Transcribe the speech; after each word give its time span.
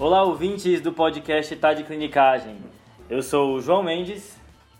Olá, 0.00 0.22
ouvintes 0.22 0.80
do 0.80 0.94
podcast 0.94 1.54
Tá 1.56 1.74
de 1.74 1.84
Clinicagem. 1.84 2.56
Eu 3.10 3.22
sou 3.22 3.56
o 3.56 3.60
João 3.60 3.82
Mendes. 3.82 4.34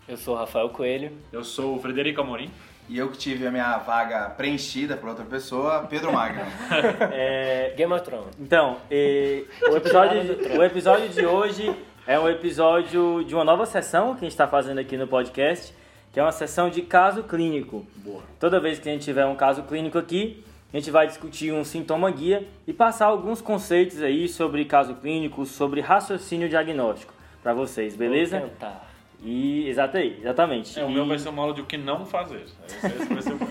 Eu 0.07 0.17
sou 0.17 0.33
o 0.33 0.37
Rafael 0.37 0.67
Coelho. 0.69 1.11
Eu 1.31 1.43
sou 1.43 1.75
o 1.75 1.79
Frederico 1.79 2.21
Amorim. 2.21 2.49
E 2.89 2.97
eu 2.97 3.07
que 3.11 3.19
tive 3.19 3.45
a 3.45 3.51
minha 3.51 3.77
vaga 3.77 4.31
preenchida 4.31 4.97
por 4.97 5.09
outra 5.09 5.23
pessoa, 5.23 5.85
Pedro 5.87 6.11
Magno. 6.11 6.41
é... 7.13 7.71
Game 7.77 7.93
of 7.93 8.03
Thrones. 8.03 8.35
Então, 8.39 8.77
e, 8.89 9.45
o, 9.69 9.77
episódio, 9.77 10.57
o 10.57 10.63
episódio 10.63 11.09
de 11.09 11.23
hoje 11.23 11.71
é 12.07 12.19
um 12.19 12.27
episódio 12.27 13.23
de 13.23 13.35
uma 13.35 13.43
nova 13.43 13.67
sessão 13.67 14.15
que 14.15 14.21
a 14.21 14.23
gente 14.23 14.31
está 14.31 14.47
fazendo 14.47 14.79
aqui 14.79 14.97
no 14.97 15.05
podcast, 15.07 15.71
que 16.11 16.19
é 16.19 16.23
uma 16.23 16.31
sessão 16.31 16.67
de 16.67 16.81
caso 16.81 17.21
clínico. 17.21 17.85
Boa. 17.97 18.23
Toda 18.39 18.59
vez 18.59 18.79
que 18.79 18.89
a 18.89 18.91
gente 18.91 19.03
tiver 19.03 19.27
um 19.27 19.35
caso 19.35 19.61
clínico 19.61 19.99
aqui, 19.99 20.43
a 20.73 20.77
gente 20.77 20.89
vai 20.89 21.07
discutir 21.07 21.51
um 21.51 21.63
sintoma 21.63 22.09
guia 22.09 22.47
e 22.65 22.73
passar 22.73 23.07
alguns 23.07 23.41
conceitos 23.41 24.01
aí 24.01 24.27
sobre 24.27 24.63
caso 24.65 24.95
clínico, 24.95 25.45
sobre 25.45 25.81
raciocínio 25.81 26.47
diagnóstico 26.47 27.13
para 27.43 27.53
vocês, 27.53 27.95
beleza? 27.95 28.39
Vou 28.39 28.49
tentar. 28.49 28.90
E 29.23 29.69
exatamente, 29.69 30.19
exatamente. 30.19 30.79
É, 30.79 30.83
o 30.83 30.89
e... 30.89 30.93
meu 30.93 31.05
vai 31.05 31.19
ser 31.19 31.29
uma 31.29 31.43
aula 31.43 31.53
de 31.53 31.61
o 31.61 31.65
que 31.65 31.77
não 31.77 32.05
fazer. 32.07 32.41
Esse, 32.67 32.87
esse 32.87 33.13
vai 33.13 33.21
ser 33.21 33.33
o 33.33 33.35
meu. 33.35 33.47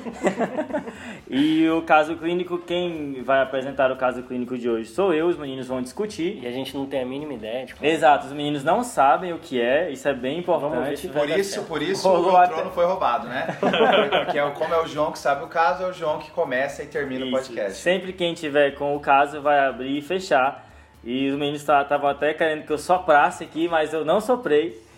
e 1.31 1.69
o 1.71 1.83
caso 1.83 2.17
clínico, 2.17 2.59
quem 2.59 3.23
vai 3.23 3.41
apresentar 3.41 3.93
o 3.93 3.97
caso 3.97 4.23
clínico 4.25 4.59
de 4.59 4.69
hoje 4.69 4.89
sou 4.91 5.15
eu, 5.15 5.29
os 5.29 5.37
meninos 5.37 5.69
vão 5.69 5.81
discutir. 5.81 6.41
E 6.43 6.47
a 6.47 6.51
gente 6.51 6.77
não 6.77 6.87
tem 6.87 7.03
a 7.03 7.07
mínima 7.07 7.35
ideia 7.35 7.67
de 7.67 7.75
como 7.77 7.89
Exato, 7.89 8.27
os 8.27 8.33
meninos 8.33 8.65
não 8.65 8.83
sabem 8.83 9.33
o 9.33 9.39
que 9.39 9.61
é, 9.61 9.91
isso 9.93 10.09
é 10.09 10.13
bem 10.13 10.41
importante. 10.41 11.07
Por 11.09 11.29
isso, 11.31 11.63
por 11.63 11.83
isso 11.83 12.09
Rolou 12.09 12.33
o 12.33 12.37
até- 12.37 12.53
trono 12.55 12.71
foi 12.73 12.85
roubado, 12.85 13.29
né? 13.29 13.47
Porque 14.25 14.39
é 14.39 14.45
o- 14.45 14.51
como 14.53 14.75
é 14.75 14.83
o 14.83 14.87
João 14.89 15.13
que 15.13 15.19
sabe 15.21 15.45
o 15.45 15.49
caso, 15.49 15.85
é 15.85 15.87
o 15.87 15.93
João 15.93 16.19
que 16.19 16.33
começa 16.33 16.83
e 16.83 16.87
termina 16.87 17.25
o 17.25 17.29
Isso. 17.29 17.37
podcast. 17.37 17.79
Sempre 17.79 18.13
quem 18.13 18.35
tiver 18.35 18.73
com 18.73 18.97
o 18.97 19.01
caso 19.01 19.41
vai 19.41 19.61
abrir 19.61 19.99
e 19.99 20.03
fechar. 20.03 20.69
E 21.05 21.29
os 21.31 21.37
meninos 21.39 21.61
estavam 21.61 22.11
até 22.11 22.35
querendo 22.35 22.67
que 22.67 22.73
eu 22.73 22.77
soprasse 22.79 23.45
aqui, 23.45 23.69
mas 23.69 23.95
eu 23.95 24.05
não 24.05 24.21
soprei. 24.21 24.90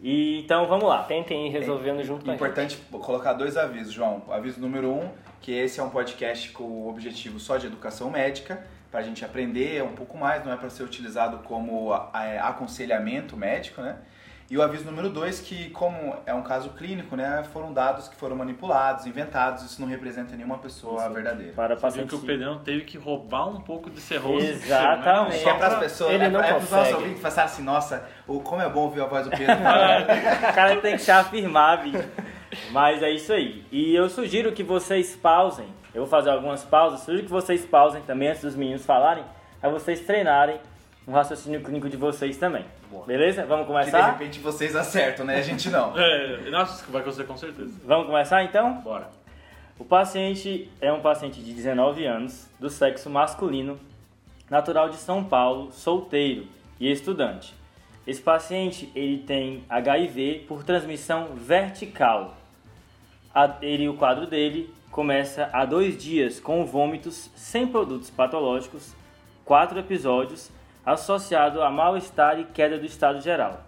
E 0.00 0.40
então 0.40 0.66
vamos 0.66 0.88
lá. 0.88 1.02
Tentem 1.02 1.48
ir 1.48 1.50
resolvendo 1.50 2.02
junto 2.04 2.24
com. 2.24 2.32
Importante 2.32 2.76
colocar 2.90 3.32
dois 3.32 3.56
avisos, 3.56 3.92
João. 3.92 4.22
Aviso 4.30 4.60
número 4.60 4.90
um, 4.90 5.10
que 5.40 5.52
esse 5.52 5.80
é 5.80 5.82
um 5.82 5.90
podcast 5.90 6.50
com 6.50 6.64
o 6.64 6.88
objetivo 6.88 7.38
só 7.40 7.56
de 7.56 7.66
educação 7.66 8.10
médica, 8.10 8.64
para 8.90 9.00
a 9.00 9.02
gente 9.02 9.24
aprender 9.24 9.82
um 9.82 9.94
pouco 9.94 10.16
mais, 10.16 10.44
não 10.44 10.52
é 10.52 10.56
para 10.56 10.70
ser 10.70 10.82
utilizado 10.82 11.38
como 11.38 11.92
é, 12.14 12.38
aconselhamento 12.38 13.36
médico, 13.36 13.82
né? 13.82 13.98
E 14.50 14.56
o 14.56 14.62
aviso 14.62 14.86
número 14.86 15.10
dois, 15.10 15.40
que 15.40 15.68
como 15.70 16.16
é 16.24 16.32
um 16.32 16.42
caso 16.42 16.70
clínico, 16.70 17.14
né, 17.14 17.44
foram 17.52 17.70
dados 17.70 18.08
que 18.08 18.16
foram 18.16 18.34
manipulados, 18.34 19.04
inventados, 19.04 19.62
isso 19.62 19.78
não 19.78 19.86
representa 19.86 20.34
nenhuma 20.34 20.56
pessoa 20.56 21.06
verdadeira. 21.10 21.52
Para 21.52 21.76
paciente. 21.76 22.08
que 22.08 22.14
o 22.14 22.20
Pedrão 22.20 22.58
teve 22.60 22.84
que 22.84 22.96
roubar 22.96 23.46
um 23.46 23.60
pouco 23.60 23.90
desse 23.90 24.16
rosto. 24.16 24.48
Exatamente. 24.48 25.42
Que 25.42 25.48
é 25.50 25.54
para 25.54 25.66
as 25.66 25.78
pessoas, 25.78 26.14
Ele 26.14 26.24
é, 26.24 26.30
não 26.30 26.40
é 26.40 26.54
para 26.54 26.62
os 26.62 26.70
nossos 26.70 26.94
ouvintes 26.94 27.20
pensar 27.20 27.44
assim, 27.44 27.62
nossa, 27.62 28.08
como 28.26 28.62
é 28.62 28.68
bom 28.70 28.84
ouvir 28.84 29.02
a 29.02 29.06
voz 29.06 29.26
do 29.26 29.30
Pedro. 29.30 29.54
O 29.58 30.54
cara 30.54 30.76
tem 30.80 30.96
que 30.96 31.02
se 31.02 31.10
afirmar, 31.10 31.82
bicho. 31.82 32.08
Mas 32.70 33.02
é 33.02 33.10
isso 33.10 33.32
aí. 33.32 33.66
E 33.70 33.94
eu 33.94 34.08
sugiro 34.08 34.52
que 34.52 34.62
vocês 34.62 35.14
pausem. 35.14 35.66
Eu 35.94 36.02
vou 36.02 36.10
fazer 36.10 36.30
algumas 36.30 36.64
pausas. 36.64 37.00
Sugiro 37.00 37.24
que 37.24 37.30
vocês 37.30 37.66
pausem 37.66 38.00
também 38.02 38.28
antes 38.28 38.42
dos 38.42 38.56
meninos 38.56 38.86
falarem. 38.86 39.24
Pra 39.60 39.68
vocês 39.68 40.00
treinarem 40.00 40.58
o 41.08 41.10
raciocínio 41.10 41.62
clínico 41.62 41.88
de 41.88 41.96
vocês 41.96 42.36
também. 42.36 42.64
Beleza? 43.06 43.44
Vamos 43.46 43.66
que 43.66 43.72
de 43.72 43.78
começar? 43.78 44.10
repente 44.12 44.38
vocês 44.40 44.76
acertam, 44.76 45.24
né? 45.24 45.36
A 45.38 45.42
gente 45.42 45.70
não. 45.70 45.94
É, 45.98 46.50
nossa, 46.50 46.84
vai 46.90 47.00
acontecer 47.00 47.24
com 47.24 47.36
certeza. 47.36 47.72
Vamos 47.84 48.06
começar 48.06 48.44
então? 48.44 48.74
Bora. 48.82 49.08
O 49.78 49.84
paciente 49.84 50.70
é 50.80 50.92
um 50.92 51.00
paciente 51.00 51.40
de 51.40 51.52
19 51.54 52.04
anos, 52.04 52.46
do 52.60 52.68
sexo 52.68 53.08
masculino, 53.08 53.78
natural 54.50 54.90
de 54.90 54.96
São 54.96 55.24
Paulo, 55.24 55.72
solteiro 55.72 56.46
e 56.78 56.90
estudante. 56.90 57.54
Esse 58.06 58.20
paciente 58.20 58.90
ele 58.94 59.18
tem 59.18 59.64
HIV 59.68 60.44
por 60.48 60.62
transmissão 60.64 61.28
vertical. 61.34 62.36
A- 63.34 63.56
ele, 63.62 63.88
o 63.88 63.94
quadro 63.94 64.26
dele 64.26 64.72
começa 64.90 65.48
há 65.52 65.64
dois 65.64 65.96
dias 66.02 66.40
com 66.40 66.64
vômitos 66.66 67.30
sem 67.36 67.66
produtos 67.66 68.10
patológicos, 68.10 68.94
quatro 69.44 69.78
episódios, 69.78 70.50
associado 70.92 71.62
a 71.62 71.70
mal-estar 71.70 72.40
e 72.40 72.44
queda 72.44 72.78
do 72.78 72.86
estado 72.86 73.20
geral. 73.20 73.62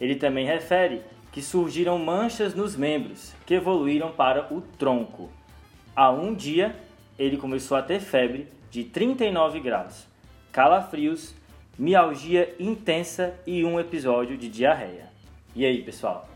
Ele 0.00 0.14
também 0.14 0.46
refere 0.46 1.02
que 1.32 1.42
surgiram 1.42 1.98
manchas 1.98 2.54
nos 2.54 2.76
membros, 2.76 3.34
que 3.44 3.54
evoluíram 3.54 4.12
para 4.12 4.52
o 4.52 4.60
tronco. 4.60 5.28
Há 5.94 6.10
um 6.10 6.32
dia, 6.32 6.76
ele 7.18 7.36
começou 7.36 7.76
a 7.76 7.82
ter 7.82 7.98
febre 7.98 8.48
de 8.70 8.84
39 8.84 9.58
graus, 9.58 10.06
calafrios, 10.52 11.34
mialgia 11.76 12.54
intensa 12.60 13.34
e 13.44 13.64
um 13.64 13.80
episódio 13.80 14.36
de 14.36 14.48
diarreia. 14.48 15.10
E 15.56 15.66
aí, 15.66 15.82
pessoal? 15.82 16.28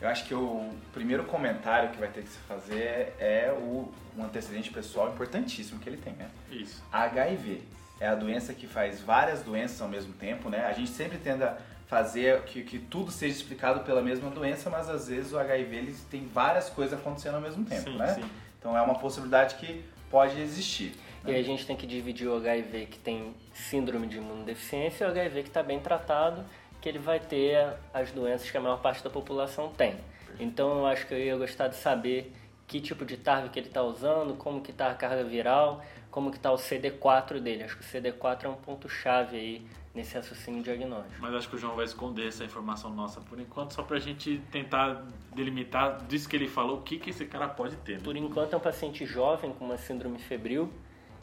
Eu 0.00 0.08
acho 0.08 0.24
que 0.24 0.34
o 0.34 0.70
primeiro 0.92 1.24
comentário 1.24 1.90
que 1.90 1.98
vai 1.98 2.08
ter 2.08 2.22
que 2.22 2.28
se 2.28 2.38
fazer 2.40 3.12
é 3.18 3.52
o, 3.52 3.92
um 4.16 4.24
antecedente 4.24 4.70
pessoal 4.70 5.10
importantíssimo 5.10 5.80
que 5.80 5.88
ele 5.88 5.98
tem, 5.98 6.12
né? 6.14 6.30
Isso. 6.50 6.82
HIV 6.92 7.79
é 8.00 8.08
a 8.08 8.14
doença 8.14 8.54
que 8.54 8.66
faz 8.66 9.00
várias 9.00 9.42
doenças 9.42 9.80
ao 9.80 9.88
mesmo 9.88 10.12
tempo, 10.14 10.48
né? 10.48 10.64
A 10.64 10.72
gente 10.72 10.90
sempre 10.90 11.18
tenta 11.18 11.58
fazer 11.86 12.42
que, 12.42 12.62
que 12.62 12.78
tudo 12.78 13.10
seja 13.10 13.36
explicado 13.36 13.80
pela 13.80 14.00
mesma 14.00 14.30
doença, 14.30 14.70
mas 14.70 14.88
às 14.88 15.08
vezes 15.08 15.32
o 15.32 15.38
HIV 15.38 15.76
ele 15.76 15.96
tem 16.10 16.26
várias 16.26 16.70
coisas 16.70 16.98
acontecendo 16.98 17.34
ao 17.34 17.40
mesmo 17.40 17.64
tempo, 17.64 17.90
Sim, 17.90 17.96
né? 17.98 18.14
sim. 18.14 18.24
Então 18.58 18.76
é 18.76 18.80
uma 18.80 18.94
possibilidade 18.94 19.56
que 19.56 19.84
pode 20.10 20.40
existir. 20.40 20.94
E 21.26 21.34
a 21.34 21.42
gente 21.42 21.66
tem 21.66 21.76
que 21.76 21.86
dividir 21.86 22.26
o 22.26 22.36
HIV 22.36 22.86
que 22.86 22.98
tem 22.98 23.34
síndrome 23.52 24.06
de 24.06 24.16
imunodeficiência 24.16 25.04
e 25.04 25.08
o 25.08 25.10
HIV 25.10 25.42
que 25.42 25.48
está 25.48 25.62
bem 25.62 25.78
tratado, 25.78 26.44
que 26.80 26.88
ele 26.88 26.98
vai 26.98 27.20
ter 27.20 27.74
as 27.92 28.10
doenças 28.10 28.50
que 28.50 28.56
a 28.56 28.60
maior 28.60 28.80
parte 28.80 29.04
da 29.04 29.10
população 29.10 29.68
tem. 29.68 29.96
Então 30.38 30.78
eu 30.78 30.86
acho 30.86 31.06
que 31.06 31.12
eu 31.12 31.18
ia 31.18 31.36
gostar 31.36 31.68
de 31.68 31.76
saber 31.76 32.32
que 32.66 32.80
tipo 32.80 33.04
de 33.04 33.16
TARV 33.16 33.48
que 33.50 33.58
ele 33.58 33.66
está 33.66 33.82
usando, 33.82 34.34
como 34.34 34.60
que 34.60 34.70
está 34.70 34.90
a 34.90 34.94
carga 34.94 35.24
viral, 35.24 35.84
como 36.10 36.30
que 36.30 36.36
está 36.36 36.50
o 36.52 36.56
CD4 36.56 37.40
dele. 37.40 37.62
Acho 37.62 37.76
que 37.76 37.84
o 37.84 37.86
CD4 37.86 38.44
é 38.44 38.48
um 38.48 38.54
ponto-chave 38.54 39.36
aí 39.36 39.66
nesse 39.94 40.14
raciocínio 40.14 40.62
diagnóstico. 40.62 41.20
Mas 41.20 41.34
acho 41.34 41.48
que 41.48 41.56
o 41.56 41.58
João 41.58 41.74
vai 41.74 41.84
esconder 41.84 42.28
essa 42.28 42.44
informação 42.44 42.90
nossa 42.90 43.20
por 43.20 43.38
enquanto, 43.40 43.74
só 43.74 43.82
pra 43.82 43.98
gente 43.98 44.40
tentar 44.50 45.04
delimitar 45.34 45.98
disso 46.06 46.28
que 46.28 46.36
ele 46.36 46.48
falou, 46.48 46.78
o 46.78 46.82
que, 46.82 46.98
que 46.98 47.10
esse 47.10 47.24
cara 47.26 47.48
pode 47.48 47.76
ter. 47.76 47.94
né? 47.96 48.00
Por 48.04 48.16
enquanto 48.16 48.52
é 48.52 48.56
um 48.56 48.60
paciente 48.60 49.04
jovem 49.04 49.52
com 49.52 49.64
uma 49.64 49.76
síndrome 49.76 50.18
febril 50.18 50.72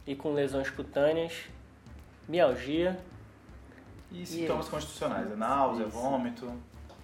e 0.06 0.16
com 0.16 0.34
lesões 0.34 0.70
cutâneas, 0.70 1.34
mialgia, 2.28 3.00
E 4.12 4.26
sintomas 4.26 4.68
constitucionais, 4.70 5.32
é 5.32 5.36
náusea, 5.36 5.86
vômito. 5.88 6.52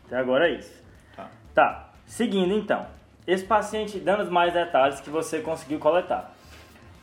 Até 0.06 0.18
agora 0.18 0.50
é 0.50 0.58
isso. 0.58 0.82
Tá. 1.16 1.30
Tá, 1.54 1.94
seguindo 2.06 2.54
então. 2.54 2.86
Esse 3.26 3.46
paciente, 3.46 4.00
dando 4.00 4.24
os 4.24 4.30
mais 4.30 4.54
detalhes 4.54 5.00
que 5.00 5.10
você 5.10 5.40
conseguiu 5.42 5.80
coletar. 5.80 6.33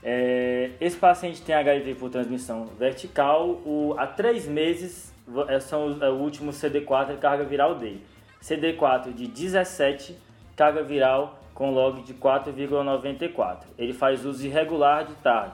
É, 0.02 0.70
esse 0.80 0.96
paciente 0.96 1.42
tem 1.42 1.54
HIV 1.54 1.94
por 1.96 2.10
transmissão 2.10 2.66
vertical. 2.78 3.48
O, 3.66 3.94
há 3.98 4.06
três 4.06 4.46
meses 4.48 5.14
é, 5.48 5.60
são 5.60 5.98
é 6.02 6.08
o 6.08 6.14
último 6.14 6.50
CD4 6.52 7.12
de 7.14 7.16
carga 7.18 7.44
viral 7.44 7.74
dele. 7.74 8.02
CD4 8.42 9.12
de 9.12 9.26
17, 9.26 10.16
carga 10.56 10.82
viral 10.82 11.38
com 11.54 11.70
log 11.72 12.00
de 12.02 12.14
4,94. 12.14 13.58
Ele 13.78 13.92
faz 13.92 14.24
uso 14.24 14.46
irregular 14.46 15.04
de 15.04 15.14
TARG. 15.16 15.52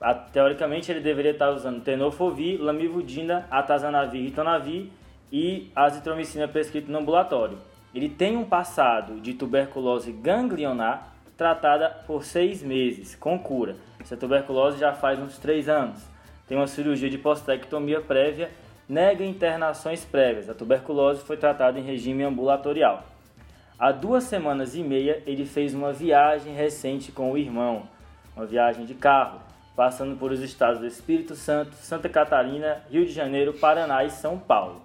A- 0.00 0.14
Teoricamente, 0.14 0.90
ele 0.90 1.00
deveria 1.00 1.32
estar 1.32 1.50
usando 1.50 1.82
tenofovir, 1.82 2.58
lamivudina, 2.58 3.46
atazanavir, 3.50 4.22
ritonavir 4.22 4.86
e 5.30 5.70
azitromicina 5.76 6.48
prescrito 6.48 6.90
no 6.90 6.98
ambulatório. 6.98 7.58
Ele 7.94 8.08
tem 8.08 8.36
um 8.36 8.44
passado 8.44 9.20
de 9.20 9.34
tuberculose 9.34 10.10
ganglionar 10.12 11.09
tratada 11.40 11.88
por 12.06 12.22
seis 12.22 12.62
meses, 12.62 13.14
com 13.14 13.38
cura. 13.38 13.74
Essa 13.98 14.14
tuberculose 14.14 14.78
já 14.78 14.92
faz 14.92 15.18
uns 15.18 15.38
três 15.38 15.70
anos. 15.70 15.98
Tem 16.46 16.54
uma 16.54 16.66
cirurgia 16.66 17.08
de 17.08 17.16
postectomia 17.16 17.98
prévia, 17.98 18.50
nega 18.86 19.24
internações 19.24 20.04
prévias. 20.04 20.50
A 20.50 20.54
tuberculose 20.54 21.24
foi 21.24 21.38
tratada 21.38 21.78
em 21.78 21.82
regime 21.82 22.24
ambulatorial. 22.24 23.04
Há 23.78 23.90
duas 23.90 24.24
semanas 24.24 24.74
e 24.74 24.82
meia, 24.82 25.22
ele 25.26 25.46
fez 25.46 25.72
uma 25.72 25.94
viagem 25.94 26.52
recente 26.52 27.10
com 27.10 27.32
o 27.32 27.38
irmão, 27.38 27.84
uma 28.36 28.44
viagem 28.44 28.84
de 28.84 28.92
carro, 28.92 29.40
passando 29.74 30.18
por 30.18 30.32
os 30.32 30.42
estados 30.42 30.80
do 30.80 30.86
Espírito 30.86 31.34
Santo, 31.34 31.74
Santa 31.76 32.10
Catarina, 32.10 32.82
Rio 32.90 33.06
de 33.06 33.12
Janeiro, 33.12 33.54
Paraná 33.54 34.04
e 34.04 34.10
São 34.10 34.38
Paulo. 34.38 34.82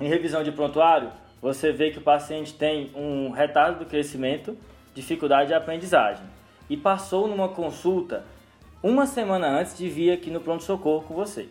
Em 0.00 0.06
revisão 0.06 0.44
de 0.44 0.52
prontuário, 0.52 1.10
você 1.40 1.72
vê 1.72 1.90
que 1.90 1.98
o 1.98 2.02
paciente 2.02 2.54
tem 2.54 2.92
um 2.94 3.32
retardo 3.32 3.80
do 3.80 3.86
crescimento, 3.86 4.56
dificuldade 4.94 5.48
de 5.48 5.54
aprendizagem 5.54 6.24
e 6.68 6.76
passou 6.76 7.28
numa 7.28 7.48
consulta 7.48 8.24
uma 8.82 9.06
semana 9.06 9.48
antes 9.48 9.76
de 9.76 9.88
vir 9.88 10.12
aqui 10.12 10.30
no 10.30 10.40
pronto-socorro 10.40 11.04
com 11.06 11.14
você. 11.14 11.48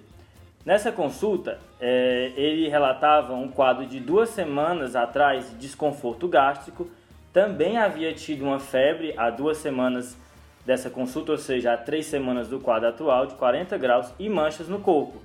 Nessa 0.65 0.91
consulta, 0.91 1.59
eh, 1.79 2.33
ele 2.35 2.67
relatava 2.67 3.33
um 3.33 3.47
quadro 3.47 3.85
de 3.85 3.99
duas 3.99 4.29
semanas 4.29 4.95
atrás 4.95 5.49
de 5.49 5.55
desconforto 5.55 6.27
gástrico, 6.27 6.87
também 7.33 7.77
havia 7.77 8.13
tido 8.13 8.43
uma 8.43 8.59
febre 8.59 9.13
há 9.17 9.29
duas 9.29 9.57
semanas 9.57 10.17
dessa 10.65 10.89
consulta, 10.89 11.31
ou 11.31 11.37
seja, 11.37 11.73
há 11.73 11.77
três 11.77 12.05
semanas 12.05 12.47
do 12.47 12.59
quadro 12.59 12.89
atual, 12.89 13.25
de 13.25 13.33
40 13.35 13.77
graus 13.77 14.13
e 14.19 14.29
manchas 14.29 14.67
no 14.67 14.79
corpo. 14.79 15.19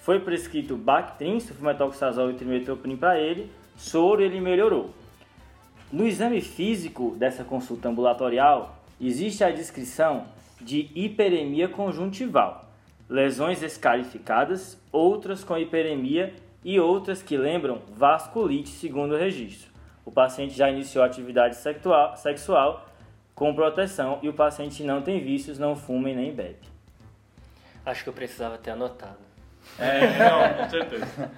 Foi 0.00 0.20
prescrito 0.20 0.76
Bactrim, 0.76 1.38
sulfametoxazol 1.38 2.30
e 2.30 2.34
trimetoprim 2.34 2.96
para 2.96 3.18
ele, 3.18 3.50
soro 3.76 4.22
ele 4.22 4.40
melhorou. 4.40 4.94
No 5.90 6.06
exame 6.06 6.40
físico 6.40 7.16
dessa 7.18 7.42
consulta 7.42 7.88
ambulatorial, 7.88 8.76
existe 9.00 9.42
a 9.42 9.50
descrição 9.50 10.26
de 10.60 10.90
hiperemia 10.94 11.68
conjuntival, 11.68 12.68
lesões 13.08 13.62
escarificadas, 13.62 14.78
outras 14.92 15.42
com 15.42 15.56
hiperemia 15.56 16.34
e 16.62 16.78
outras 16.78 17.22
que 17.22 17.36
lembram 17.36 17.80
vasculite, 17.96 18.68
segundo 18.68 19.14
o 19.14 19.18
registro. 19.18 19.70
O 20.04 20.10
paciente 20.10 20.54
já 20.54 20.68
iniciou 20.70 21.04
atividade 21.04 21.56
sexual, 21.56 22.16
sexual 22.16 22.86
com 23.34 23.54
proteção 23.54 24.18
e 24.22 24.28
o 24.28 24.34
paciente 24.34 24.82
não 24.82 25.00
tem 25.00 25.20
vícios, 25.20 25.58
não 25.58 25.74
fuma 25.74 26.10
e 26.10 26.14
nem 26.14 26.34
bebe. 26.34 26.68
Acho 27.86 28.02
que 28.02 28.10
eu 28.10 28.12
precisava 28.12 28.58
ter 28.58 28.72
anotado. 28.72 29.16
É, 29.78 30.18
não, 30.18 30.64
com 30.64 30.70
certeza. 30.70 31.30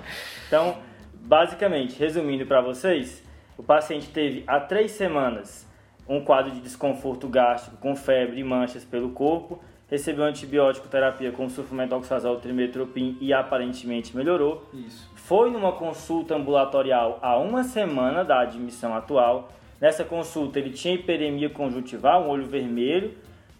Então, 0.46 0.78
basicamente, 1.14 1.96
resumindo 1.98 2.46
para 2.46 2.60
vocês, 2.60 3.22
o 3.60 3.62
paciente 3.62 4.08
teve 4.08 4.42
há 4.46 4.58
três 4.58 4.92
semanas 4.92 5.68
um 6.08 6.24
quadro 6.24 6.50
de 6.50 6.62
desconforto 6.62 7.28
gástrico 7.28 7.76
com 7.76 7.94
febre 7.94 8.40
e 8.40 8.42
manchas 8.42 8.86
pelo 8.86 9.10
corpo, 9.10 9.60
recebeu 9.86 10.24
antibiótico 10.24 10.88
terapia 10.88 11.30
com 11.30 11.46
sulfametoxazol, 11.46 12.38
trimetoprim 12.40 13.18
e 13.20 13.34
aparentemente 13.34 14.16
melhorou. 14.16 14.66
Isso. 14.72 15.10
Foi 15.14 15.50
numa 15.50 15.72
consulta 15.72 16.34
ambulatorial 16.36 17.18
há 17.20 17.36
uma 17.36 17.62
semana 17.62 18.24
da 18.24 18.40
admissão 18.40 18.94
atual. 18.94 19.50
Nessa 19.78 20.04
consulta 20.04 20.58
ele 20.58 20.70
tinha 20.70 20.94
hiperemia 20.94 21.50
conjuntival, 21.50 22.24
um 22.24 22.28
olho 22.30 22.46
vermelho, 22.46 23.14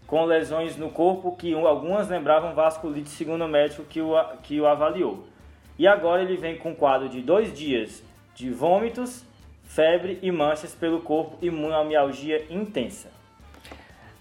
com 0.06 0.24
lesões 0.24 0.78
no 0.78 0.88
corpo 0.88 1.36
que 1.36 1.52
algumas 1.52 2.08
lembravam 2.08 2.54
vasculite, 2.54 3.10
segundo 3.10 3.44
o 3.44 3.48
médico 3.48 3.84
que 3.84 4.00
o, 4.00 4.14
que 4.42 4.58
o 4.58 4.66
avaliou. 4.66 5.26
E 5.78 5.86
agora 5.86 6.22
ele 6.22 6.38
vem 6.38 6.56
com 6.56 6.70
um 6.70 6.74
quadro 6.74 7.06
de 7.06 7.20
dois 7.20 7.52
dias 7.52 8.02
de 8.34 8.48
vômitos, 8.48 9.28
febre 9.70 10.18
e 10.20 10.32
manchas 10.32 10.74
pelo 10.74 11.00
corpo 11.00 11.38
e 11.40 11.46
imunomialgia 11.46 12.44
intensa. 12.50 13.08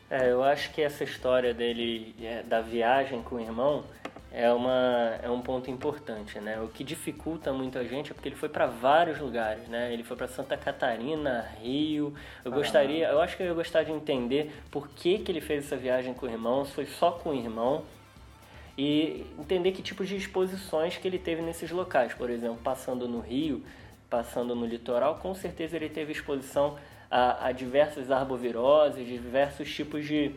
É, 0.08 0.32
eu 0.32 0.44
acho 0.44 0.72
que 0.72 0.82
essa 0.82 1.04
história 1.04 1.54
dele, 1.54 2.16
é, 2.22 2.44
da 2.44 2.62
viagem 2.62 3.24
com 3.24 3.36
o 3.36 3.40
irmão, 3.40 3.84
é, 4.32 4.52
uma, 4.54 5.18
é 5.24 5.30
um 5.30 5.42
ponto 5.42 5.72
importante, 5.72 6.40
né? 6.40 6.62
O 6.62 6.68
que 6.68 6.84
dificulta 6.84 7.52
muito 7.52 7.80
a 7.80 7.84
gente 7.84 8.12
é 8.12 8.14
porque 8.14 8.30
ele 8.30 8.36
foi 8.36 8.50
para 8.50 8.68
vários 8.68 9.20
lugares, 9.20 9.68
né? 9.68 9.92
Ele 9.92 10.04
foi 10.04 10.16
para 10.16 10.28
Santa 10.28 10.56
Catarina, 10.56 11.50
Rio. 11.60 12.14
Eu 12.46 12.52
gostaria, 12.52 13.08
eu 13.08 13.20
acho 13.20 13.36
que 13.36 13.42
eu 13.42 13.48
ia 13.48 13.54
gostar 13.54 13.82
de 13.82 13.92
entender 13.92 14.52
por 14.70 14.88
que, 14.90 15.18
que 15.18 15.32
ele 15.32 15.42
fez 15.42 15.66
essa 15.66 15.76
viagem 15.76 16.14
com 16.14 16.28
o 16.28 16.30
irmão, 16.30 16.64
se 16.64 16.74
foi 16.74 16.86
só 16.86 17.12
com 17.12 17.32
o 17.32 17.34
irmão 17.34 17.84
e 18.78 19.26
entender 19.38 19.72
que 19.72 19.82
tipos 19.82 20.08
de 20.08 20.16
exposições 20.16 20.96
que 20.96 21.08
ele 21.08 21.18
teve 21.18 21.42
nesses 21.42 21.72
locais. 21.72 22.14
Por 22.14 22.30
exemplo, 22.30 22.60
passando 22.64 23.08
no 23.08 23.20
Rio, 23.20 23.64
passando 24.10 24.56
no 24.56 24.66
litoral, 24.66 25.16
com 25.16 25.34
certeza 25.36 25.76
ele 25.76 25.90
teve 25.90 26.12
exposição 26.12 26.78
a, 27.10 27.48
a 27.48 27.52
diversas 27.52 28.12
arboviroses, 28.12 29.08
diversos 29.08 29.74
tipos 29.74 30.06
de, 30.06 30.32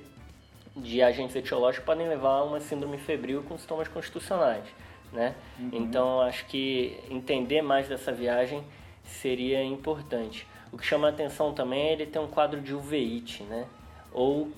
de 0.76 1.02
agentes 1.02 1.34
etiológicos 1.36 1.84
podem 1.84 2.08
levar 2.08 2.38
a 2.38 2.44
uma 2.44 2.60
síndrome 2.60 2.98
febril 2.98 3.42
com 3.42 3.56
sintomas 3.58 3.88
constitucionais. 3.88 4.64
Né? 5.12 5.34
Uhum. 5.58 5.70
Então, 5.72 6.20
acho 6.22 6.46
que 6.46 6.98
entender 7.10 7.60
mais 7.60 7.88
dessa 7.88 8.12
viagem 8.12 8.64
seria 9.04 9.62
importante. 9.62 10.46
O 10.72 10.78
que 10.78 10.86
chama 10.86 11.08
a 11.08 11.10
atenção 11.10 11.52
também 11.52 11.88
é 11.88 11.92
ele 11.92 12.06
ter 12.06 12.18
um 12.18 12.26
quadro 12.26 12.60
de 12.60 12.74
uveíte, 12.74 13.42
né? 13.42 13.66
Ou, 14.10 14.50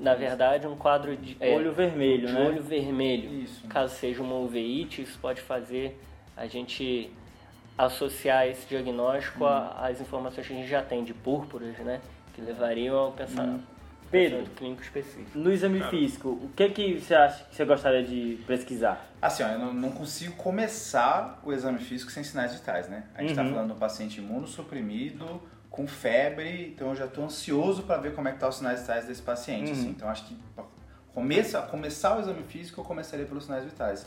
na 0.00 0.14
verdade, 0.14 0.66
um 0.66 0.74
quadro 0.74 1.16
de 1.16 1.36
é, 1.38 1.54
olho 1.54 1.72
vermelho, 1.72 2.26
de 2.26 2.32
né? 2.32 2.48
olho 2.48 2.62
vermelho. 2.62 3.32
Isso. 3.44 3.68
Caso 3.68 3.94
seja 3.94 4.20
uma 4.20 4.34
uveíte, 4.34 5.02
isso 5.02 5.16
pode 5.20 5.40
fazer 5.40 5.96
a 6.36 6.48
gente 6.48 7.12
associar 7.86 8.46
esse 8.46 8.66
diagnóstico 8.66 9.44
a- 9.46 9.86
às 9.86 10.00
informações 10.00 10.46
que 10.46 10.52
a 10.52 10.56
gente 10.56 10.68
já 10.68 10.82
tem 10.82 11.04
de 11.04 11.14
púrpuras, 11.14 11.76
né? 11.78 12.00
Que 12.34 12.40
levariam 12.40 12.96
ao 12.96 13.12
pensar, 13.12 13.44
Pedro. 14.10 14.38
pensamento 14.38 14.50
clínico 14.56 14.82
específico. 14.82 15.38
No 15.38 15.52
exame 15.52 15.82
físico, 15.84 16.28
o 16.28 16.50
que 16.54 16.68
que 16.70 17.00
você 17.00 17.14
acha 17.14 17.44
que 17.44 17.54
você 17.56 17.64
gostaria 17.64 18.02
de 18.02 18.38
pesquisar? 18.46 19.06
Assim, 19.22 19.42
ó, 19.42 19.48
eu 19.48 19.58
não, 19.58 19.72
não 19.72 19.90
consigo 19.90 20.34
começar 20.36 21.40
o 21.44 21.52
exame 21.52 21.78
físico 21.78 22.10
sem 22.10 22.22
sinais 22.24 22.54
vitais, 22.54 22.88
né? 22.88 23.04
A 23.14 23.20
gente 23.22 23.30
está 23.30 23.42
Uhum. 23.42 23.50
falando 23.50 23.66
de 23.68 23.72
um 23.74 23.78
paciente 23.78 24.18
imunossuprimido, 24.20 25.40
com 25.70 25.86
febre, 25.86 26.72
então 26.74 26.88
eu 26.88 26.96
já 26.96 27.04
estou 27.04 27.24
ansioso 27.24 27.84
para 27.84 27.96
ver 27.98 28.12
como 28.14 28.26
é 28.28 28.32
que 28.32 28.38
tá 28.38 28.48
os 28.48 28.56
sinais 28.56 28.80
vitais 28.80 29.06
desse 29.06 29.22
paciente. 29.22 29.66
Uhum. 29.68 29.72
assim. 29.72 29.88
Então 29.90 30.08
acho 30.08 30.24
que 30.26 30.36
começa, 31.14 31.60
começar 31.62 32.16
o 32.16 32.20
exame 32.20 32.42
físico 32.42 32.80
eu 32.80 32.84
começaria 32.84 33.24
pelos 33.26 33.44
sinais 33.44 33.64
vitais. 33.64 34.06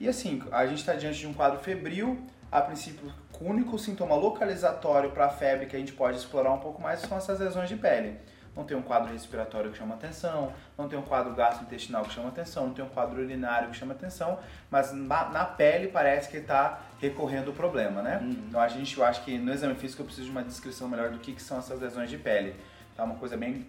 E 0.00 0.08
assim, 0.08 0.42
a 0.52 0.66
gente 0.66 0.78
está 0.78 0.94
diante 0.94 1.18
de 1.18 1.26
um 1.26 1.32
quadro 1.32 1.60
febril, 1.60 2.20
a 2.50 2.60
princípio 2.60 3.12
o 3.40 3.44
único 3.44 3.78
sintoma 3.78 4.16
localizatório 4.16 5.10
para 5.10 5.26
a 5.26 5.28
febre 5.28 5.66
que 5.66 5.76
a 5.76 5.78
gente 5.78 5.92
pode 5.92 6.16
explorar 6.16 6.52
um 6.52 6.58
pouco 6.58 6.82
mais 6.82 7.00
são 7.00 7.16
essas 7.16 7.38
lesões 7.38 7.68
de 7.68 7.76
pele. 7.76 8.18
Não 8.56 8.64
tem 8.64 8.76
um 8.76 8.82
quadro 8.82 9.12
respiratório 9.12 9.70
que 9.70 9.78
chama 9.78 9.94
atenção, 9.94 10.52
não 10.76 10.88
tem 10.88 10.98
um 10.98 11.02
quadro 11.02 11.32
gastrointestinal 11.32 12.04
que 12.04 12.12
chama 12.12 12.28
atenção, 12.28 12.66
não 12.66 12.74
tem 12.74 12.84
um 12.84 12.88
quadro 12.88 13.22
urinário 13.22 13.70
que 13.70 13.76
chama 13.76 13.94
atenção, 13.94 14.40
mas 14.68 14.92
na, 14.92 15.28
na 15.28 15.44
pele 15.44 15.86
parece 15.86 16.28
que 16.28 16.38
está 16.38 16.80
recorrendo 16.98 17.52
o 17.52 17.54
problema, 17.54 18.02
né? 18.02 18.18
Então 18.48 18.60
a 18.60 18.66
gente, 18.66 18.98
eu 18.98 19.04
acho 19.04 19.22
que 19.22 19.38
no 19.38 19.52
exame 19.52 19.76
físico 19.76 20.02
eu 20.02 20.06
preciso 20.06 20.26
de 20.26 20.32
uma 20.32 20.42
descrição 20.42 20.88
melhor 20.88 21.10
do 21.10 21.20
que, 21.20 21.32
que 21.32 21.42
são 21.42 21.58
essas 21.58 21.80
lesões 21.80 22.10
de 22.10 22.18
pele. 22.18 22.56
Tá 22.96 23.04
uma 23.04 23.14
coisa 23.14 23.36
bem 23.36 23.64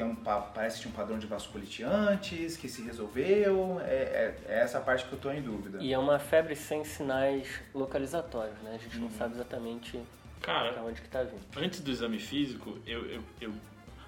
tem 0.00 0.08
um, 0.10 0.14
pa- 0.14 0.40
parece 0.40 0.76
que 0.76 0.82
tinha 0.82 0.92
um 0.94 0.96
padrão 0.96 1.18
de 1.18 1.26
vasculite 1.26 1.82
antes, 1.82 2.56
que 2.56 2.68
se 2.68 2.82
resolveu, 2.82 3.78
é, 3.84 3.94
é- 3.94 4.34
é 4.48 4.60
essa 4.60 4.80
parte 4.80 5.04
que 5.04 5.12
eu 5.12 5.16
estou 5.16 5.32
em 5.32 5.42
dúvida. 5.42 5.78
E 5.80 5.92
é 5.92 5.98
uma 5.98 6.18
febre 6.18 6.56
sem 6.56 6.82
sinais 6.84 7.60
localizatórios, 7.74 8.58
né? 8.62 8.72
A 8.74 8.78
gente 8.78 8.96
não 8.98 9.10
sabe 9.10 9.34
exatamente 9.34 10.00
Cara, 10.40 10.82
onde 10.82 11.02
que 11.02 11.08
tá 11.08 11.22
vindo. 11.22 11.40
antes 11.56 11.80
do 11.80 11.90
exame 11.90 12.18
físico, 12.18 12.78
eu, 12.86 13.04
eu, 13.10 13.22
eu- 13.42 13.52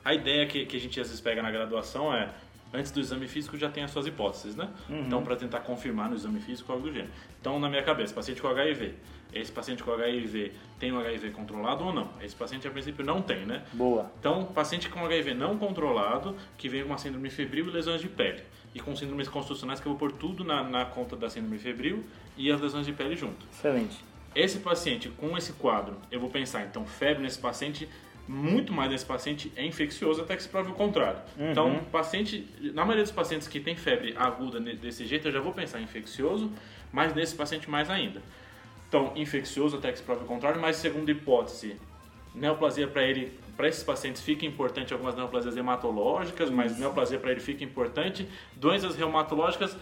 a 0.04 0.14
ideia 0.14 0.46
que, 0.46 0.64
que 0.64 0.76
a 0.76 0.80
gente 0.80 0.98
às 0.98 1.08
vezes 1.08 1.20
pega 1.20 1.42
na 1.42 1.50
graduação 1.50 2.12
é, 2.14 2.30
antes 2.72 2.90
do 2.90 2.98
exame 2.98 3.28
físico 3.28 3.56
já 3.58 3.68
tem 3.70 3.84
as 3.84 3.90
suas 3.90 4.06
hipóteses, 4.06 4.56
né? 4.56 4.70
Então, 4.88 5.22
para 5.22 5.36
tentar 5.36 5.60
confirmar 5.60 6.08
no 6.08 6.16
exame 6.16 6.40
físico 6.40 6.72
algo 6.72 6.86
do 6.86 6.92
gênero. 6.92 7.12
Então, 7.38 7.60
na 7.60 7.68
minha 7.68 7.82
cabeça, 7.82 8.14
paciente 8.14 8.40
com 8.40 8.48
HIV. 8.48 8.94
Esse 9.32 9.50
paciente 9.50 9.82
com 9.82 9.92
HIV 9.92 10.52
tem 10.78 10.92
o 10.92 10.98
HIV 10.98 11.30
controlado 11.30 11.84
ou 11.84 11.92
não? 11.92 12.10
Esse 12.20 12.34
paciente, 12.34 12.66
a 12.66 12.70
princípio, 12.70 13.04
não 13.04 13.22
tem, 13.22 13.46
né? 13.46 13.62
Boa. 13.72 14.10
Então, 14.18 14.44
paciente 14.44 14.88
com 14.88 15.04
HIV 15.04 15.34
não 15.34 15.56
controlado, 15.56 16.36
que 16.58 16.68
vem 16.68 16.82
com 16.82 16.88
uma 16.88 16.98
síndrome 16.98 17.30
febril 17.30 17.68
e 17.68 17.70
lesões 17.70 18.00
de 18.00 18.08
pele. 18.08 18.42
E 18.74 18.80
com 18.80 18.94
síndromes 18.94 19.28
constitucionais, 19.28 19.80
que 19.80 19.86
eu 19.86 19.92
vou 19.92 19.98
pôr 19.98 20.12
tudo 20.12 20.44
na, 20.44 20.62
na 20.62 20.84
conta 20.84 21.16
da 21.16 21.30
síndrome 21.30 21.58
febril 21.58 22.04
e 22.36 22.50
as 22.50 22.60
lesões 22.60 22.86
de 22.86 22.92
pele 22.92 23.16
junto. 23.16 23.46
Excelente. 23.52 24.04
Esse 24.34 24.58
paciente 24.58 25.08
com 25.10 25.36
esse 25.36 25.52
quadro, 25.54 25.96
eu 26.10 26.18
vou 26.18 26.30
pensar, 26.30 26.64
então, 26.64 26.86
febre 26.86 27.22
nesse 27.22 27.38
paciente, 27.38 27.88
muito 28.26 28.72
mais 28.72 28.90
nesse 28.90 29.04
paciente 29.04 29.52
é 29.56 29.64
infeccioso 29.64 30.22
até 30.22 30.36
que 30.36 30.42
se 30.42 30.48
prove 30.48 30.70
o 30.70 30.74
contrário. 30.74 31.20
Então, 31.38 31.80
paciente, 31.90 32.48
na 32.72 32.82
maioria 32.82 33.02
dos 33.02 33.12
pacientes 33.12 33.46
que 33.46 33.60
tem 33.60 33.76
febre 33.76 34.14
aguda 34.16 34.58
desse 34.60 35.06
jeito, 35.06 35.28
eu 35.28 35.32
já 35.32 35.40
vou 35.40 35.52
pensar 35.52 35.80
em 35.80 35.84
infeccioso, 35.84 36.50
mas 36.90 37.14
nesse 37.14 37.34
paciente 37.34 37.68
mais 37.68 37.90
ainda. 37.90 38.22
Então, 38.92 39.10
infeccioso 39.16 39.78
até 39.78 39.90
que 39.90 39.96
se 39.96 40.04
prove 40.04 40.22
o 40.22 40.26
contrário, 40.26 40.60
mas 40.60 40.76
segunda 40.76 41.10
hipótese, 41.10 41.80
neoplasia 42.34 42.86
para 42.86 43.02
ele, 43.02 43.32
para 43.56 43.66
esses 43.66 43.82
pacientes 43.82 44.20
fica 44.20 44.44
importante 44.44 44.92
algumas 44.92 45.16
neoplasias 45.16 45.56
hematológicas, 45.56 46.50
mas 46.50 46.78
neoplasia 46.78 47.18
para 47.18 47.30
ele 47.30 47.40
fica 47.40 47.64
importante. 47.64 48.28
Doenças 48.54 48.94
reumatológicas, 48.94 49.74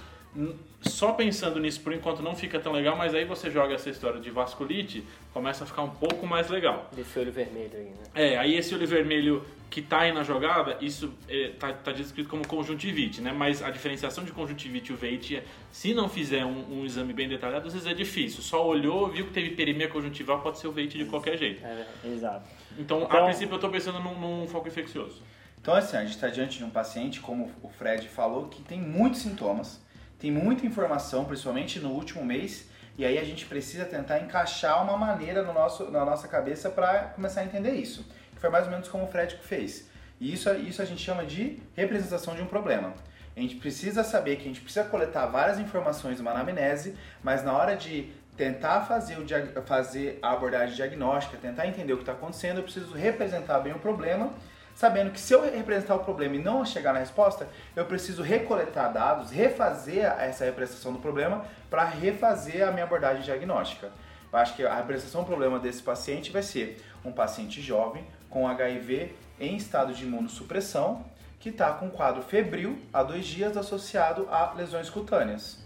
só 0.80 1.12
pensando 1.12 1.58
nisso 1.60 1.80
por 1.80 1.92
enquanto 1.92 2.22
não 2.22 2.34
fica 2.34 2.58
tão 2.58 2.72
legal, 2.72 2.96
mas 2.96 3.14
aí 3.14 3.24
você 3.24 3.50
joga 3.50 3.74
essa 3.74 3.90
história 3.90 4.20
de 4.20 4.30
vasculite, 4.30 5.04
começa 5.32 5.64
a 5.64 5.66
ficar 5.66 5.82
um 5.82 5.90
pouco 5.90 6.26
mais 6.26 6.48
legal. 6.48 6.88
Desse 6.94 7.18
olho 7.18 7.32
vermelho 7.32 7.70
aí, 7.74 7.84
né? 7.84 7.94
É, 8.14 8.38
aí 8.38 8.54
esse 8.56 8.74
olho 8.74 8.86
vermelho 8.86 9.44
que 9.68 9.82
tá 9.82 10.00
aí 10.00 10.12
na 10.12 10.24
jogada, 10.24 10.76
isso 10.80 11.12
é, 11.28 11.50
tá, 11.58 11.72
tá 11.72 11.92
descrito 11.92 12.28
como 12.28 12.46
conjuntivite, 12.46 13.20
né? 13.20 13.32
Mas 13.32 13.62
a 13.62 13.70
diferenciação 13.70 14.24
de 14.24 14.32
conjuntivite 14.32 14.90
e 14.90 14.94
uveite, 14.94 15.36
é, 15.36 15.44
se 15.70 15.94
não 15.94 16.08
fizer 16.08 16.44
um, 16.44 16.80
um 16.80 16.84
exame 16.84 17.12
bem 17.12 17.28
detalhado, 17.28 17.66
às 17.68 17.72
vezes 17.74 17.86
é 17.86 17.94
difícil. 17.94 18.42
Só 18.42 18.66
olhou, 18.66 19.08
viu 19.08 19.26
que 19.26 19.32
teve 19.32 19.48
hiperemia 19.48 19.88
conjuntival, 19.88 20.40
pode 20.40 20.58
ser 20.58 20.66
uveite 20.66 20.96
de 20.98 21.04
qualquer 21.04 21.36
jeito. 21.36 21.64
É. 21.64 21.86
Exato. 22.04 22.48
Então, 22.78 23.02
a 23.02 23.04
Então- 23.04 23.24
princípio, 23.26 23.54
eu 23.54 23.60
tô 23.60 23.68
pensando 23.68 24.00
num, 24.00 24.18
num 24.18 24.48
foco 24.48 24.66
infeccioso. 24.66 25.22
Então, 25.60 25.74
assim, 25.74 25.96
a 25.96 26.00
gente 26.00 26.12
está 26.14 26.28
diante 26.28 26.56
de 26.58 26.64
um 26.64 26.70
paciente, 26.70 27.20
como 27.20 27.50
o 27.62 27.68
Fred 27.68 28.08
falou, 28.08 28.48
que 28.48 28.62
tem 28.62 28.80
muitos 28.80 29.20
sintomas, 29.20 29.80
tem 30.20 30.30
muita 30.30 30.66
informação, 30.66 31.24
principalmente 31.24 31.80
no 31.80 31.90
último 31.90 32.22
mês, 32.22 32.68
e 32.98 33.04
aí 33.06 33.18
a 33.18 33.24
gente 33.24 33.46
precisa 33.46 33.86
tentar 33.86 34.20
encaixar 34.20 34.84
uma 34.84 34.96
maneira 34.96 35.42
no 35.42 35.54
nosso, 35.54 35.90
na 35.90 36.04
nossa 36.04 36.28
cabeça 36.28 36.68
para 36.68 37.04
começar 37.14 37.40
a 37.40 37.44
entender 37.44 37.72
isso. 37.72 38.06
Que 38.34 38.40
foi 38.40 38.50
mais 38.50 38.66
ou 38.66 38.70
menos 38.70 38.86
como 38.88 39.04
o 39.04 39.06
Fred 39.06 39.38
fez. 39.42 39.88
E 40.20 40.32
isso, 40.34 40.52
isso 40.52 40.82
a 40.82 40.84
gente 40.84 41.02
chama 41.02 41.24
de 41.24 41.58
representação 41.74 42.34
de 42.34 42.42
um 42.42 42.46
problema. 42.46 42.92
A 43.34 43.40
gente 43.40 43.56
precisa 43.56 44.04
saber 44.04 44.36
que 44.36 44.42
a 44.42 44.48
gente 44.48 44.60
precisa 44.60 44.84
coletar 44.84 45.24
várias 45.26 45.58
informações 45.58 46.16
de 46.16 46.22
uma 46.22 46.32
anamnese, 46.32 46.94
mas 47.22 47.42
na 47.42 47.54
hora 47.54 47.74
de 47.74 48.12
tentar 48.36 48.82
fazer, 48.82 49.16
o, 49.18 49.62
fazer 49.62 50.18
a 50.20 50.32
abordagem 50.32 50.74
diagnóstica, 50.74 51.38
tentar 51.38 51.66
entender 51.66 51.94
o 51.94 51.96
que 51.96 52.02
está 52.02 52.12
acontecendo, 52.12 52.58
eu 52.58 52.64
preciso 52.64 52.92
representar 52.92 53.60
bem 53.60 53.72
o 53.72 53.78
problema 53.78 54.34
sabendo 54.80 55.10
que 55.10 55.20
se 55.20 55.34
eu 55.34 55.42
representar 55.42 55.94
o 55.94 55.98
problema 55.98 56.36
e 56.36 56.42
não 56.42 56.64
chegar 56.64 56.94
na 56.94 57.00
resposta, 57.00 57.46
eu 57.76 57.84
preciso 57.84 58.22
recoletar 58.22 58.90
dados, 58.90 59.30
refazer 59.30 60.06
essa 60.18 60.46
representação 60.46 60.90
do 60.90 60.98
problema 60.98 61.44
para 61.68 61.84
refazer 61.84 62.66
a 62.66 62.72
minha 62.72 62.84
abordagem 62.84 63.22
diagnóstica. 63.22 63.90
Eu 64.32 64.38
acho 64.38 64.56
que 64.56 64.64
a 64.64 64.74
representação 64.74 65.20
do 65.20 65.26
problema 65.26 65.58
desse 65.58 65.82
paciente 65.82 66.30
vai 66.30 66.42
ser 66.42 66.82
um 67.04 67.12
paciente 67.12 67.60
jovem 67.60 68.06
com 68.30 68.48
HIV 68.48 69.14
em 69.38 69.54
estado 69.54 69.92
de 69.92 70.04
imunossupressão, 70.06 71.04
que 71.38 71.50
está 71.50 71.72
com 71.74 71.86
um 71.86 71.90
quadro 71.90 72.22
febril 72.22 72.78
há 72.90 73.02
dois 73.02 73.26
dias 73.26 73.58
associado 73.58 74.26
a 74.30 74.54
lesões 74.56 74.88
cutâneas. 74.88 75.58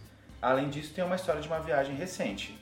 Além 0.43 0.69
disso, 0.69 0.93
tem 0.93 1.05
uma 1.05 1.15
história 1.15 1.41
de 1.41 1.47
uma 1.47 1.61
viagem 1.61 1.95
recente. 1.95 2.61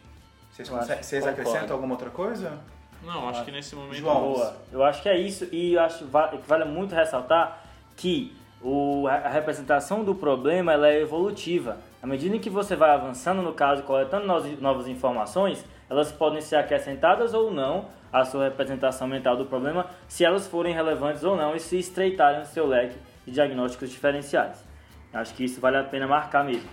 Vocês, 0.50 0.68
conseguem- 0.68 1.02
vocês 1.02 1.25
acrescentam 1.26 1.76
alguma 1.76 1.94
outra 1.94 2.11
coisa? 2.11 2.59
Não, 3.04 3.28
acho 3.28 3.44
que 3.44 3.50
nesse 3.50 3.75
momento. 3.75 3.94
João. 3.94 4.32
Boa. 4.32 4.56
Eu 4.71 4.82
acho 4.85 5.02
que 5.02 5.09
é 5.09 5.18
isso 5.18 5.49
e 5.52 5.75
eu 5.75 5.80
acho 5.80 6.04
que 6.04 6.49
vale 6.49 6.64
muito 6.64 6.94
ressaltar 6.94 7.62
que 7.97 8.35
o, 8.62 9.06
a 9.09 9.28
representação 9.28 10.04
do 10.04 10.14
problema 10.14 10.73
ela 10.73 10.88
é 10.88 11.00
evolutiva. 11.00 11.78
À 12.02 12.06
medida 12.06 12.37
em 12.37 12.38
que 12.38 12.50
você 12.50 12.76
vai 12.76 12.90
avançando 12.90 13.42
no 13.42 13.52
caso, 13.52 13.82
coletando 13.82 14.26
novas, 14.26 14.61
novas 14.61 14.88
informações, 14.88 15.64
elas 15.90 16.12
podem 16.12 16.40
ser 16.40 16.56
acrescentadas 16.56 17.35
ou 17.35 17.50
não 17.50 17.87
à 18.12 18.25
sua 18.25 18.44
representação 18.44 19.09
mental 19.09 19.37
do 19.37 19.47
problema, 19.47 19.87
se 20.06 20.25
elas 20.25 20.47
forem 20.47 20.75
relevantes 20.75 21.25
ou 21.25 21.37
não 21.37 21.56
e 21.56 21.61
se 21.61 21.78
estreitarem 21.78 22.42
o 22.42 22.47
seu 22.47 22.66
leque 22.66 22.97
de 23.26 23.32
diagnósticos 23.32 23.90
diferenciais. 23.90 24.64
Acho 25.12 25.35
que 25.35 25.44
isso 25.44 25.61
vale 25.61 25.76
a 25.76 25.85
pena 25.85 26.06
marcar 26.06 26.44
mesmo. 26.44 26.68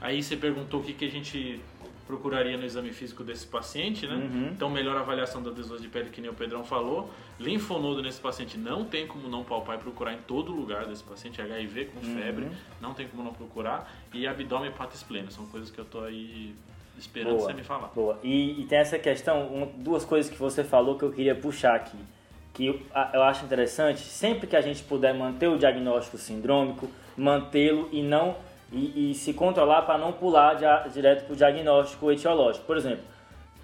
Aí 0.00 0.22
você 0.22 0.36
perguntou 0.36 0.80
o 0.80 0.82
que, 0.82 0.92
que 0.92 1.04
a 1.04 1.10
gente 1.10 1.60
procuraria 2.08 2.56
no 2.56 2.64
exame 2.64 2.90
físico 2.90 3.22
desse 3.22 3.46
paciente, 3.46 4.06
né? 4.06 4.14
Uhum. 4.14 4.48
Então, 4.52 4.70
melhor 4.70 4.96
avaliação 4.96 5.42
das 5.42 5.54
lesões 5.54 5.82
de 5.82 5.88
pele, 5.88 6.08
que 6.08 6.20
nem 6.22 6.30
o 6.30 6.34
Pedrão 6.34 6.64
falou. 6.64 7.10
Linfonodo 7.38 8.02
nesse 8.02 8.18
paciente 8.18 8.56
não 8.56 8.84
tem 8.84 9.06
como 9.06 9.28
não 9.28 9.44
palpar 9.44 9.76
e 9.76 9.78
procurar 9.78 10.14
em 10.14 10.18
todo 10.26 10.50
lugar 10.50 10.86
desse 10.86 11.04
paciente. 11.04 11.40
HIV 11.40 11.84
com 11.86 12.04
Uhum. 12.04 12.16
febre, 12.16 12.48
não 12.80 12.94
tem 12.94 13.06
como 13.06 13.22
não 13.22 13.32
procurar. 13.32 13.92
E 14.12 14.26
abdômen 14.26 14.70
e 14.70 14.72
patisplena, 14.72 15.30
são 15.30 15.46
coisas 15.46 15.70
que 15.70 15.78
eu 15.78 15.84
tô 15.84 16.00
aí 16.00 16.54
esperando 16.98 17.36
Boa. 17.36 17.46
você 17.46 17.52
me 17.52 17.62
falar. 17.62 17.88
Boa. 17.94 18.18
E, 18.24 18.60
e 18.60 18.64
tem 18.64 18.78
essa 18.78 18.98
questão, 18.98 19.70
duas 19.76 20.04
coisas 20.04 20.32
que 20.32 20.38
você 20.38 20.64
falou 20.64 20.98
que 20.98 21.04
eu 21.04 21.12
queria 21.12 21.34
puxar 21.34 21.74
aqui. 21.76 21.98
Que 22.54 22.66
eu, 22.66 22.80
eu 23.12 23.22
acho 23.22 23.44
interessante, 23.44 24.00
sempre 24.00 24.46
que 24.46 24.56
a 24.56 24.60
gente 24.62 24.82
puder 24.82 25.14
manter 25.14 25.46
o 25.48 25.58
diagnóstico 25.58 26.16
sindrômico, 26.16 26.88
mantê-lo 27.16 27.88
e 27.92 28.02
não 28.02 28.34
e, 28.72 29.10
e 29.10 29.14
se 29.14 29.32
controlar 29.32 29.82
para 29.82 29.98
não 29.98 30.12
pular 30.12 30.54
dia- 30.54 30.86
direto 30.92 31.24
para 31.24 31.32
o 31.32 31.36
diagnóstico 31.36 32.10
etiológico. 32.12 32.66
Por 32.66 32.76
exemplo, 32.76 33.04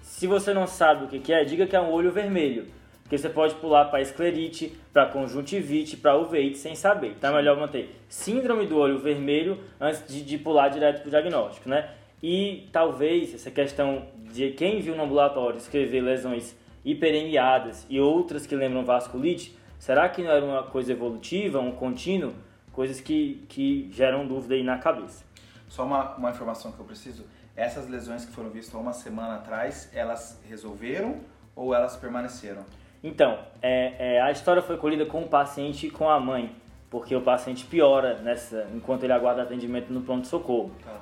se 0.01 0.27
você 0.27 0.53
não 0.53 0.67
sabe 0.67 1.05
o 1.05 1.07
que 1.07 1.19
que 1.19 1.33
é, 1.33 1.43
diga 1.43 1.67
que 1.67 1.75
é 1.75 1.81
um 1.81 1.91
olho 1.91 2.11
vermelho. 2.11 2.67
Porque 3.03 3.19
você 3.19 3.29
pode 3.29 3.53
pular 3.55 3.85
para 3.85 4.01
esclerite, 4.01 4.73
para 4.91 5.05
conjuntivite, 5.05 5.95
para 5.95 6.17
uveite 6.17 6.57
sem 6.57 6.73
saber. 6.73 7.09
Então 7.09 7.29
é 7.29 7.35
melhor 7.35 7.55
manter 7.55 7.95
síndrome 8.09 8.65
do 8.65 8.79
olho 8.79 8.97
vermelho 8.97 9.59
antes 9.79 10.07
de, 10.07 10.23
de 10.23 10.39
pular 10.39 10.69
direto 10.69 11.01
para 11.01 11.07
o 11.07 11.11
diagnóstico, 11.11 11.69
né? 11.69 11.87
E 12.23 12.67
talvez 12.71 13.35
essa 13.35 13.51
questão 13.51 14.07
de 14.33 14.49
quem 14.53 14.79
viu 14.79 14.95
no 14.95 15.03
ambulatório 15.03 15.57
escrever 15.57 16.01
lesões 16.01 16.57
hiperemiadas 16.83 17.85
e 17.87 17.99
outras 17.99 18.47
que 18.47 18.55
lembram 18.55 18.83
vasculite, 18.83 19.55
será 19.77 20.09
que 20.09 20.23
não 20.23 20.31
era 20.31 20.43
uma 20.43 20.63
coisa 20.63 20.91
evolutiva, 20.91 21.59
um 21.59 21.73
contínuo? 21.73 22.33
Coisas 22.75 22.99
que, 22.99 23.45
que 23.47 23.89
geram 23.93 24.27
dúvida 24.27 24.53
aí 24.53 24.61
na 24.61 24.77
cabeça. 24.77 25.23
Só 25.69 25.85
uma, 25.85 26.13
uma 26.15 26.29
informação 26.31 26.73
que 26.73 26.79
eu 26.79 26.85
preciso. 26.85 27.25
Essas 27.55 27.87
lesões 27.87 28.25
que 28.25 28.33
foram 28.33 28.49
vistas 28.49 28.75
há 28.75 28.77
uma 28.77 28.91
semana 28.91 29.35
atrás, 29.35 29.89
elas 29.93 30.41
resolveram 30.49 31.21
ou 31.55 31.73
elas 31.73 31.95
permaneceram? 31.95 32.65
Então, 33.01 33.39
é, 33.61 34.15
é, 34.17 34.21
a 34.21 34.29
história 34.29 34.61
foi 34.61 34.75
colhida 34.75 35.05
com 35.05 35.21
o 35.21 35.27
paciente 35.29 35.87
e 35.87 35.89
com 35.89 36.09
a 36.09 36.19
mãe, 36.19 36.53
porque 36.89 37.15
o 37.15 37.21
paciente 37.21 37.65
piora 37.65 38.15
nessa, 38.19 38.67
enquanto 38.75 39.03
ele 39.03 39.13
aguarda 39.13 39.43
atendimento 39.43 39.93
no 39.93 40.01
pronto-socorro. 40.01 40.71
Tá. 40.83 40.99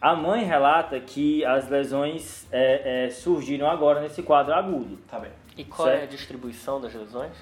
A 0.00 0.14
mãe 0.14 0.44
relata 0.44 1.00
que 1.00 1.44
as 1.44 1.68
lesões 1.68 2.46
é, 2.52 3.06
é, 3.06 3.10
surgiram 3.10 3.68
agora 3.68 4.00
nesse 4.00 4.22
quadro 4.22 4.54
agudo. 4.54 4.96
Tá 5.08 5.18
bem. 5.18 5.32
E 5.56 5.64
qual 5.64 5.88
é 5.88 5.94
a 5.94 5.98
Certo. 5.98 6.10
distribuição 6.12 6.80
das 6.80 6.94
lesões? 6.94 7.32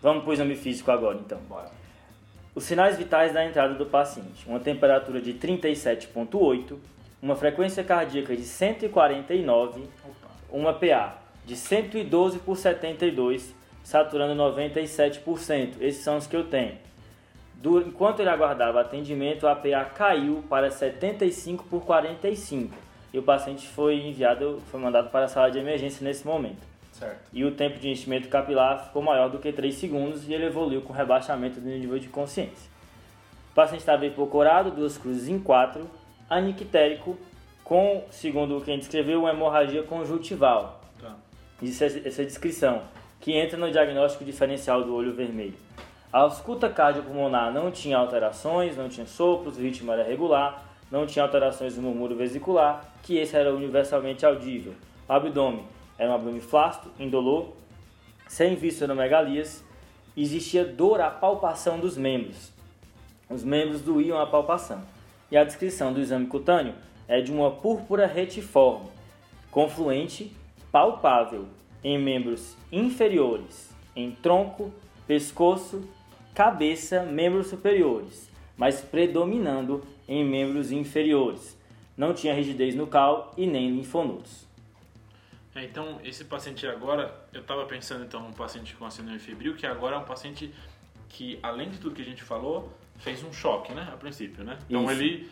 Vamos 0.00 0.22
para 0.22 0.30
o 0.30 0.32
exame 0.32 0.54
físico 0.54 0.92
agora, 0.92 1.18
então. 1.18 1.38
Bora. 1.48 1.81
Os 2.54 2.64
sinais 2.64 2.98
vitais 2.98 3.32
da 3.32 3.44
entrada 3.44 3.74
do 3.74 3.86
paciente: 3.86 4.46
uma 4.46 4.60
temperatura 4.60 5.20
de 5.20 5.32
37,8, 5.32 6.76
uma 7.22 7.34
frequência 7.34 7.82
cardíaca 7.82 8.36
de 8.36 8.42
149, 8.42 9.84
uma 10.50 10.74
PA 10.74 11.18
de 11.46 11.56
112 11.56 12.38
por 12.40 12.58
72, 12.58 13.54
saturando 13.82 14.40
97%. 14.40 15.80
Esses 15.80 16.04
são 16.04 16.18
os 16.18 16.26
que 16.26 16.36
eu 16.36 16.44
tenho. 16.44 16.76
Enquanto 17.86 18.20
ele 18.20 18.28
aguardava 18.28 18.80
atendimento, 18.80 19.46
a 19.46 19.54
PA 19.54 19.84
caiu 19.84 20.44
para 20.48 20.70
75 20.70 21.64
por 21.64 21.82
45 21.84 22.74
e 23.14 23.18
o 23.18 23.22
paciente 23.22 23.66
foi 23.68 23.96
enviado, 23.96 24.60
foi 24.70 24.80
mandado 24.80 25.10
para 25.10 25.24
a 25.26 25.28
sala 25.28 25.50
de 25.50 25.58
emergência 25.58 26.04
nesse 26.04 26.26
momento 26.26 26.71
Certo. 26.92 27.30
e 27.32 27.44
o 27.44 27.50
tempo 27.50 27.78
de 27.78 27.88
enchimento 27.88 28.28
capilar 28.28 28.84
ficou 28.84 29.02
maior 29.02 29.28
do 29.28 29.38
que 29.38 29.50
3 29.50 29.74
segundos 29.74 30.28
e 30.28 30.34
ele 30.34 30.44
evoluiu 30.44 30.82
com 30.82 30.92
rebaixamento 30.92 31.58
do 31.58 31.68
nível 31.68 31.98
de 31.98 32.08
consciência. 32.08 32.70
O 33.50 33.54
paciente 33.54 33.80
estava 33.80 34.06
hipocorado, 34.06 34.70
duas 34.70 34.96
cruzes 34.96 35.28
em 35.28 35.38
4, 35.38 35.88
anictérico, 36.28 37.18
com, 37.64 38.04
segundo 38.10 38.60
quem 38.60 38.78
descreveu, 38.78 39.20
uma 39.20 39.30
hemorragia 39.30 39.82
conjuntival. 39.82 40.80
Tá. 41.00 41.14
Isso 41.60 41.82
é 41.82 41.86
essa 41.86 42.24
descrição, 42.24 42.82
que 43.20 43.32
entra 43.32 43.58
no 43.58 43.70
diagnóstico 43.70 44.24
diferencial 44.24 44.84
do 44.84 44.94
olho 44.94 45.12
vermelho. 45.12 45.54
A 46.12 46.18
ausculta 46.18 46.68
cardiopulmonar 46.68 47.52
não 47.52 47.70
tinha 47.70 47.96
alterações, 47.96 48.76
não 48.76 48.88
tinha 48.88 49.06
sopros, 49.06 49.56
o 49.56 49.60
ritmo 49.60 49.92
era 49.92 50.02
regular, 50.02 50.62
não 50.90 51.06
tinha 51.06 51.22
alterações 51.22 51.76
no 51.76 51.82
murmúrio 51.82 52.16
vesicular, 52.16 52.84
que 53.02 53.16
esse 53.16 53.34
era 53.34 53.54
universalmente 53.54 54.26
audível. 54.26 54.74
O 55.08 55.12
abdômen 55.12 55.64
era 55.98 56.10
um 56.10 56.14
abdômen 56.14 56.40
flácido, 56.40 56.90
indolor, 56.98 57.52
sem 58.28 58.54
visceromegalias, 58.54 59.62
existia 60.16 60.64
dor 60.64 61.00
à 61.00 61.10
palpação 61.10 61.78
dos 61.78 61.96
membros. 61.96 62.50
Os 63.28 63.44
membros 63.44 63.80
doíam 63.80 64.18
à 64.18 64.26
palpação. 64.26 64.82
E 65.30 65.36
a 65.36 65.44
descrição 65.44 65.92
do 65.92 66.00
exame 66.00 66.26
cutâneo 66.26 66.74
é 67.08 67.20
de 67.20 67.32
uma 67.32 67.50
púrpura 67.50 68.06
retiforme, 68.06 68.88
confluente, 69.50 70.32
palpável 70.70 71.46
em 71.82 71.98
membros 71.98 72.56
inferiores, 72.70 73.70
em 73.96 74.10
tronco, 74.10 74.72
pescoço, 75.06 75.86
cabeça, 76.34 77.02
membros 77.02 77.48
superiores, 77.48 78.30
mas 78.56 78.80
predominando 78.80 79.82
em 80.08 80.24
membros 80.24 80.70
inferiores. 80.70 81.56
Não 81.96 82.14
tinha 82.14 82.34
rigidez 82.34 82.74
nucal 82.74 83.32
e 83.36 83.46
nem 83.46 83.70
linfonodos. 83.70 84.46
É, 85.54 85.64
então, 85.64 86.00
esse 86.02 86.24
paciente 86.24 86.66
agora, 86.66 87.14
eu 87.32 87.40
estava 87.42 87.64
pensando 87.66 88.04
então 88.04 88.22
num 88.22 88.32
paciente 88.32 88.74
com 88.74 88.84
a 88.86 88.90
síndrome 88.90 89.18
febril, 89.18 89.54
que 89.54 89.66
agora 89.66 89.96
é 89.96 89.98
um 89.98 90.04
paciente 90.04 90.52
que, 91.08 91.38
além 91.42 91.68
de 91.70 91.78
tudo 91.78 91.94
que 91.94 92.00
a 92.02 92.04
gente 92.04 92.22
falou, 92.22 92.72
fez 92.98 93.22
um 93.22 93.32
choque, 93.32 93.72
né, 93.72 93.86
a 93.92 93.96
princípio, 93.96 94.42
né? 94.44 94.58
Então 94.68 94.84
Isso. 94.84 94.92
ele, 94.92 95.30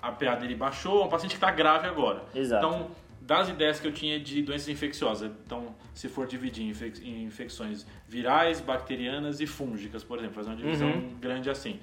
a 0.00 0.12
PA 0.12 0.36
dele 0.36 0.54
baixou, 0.54 1.02
é 1.02 1.04
um 1.06 1.08
paciente 1.08 1.32
que 1.32 1.36
está 1.38 1.50
grave 1.50 1.88
agora. 1.88 2.22
Exato. 2.32 2.64
Então, 2.64 2.90
das 3.20 3.48
ideias 3.48 3.80
que 3.80 3.88
eu 3.88 3.92
tinha 3.92 4.20
de 4.20 4.40
doenças 4.40 4.68
infecciosas, 4.68 5.32
então, 5.44 5.74
se 5.92 6.08
for 6.08 6.28
dividir 6.28 6.62
em 7.02 7.24
infecções 7.24 7.84
virais, 8.08 8.60
bacterianas 8.60 9.40
e 9.40 9.48
fúngicas, 9.48 10.04
por 10.04 10.18
exemplo, 10.18 10.36
fazer 10.36 10.50
uma 10.50 10.56
divisão 10.56 10.88
Uhum. 10.90 11.16
grande 11.20 11.50
assim. 11.50 11.80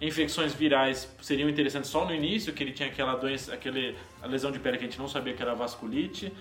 Infecções 0.00 0.54
virais 0.54 1.14
seriam 1.20 1.48
interessantes 1.48 1.90
só 1.90 2.06
no 2.06 2.14
início, 2.14 2.54
que 2.54 2.62
ele 2.64 2.72
tinha 2.72 2.88
aquela 2.88 3.14
doença, 3.16 3.52
aquele, 3.52 3.96
a 4.22 4.26
lesão 4.26 4.50
de 4.50 4.58
pele 4.58 4.78
que 4.78 4.84
a 4.84 4.88
gente 4.88 4.98
não 4.98 5.06
sabia 5.06 5.34
que 5.34 5.42
era 5.42 5.54
vasculite, 5.54 6.32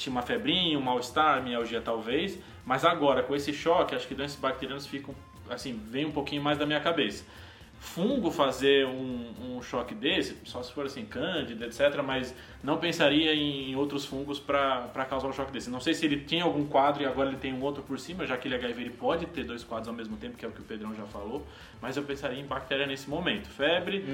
tinha 0.00 0.10
uma 0.10 0.22
febrinha, 0.22 0.78
um 0.78 0.82
mal-estar, 0.82 1.42
mialgia 1.42 1.80
talvez, 1.80 2.38
mas 2.64 2.84
agora 2.84 3.22
com 3.22 3.36
esse 3.36 3.52
choque, 3.52 3.94
acho 3.94 4.08
que 4.08 4.14
doenças 4.14 4.38
bacterianas 4.38 4.86
ficam, 4.86 5.14
assim, 5.48 5.78
vem 5.88 6.06
um 6.06 6.10
pouquinho 6.10 6.42
mais 6.42 6.58
da 6.58 6.64
minha 6.64 6.80
cabeça. 6.80 7.24
Fungo 7.78 8.30
fazer 8.30 8.86
um, 8.86 9.56
um 9.56 9.62
choque 9.62 9.94
desse, 9.94 10.36
só 10.44 10.62
se 10.62 10.70
for 10.70 10.84
assim, 10.84 11.04
cândida, 11.06 11.64
etc., 11.64 12.02
mas 12.04 12.34
não 12.62 12.76
pensaria 12.76 13.34
em, 13.34 13.70
em 13.70 13.76
outros 13.76 14.04
fungos 14.04 14.38
para 14.38 15.06
causar 15.08 15.28
um 15.28 15.32
choque 15.32 15.50
desse. 15.50 15.70
Não 15.70 15.80
sei 15.80 15.94
se 15.94 16.04
ele 16.04 16.18
tem 16.18 16.42
algum 16.42 16.66
quadro 16.66 17.02
e 17.02 17.06
agora 17.06 17.28
ele 17.28 17.38
tem 17.38 17.54
um 17.54 17.62
outro 17.62 17.82
por 17.82 17.98
cima, 17.98 18.26
já 18.26 18.36
que 18.36 18.48
ele 18.48 18.54
é 18.54 18.58
HIV, 18.58 18.80
ele 18.82 18.90
pode 18.90 19.26
ter 19.26 19.44
dois 19.44 19.64
quadros 19.64 19.88
ao 19.88 19.94
mesmo 19.94 20.16
tempo, 20.18 20.36
que 20.36 20.44
é 20.44 20.48
o 20.48 20.52
que 20.52 20.60
o 20.60 20.64
Pedrão 20.64 20.94
já 20.94 21.04
falou, 21.04 21.46
mas 21.80 21.96
eu 21.96 22.02
pensaria 22.02 22.38
em 22.38 22.44
bactéria 22.44 22.86
nesse 22.86 23.08
momento. 23.08 23.48
Febre, 23.48 24.04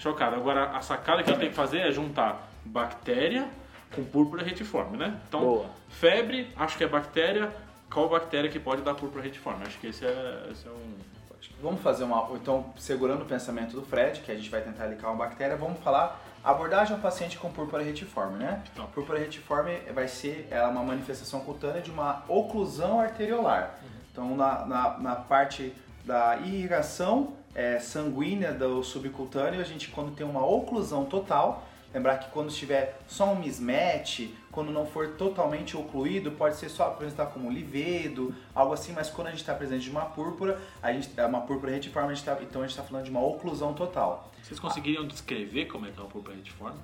chocado. 0.00 0.34
Agora, 0.34 0.70
a 0.70 0.80
sacada 0.80 1.22
que 1.22 1.30
a 1.30 1.32
gente 1.32 1.40
tem 1.40 1.50
que 1.50 1.56
fazer 1.56 1.78
é 1.78 1.92
juntar 1.92 2.50
bactéria 2.64 3.48
com 3.94 4.04
púrpura 4.04 4.42
retiforme, 4.42 4.96
né? 4.96 5.20
Então, 5.28 5.40
Boa. 5.40 5.66
febre, 5.88 6.50
acho 6.56 6.76
que 6.76 6.84
é 6.84 6.88
bactéria. 6.88 7.52
Qual 7.92 8.08
bactéria 8.08 8.50
que 8.50 8.58
pode 8.58 8.82
dar 8.82 8.94
púrpura 8.94 9.22
retiforme? 9.22 9.64
Acho 9.66 9.78
que 9.78 9.88
esse 9.88 10.04
é, 10.04 10.48
esse 10.50 10.66
é 10.66 10.70
um... 10.70 11.12
Vamos 11.60 11.80
fazer 11.82 12.04
uma. 12.04 12.28
Então, 12.34 12.72
segurando 12.76 13.22
o 13.22 13.24
pensamento 13.24 13.74
do 13.74 13.82
Fred, 13.82 14.20
que 14.20 14.30
a 14.30 14.34
gente 14.34 14.48
vai 14.48 14.60
tentar 14.60 14.86
ligar 14.86 15.08
uma 15.08 15.16
bactéria, 15.16 15.56
vamos 15.56 15.80
falar 15.80 16.20
abordagem 16.42 16.94
ao 16.94 17.00
paciente 17.00 17.38
com 17.38 17.50
púrpura 17.50 17.82
retiforme, 17.82 18.38
né? 18.38 18.62
Tá. 18.74 18.84
Púrpura 18.84 19.18
retiforme 19.18 19.76
vai 19.94 20.08
ser 20.08 20.48
ela 20.50 20.68
é 20.68 20.70
uma 20.70 20.82
manifestação 20.82 21.40
cutânea 21.40 21.80
de 21.80 21.90
uma 21.90 22.24
oclusão 22.28 23.00
arteriolar. 23.00 23.78
Então, 24.10 24.36
na, 24.36 24.66
na, 24.66 24.98
na 24.98 25.16
parte 25.16 25.72
da 26.04 26.36
irrigação 26.38 27.34
é, 27.54 27.78
sanguínea 27.78 28.52
do 28.52 28.82
subcutâneo, 28.82 29.60
a 29.60 29.64
gente 29.64 29.88
quando 29.88 30.14
tem 30.14 30.26
uma 30.26 30.44
oclusão 30.44 31.04
total, 31.04 31.66
lembrar 31.92 32.18
que 32.18 32.30
quando 32.30 32.50
estiver 32.50 32.98
só 33.06 33.32
um 33.32 33.36
mismatch, 33.36 34.30
quando 34.50 34.70
não 34.70 34.86
for 34.86 35.08
totalmente 35.16 35.76
ocluído, 35.76 36.32
pode 36.32 36.56
ser 36.56 36.68
só 36.68 36.88
apresentar 36.88 37.26
como 37.26 37.50
livedo, 37.50 38.34
algo 38.54 38.72
assim, 38.72 38.92
mas 38.92 39.10
quando 39.10 39.28
a 39.28 39.30
gente 39.30 39.40
está 39.40 39.54
presente 39.54 39.84
de 39.84 39.90
uma 39.90 40.06
púrpura, 40.06 40.60
a 40.82 40.92
gente, 40.92 41.10
é 41.16 41.26
uma 41.26 41.42
púrpura 41.42 41.72
retiforme, 41.72 42.12
a 42.12 42.14
gente 42.14 42.24
tá, 42.24 42.36
então 42.40 42.62
a 42.62 42.66
gente 42.66 42.76
está 42.76 42.82
falando 42.82 43.04
de 43.04 43.10
uma 43.10 43.24
oclusão 43.24 43.72
total. 43.74 44.30
Vocês 44.42 44.58
conseguiriam 44.58 45.06
descrever 45.06 45.66
como 45.66 45.86
é 45.86 45.90
que 45.90 45.98
é 45.98 46.02
uma 46.02 46.10
púrpura 46.10 46.36
retiforme? 46.36 46.78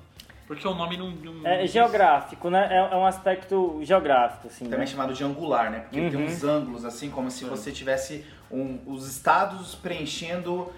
Porque 0.48 0.66
o 0.66 0.74
nome 0.74 0.96
não. 0.96 1.10
não 1.10 1.46
é 1.46 1.66
geográfico, 1.66 2.48
né? 2.48 2.68
É, 2.70 2.94
é, 2.94 2.96
um 2.96 3.04
aspecto 3.04 3.80
geográfico, 3.82 4.48
assim. 4.48 4.64
Também 4.64 4.80
né? 4.80 4.86
chamado 4.86 5.12
de 5.12 5.22
angular, 5.22 5.70
né? 5.70 5.80
Porque 5.80 6.00
uhum. 6.00 6.10
tem 6.10 6.24
uns 6.24 6.42
ângulos, 6.42 6.86
assim, 6.86 7.10
como 7.10 7.30
se 7.30 7.44
você 7.44 7.70
tivesse 7.70 8.24
um, 8.50 8.78
os 8.86 9.08
estados 9.08 9.74
preenchendo. 9.74 10.72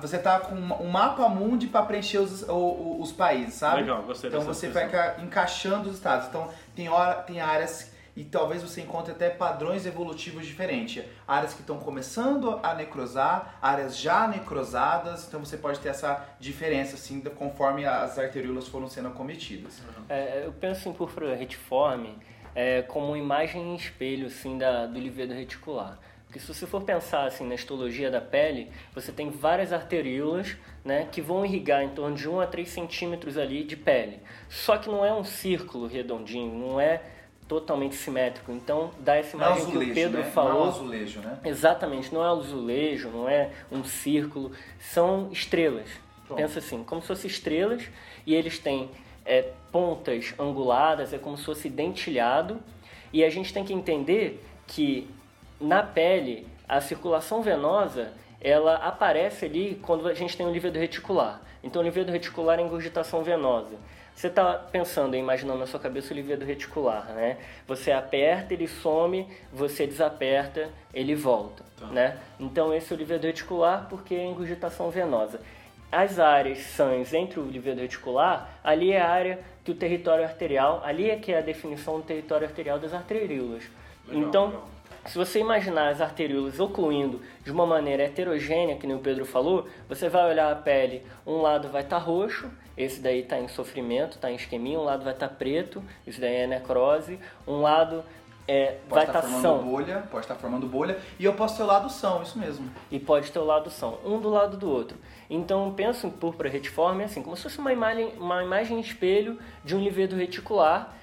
Você 0.00 0.18
tá 0.18 0.38
com 0.40 0.54
um 0.54 0.88
mapa 0.88 1.28
mundi 1.28 1.66
para 1.66 1.84
preencher 1.84 2.18
os, 2.18 2.42
os, 2.42 3.00
os, 3.00 3.12
países, 3.12 3.54
sabe? 3.54 3.80
Legal, 3.80 4.02
gostei 4.02 4.28
Então 4.28 4.42
você 4.42 4.68
vai 4.68 4.86
encaixando 5.22 5.88
os 5.88 5.96
estados. 5.96 6.28
Então 6.28 6.48
tem, 6.74 6.88
hora, 6.88 7.14
tem 7.22 7.40
áreas 7.40 7.92
e 8.16 8.22
talvez 8.24 8.62
você 8.62 8.80
encontre 8.80 9.12
até 9.12 9.28
padrões 9.28 9.86
evolutivos 9.86 10.46
diferentes. 10.46 11.04
Áreas 11.26 11.52
que 11.52 11.60
estão 11.60 11.78
começando 11.78 12.60
a 12.62 12.74
necrosar, 12.74 13.58
áreas 13.60 13.98
já 13.98 14.28
necrosadas, 14.28 15.26
então 15.26 15.40
você 15.40 15.56
pode 15.56 15.80
ter 15.80 15.88
essa 15.88 16.24
diferença 16.38 16.94
assim 16.94 17.20
conforme 17.20 17.84
as 17.84 18.18
arteríolas 18.18 18.68
foram 18.68 18.88
sendo 18.88 19.08
acometidas. 19.08 19.82
É, 20.08 20.44
eu 20.46 20.52
penso 20.52 20.88
em 20.88 20.92
púrpura 20.92 21.34
retiforme 21.34 22.16
é, 22.54 22.82
como 22.82 23.08
uma 23.08 23.18
imagem 23.18 23.72
em 23.72 23.74
espelho 23.74 24.28
assim, 24.28 24.58
da, 24.58 24.86
do 24.86 25.00
livedo 25.00 25.34
reticular. 25.34 25.98
Porque 26.34 26.44
se 26.44 26.52
você 26.52 26.66
for 26.66 26.82
pensar 26.82 27.28
assim, 27.28 27.46
na 27.46 27.54
histologia 27.54 28.10
da 28.10 28.20
pele, 28.20 28.68
você 28.92 29.12
tem 29.12 29.30
várias 29.30 29.72
arteríolas 29.72 30.56
né, 30.84 31.06
que 31.12 31.20
vão 31.20 31.46
irrigar 31.46 31.84
em 31.84 31.90
torno 31.90 32.16
de 32.16 32.28
1 32.28 32.40
a 32.40 32.46
3 32.48 32.68
centímetros 32.68 33.38
ali 33.38 33.62
de 33.62 33.76
pele. 33.76 34.18
Só 34.48 34.76
que 34.76 34.88
não 34.88 35.04
é 35.04 35.14
um 35.14 35.22
círculo 35.22 35.86
redondinho, 35.86 36.52
não 36.52 36.80
é 36.80 37.02
totalmente 37.46 37.94
simétrico. 37.94 38.50
Então, 38.50 38.90
dá 38.98 39.14
essa 39.14 39.36
imagem 39.36 39.58
é 39.58 39.60
azulejo, 39.60 39.84
que 39.84 39.90
o 39.92 39.94
Pedro 39.94 40.18
né? 40.22 40.24
falou. 40.24 40.54
Não 40.54 40.64
é 40.64 40.68
azulejo, 40.70 41.20
né? 41.20 41.38
Exatamente, 41.44 42.12
não 42.12 42.24
é 42.24 42.28
azulejo, 42.28 43.10
não 43.10 43.28
é 43.28 43.52
um 43.70 43.84
círculo, 43.84 44.50
são 44.80 45.28
estrelas. 45.30 45.88
Pronto. 46.26 46.36
Pensa 46.36 46.58
assim, 46.58 46.82
como 46.82 47.00
se 47.00 47.06
fossem 47.06 47.30
estrelas 47.30 47.88
e 48.26 48.34
eles 48.34 48.58
têm 48.58 48.90
é, 49.24 49.52
pontas 49.70 50.34
anguladas, 50.36 51.12
é 51.12 51.18
como 51.18 51.38
se 51.38 51.44
fosse 51.44 51.68
dentilhado. 51.68 52.60
E 53.12 53.22
a 53.22 53.30
gente 53.30 53.54
tem 53.54 53.64
que 53.64 53.72
entender 53.72 54.44
que 54.66 55.08
na 55.60 55.82
pele 55.82 56.46
a 56.68 56.80
circulação 56.80 57.42
venosa 57.42 58.12
ela 58.44 58.74
aparece 58.76 59.46
ali 59.46 59.80
quando 59.82 60.06
a 60.06 60.12
gente 60.12 60.36
tem 60.36 60.46
um 60.46 60.52
líquido 60.52 60.78
reticular. 60.78 61.40
Então, 61.62 61.80
o 61.80 61.84
líquido 61.84 62.12
reticular 62.12 62.58
é 62.58 62.62
ingurgitação 62.62 63.24
venosa. 63.24 63.76
Você 64.14 64.28
está 64.28 64.52
pensando, 64.54 65.16
imaginando 65.16 65.58
na 65.58 65.66
sua 65.66 65.80
cabeça 65.80 66.12
o 66.12 66.16
livedo 66.16 66.44
reticular, 66.44 67.06
né? 67.14 67.38
Você 67.66 67.90
aperta, 67.90 68.54
ele 68.54 68.68
some, 68.68 69.26
você 69.52 69.86
desaperta, 69.86 70.68
ele 70.92 71.14
volta, 71.16 71.64
tá. 71.76 71.86
né? 71.86 72.18
Então 72.38 72.72
esse 72.72 72.92
é 72.92 72.96
o 72.96 72.98
livedo 72.98 73.26
reticular 73.26 73.88
porque 73.88 74.14
é 74.14 74.24
ingurgitação 74.24 74.88
venosa. 74.90 75.40
As 75.90 76.20
áreas 76.20 76.58
sãs 76.58 77.12
entre 77.12 77.40
o 77.40 77.44
livedo 77.44 77.80
reticular, 77.80 78.48
ali 78.62 78.92
é 78.92 79.00
a 79.00 79.08
área 79.08 79.40
que 79.64 79.72
o 79.72 79.74
território 79.74 80.22
arterial, 80.22 80.80
ali 80.84 81.10
é 81.10 81.16
que 81.16 81.32
é 81.32 81.38
a 81.38 81.42
definição 81.42 81.96
do 81.96 82.02
território 82.04 82.46
arterial 82.46 82.78
das 82.78 82.94
arteríolas. 82.94 83.64
Legal, 84.06 84.28
então, 84.28 84.46
legal. 84.46 84.68
Se 85.06 85.18
você 85.18 85.38
imaginar 85.38 85.88
as 85.88 86.00
arteríolas 86.00 86.58
ocluindo 86.58 87.20
de 87.44 87.52
uma 87.52 87.66
maneira 87.66 88.04
heterogênea, 88.04 88.76
que 88.76 88.86
nem 88.86 88.96
o 88.96 89.00
Pedro 89.00 89.26
falou, 89.26 89.68
você 89.88 90.08
vai 90.08 90.30
olhar 90.30 90.50
a 90.50 90.54
pele, 90.54 91.02
um 91.26 91.42
lado 91.42 91.68
vai 91.68 91.82
estar 91.82 91.98
tá 91.98 92.02
roxo, 92.02 92.50
esse 92.76 93.00
daí 93.00 93.20
está 93.20 93.38
em 93.38 93.46
sofrimento, 93.46 94.12
está 94.12 94.30
em 94.30 94.36
isquemia, 94.36 94.78
um 94.78 94.84
lado 94.84 95.04
vai 95.04 95.12
estar 95.12 95.28
tá 95.28 95.34
preto, 95.34 95.82
isso 96.06 96.20
daí 96.20 96.36
é 96.36 96.46
necrose, 96.46 97.18
um 97.46 97.60
lado 97.60 98.02
é, 98.48 98.78
vai 98.88 99.04
estar 99.04 99.12
tá 99.12 99.22
formando 99.22 99.42
são. 99.42 99.62
bolha, 99.62 100.04
pode 100.10 100.24
estar 100.24 100.34
formando 100.36 100.66
bolha, 100.66 100.98
e 101.18 101.24
eu 101.24 101.34
posso 101.34 101.58
ter 101.58 101.62
o 101.62 101.66
lado 101.66 101.90
são, 101.90 102.22
isso 102.22 102.38
mesmo. 102.38 102.70
E 102.90 102.98
pode 102.98 103.30
ter 103.30 103.38
o 103.38 103.44
lado 103.44 103.70
são, 103.70 103.98
um 104.04 104.18
do 104.18 104.30
lado 104.30 104.56
do 104.56 104.70
outro. 104.70 104.96
Então 105.28 105.72
penso 105.74 106.06
em 106.06 106.10
púrpura 106.10 106.48
retiforme 106.48 107.04
assim, 107.04 107.22
como 107.22 107.36
se 107.36 107.42
fosse 107.42 107.58
uma 107.58 107.72
imagem, 107.72 108.12
uma 108.18 108.42
imagem 108.42 108.80
espelho 108.80 109.38
de 109.62 109.76
um 109.76 109.80
livedo 109.80 110.16
reticular 110.16 110.94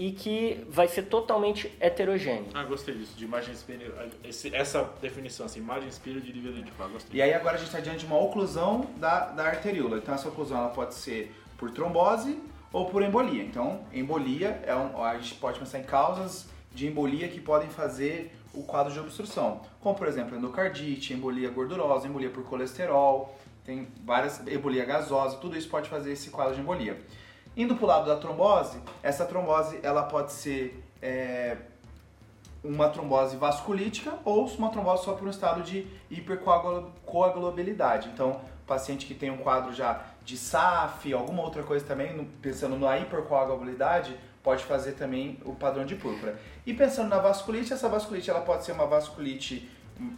e 0.00 0.12
que 0.12 0.64
vai 0.66 0.88
ser 0.88 1.02
totalmente 1.02 1.70
heterogêneo. 1.78 2.46
Ah, 2.54 2.64
gostei 2.64 2.94
disso, 2.94 3.12
de 3.14 3.26
imagem 3.26 3.52
espelho. 3.52 3.92
Essa 4.50 4.90
definição, 4.98 5.44
assim, 5.44 5.60
imagem 5.60 5.90
espelho 5.90 6.22
de 6.22 6.32
nível 6.32 6.54
de 6.54 6.62
gostei. 6.90 7.18
E 7.18 7.20
aí 7.20 7.34
agora 7.34 7.56
a 7.56 7.58
gente 7.58 7.66
está 7.66 7.80
diante 7.80 7.98
de 7.98 8.06
uma 8.06 8.18
oclusão 8.18 8.86
da, 8.96 9.26
da 9.26 9.44
arteríola. 9.44 9.98
Então 9.98 10.14
essa 10.14 10.26
oclusão 10.26 10.56
ela 10.56 10.70
pode 10.70 10.94
ser 10.94 11.30
por 11.58 11.70
trombose 11.70 12.40
ou 12.72 12.86
por 12.86 13.02
embolia. 13.02 13.42
Então, 13.42 13.84
embolia, 13.92 14.62
é 14.64 14.74
um, 14.74 15.04
a 15.04 15.18
gente 15.18 15.34
pode 15.34 15.58
pensar 15.58 15.78
em 15.78 15.84
causas 15.84 16.48
de 16.72 16.86
embolia 16.86 17.28
que 17.28 17.38
podem 17.38 17.68
fazer 17.68 18.34
o 18.54 18.62
quadro 18.62 18.90
de 18.90 18.98
obstrução. 18.98 19.60
Como, 19.82 19.94
por 19.94 20.08
exemplo, 20.08 20.34
endocardite, 20.34 21.12
embolia 21.12 21.50
gordurosa, 21.50 22.08
embolia 22.08 22.30
por 22.30 22.42
colesterol, 22.44 23.38
tem 23.66 23.86
várias, 24.02 24.40
embolia 24.48 24.86
gasosa, 24.86 25.36
tudo 25.36 25.58
isso 25.58 25.68
pode 25.68 25.90
fazer 25.90 26.12
esse 26.12 26.30
quadro 26.30 26.54
de 26.54 26.62
embolia. 26.62 26.98
Indo 27.60 27.76
para 27.76 27.84
o 27.84 27.88
lado 27.88 28.06
da 28.06 28.16
trombose, 28.16 28.78
essa 29.02 29.26
trombose 29.26 29.78
ela 29.82 30.04
pode 30.04 30.32
ser 30.32 30.82
é, 31.02 31.58
uma 32.64 32.88
trombose 32.88 33.36
vasculítica 33.36 34.14
ou 34.24 34.46
uma 34.46 34.70
trombose 34.70 35.04
só 35.04 35.12
por 35.12 35.26
um 35.26 35.30
estado 35.30 35.62
de 35.62 35.86
hipercoagulabilidade. 36.10 38.08
Então, 38.08 38.40
paciente 38.66 39.04
que 39.04 39.12
tem 39.12 39.30
um 39.30 39.36
quadro 39.36 39.74
já 39.74 40.00
de 40.24 40.38
SAF, 40.38 41.12
alguma 41.12 41.42
outra 41.42 41.62
coisa 41.62 41.84
também, 41.84 42.26
pensando 42.40 42.78
na 42.78 42.96
hipercoagulabilidade, 42.96 44.16
pode 44.42 44.64
fazer 44.64 44.92
também 44.92 45.38
o 45.44 45.54
padrão 45.54 45.84
de 45.84 45.96
púrpura. 45.96 46.40
E 46.64 46.72
pensando 46.72 47.10
na 47.10 47.18
vasculite, 47.18 47.74
essa 47.74 47.90
vasculite 47.90 48.30
ela 48.30 48.40
pode 48.40 48.64
ser 48.64 48.72
uma 48.72 48.86
vasculite 48.86 49.68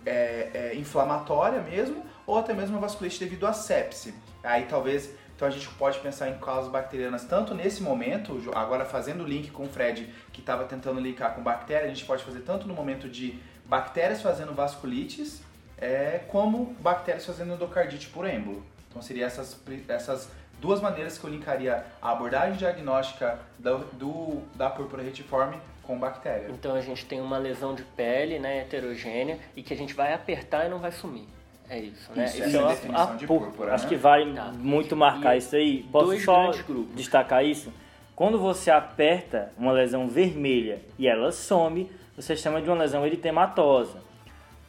é, 0.07 0.51
é, 0.55 0.77
inflamatória 0.77 1.61
mesmo, 1.61 2.07
ou 2.25 2.39
até 2.39 2.55
mesmo 2.55 2.77
uma 2.77 2.83
vasculite 2.83 3.19
devido 3.19 3.49
à 3.49 3.53
sepse. 3.53 4.15
Aí 4.45 4.67
talvez 4.67 5.11
então 5.43 5.49
a 5.49 5.53
gente 5.53 5.69
pode 5.71 5.99
pensar 5.99 6.29
em 6.29 6.39
causas 6.39 6.71
bacterianas 6.71 7.25
tanto 7.25 7.53
nesse 7.53 7.83
momento, 7.83 8.41
agora 8.55 8.85
fazendo 8.85 9.25
o 9.25 9.27
link 9.27 9.51
com 9.51 9.65
o 9.65 9.69
Fred 9.69 10.09
que 10.33 10.39
estava 10.39 10.63
tentando 10.63 11.01
linkar 11.01 11.35
com 11.35 11.43
bactéria, 11.43 11.87
a 11.87 11.89
gente 11.89 12.05
pode 12.05 12.23
fazer 12.23 12.43
tanto 12.43 12.69
no 12.69 12.73
momento 12.73 13.09
de 13.09 13.41
bactérias 13.67 14.23
fazendo 14.23 14.55
vasculites, 14.55 15.43
é, 15.79 16.21
como 16.29 16.77
bactérias 16.79 17.27
fazendo 17.27 17.55
endocardite 17.55 18.07
por 18.11 18.25
êmbolo. 18.25 18.65
Então 18.89 19.03
seria 19.03 19.27
essas, 19.27 19.61
essas 19.89 20.31
duas 20.61 20.81
maneiras 20.81 21.19
que 21.19 21.25
eu 21.25 21.31
linkaria 21.31 21.85
a 22.01 22.13
abordagem 22.13 22.57
diagnóstica 22.57 23.41
do, 23.59 23.79
do 23.95 24.43
da 24.55 24.71
púrpura 24.71 25.03
retiforme 25.03 25.59
com 25.83 25.99
bactéria. 25.99 26.53
Então 26.53 26.77
a 26.77 26.81
gente 26.81 27.05
tem 27.05 27.21
uma 27.21 27.39
lesão 27.39 27.75
de 27.75 27.83
pele 27.83 28.39
né, 28.39 28.61
heterogênea 28.61 29.41
e 29.57 29.63
que 29.65 29.75
a 29.75 29.77
gente 29.77 29.93
vai 29.93 30.15
apertar 30.15 30.67
e 30.67 30.69
não 30.69 30.79
vai 30.79 30.93
sumir. 30.93 31.27
É 31.73 31.79
isso, 31.79 32.13
né? 32.15 32.27
Isso, 32.27 32.45
isso 32.45 32.57
é 32.59 32.61
a 32.61 32.69
definição 32.69 33.17
de 33.17 33.27
púrpura, 33.27 33.73
Acho 33.73 33.85
né? 33.85 33.89
que 33.89 33.97
vale 33.97 34.31
tá. 34.35 34.53
muito 34.59 34.95
marcar 34.95 35.35
e 35.35 35.39
isso 35.39 35.57
aí. 35.57 35.83
Posso 35.91 36.05
Dois 36.05 36.23
só 36.23 36.51
destacar 36.95 37.43
isso? 37.43 37.73
Quando 38.15 38.39
você 38.39 38.71
aperta 38.71 39.51
uma 39.57 39.73
lesão 39.73 40.07
vermelha 40.07 40.83
e 40.99 41.09
ela 41.09 41.33
some, 41.33 41.91
você 42.15 42.37
chama 42.37 42.61
de 42.61 42.69
uma 42.69 42.77
lesão 42.77 43.07
eritematosa. 43.07 44.03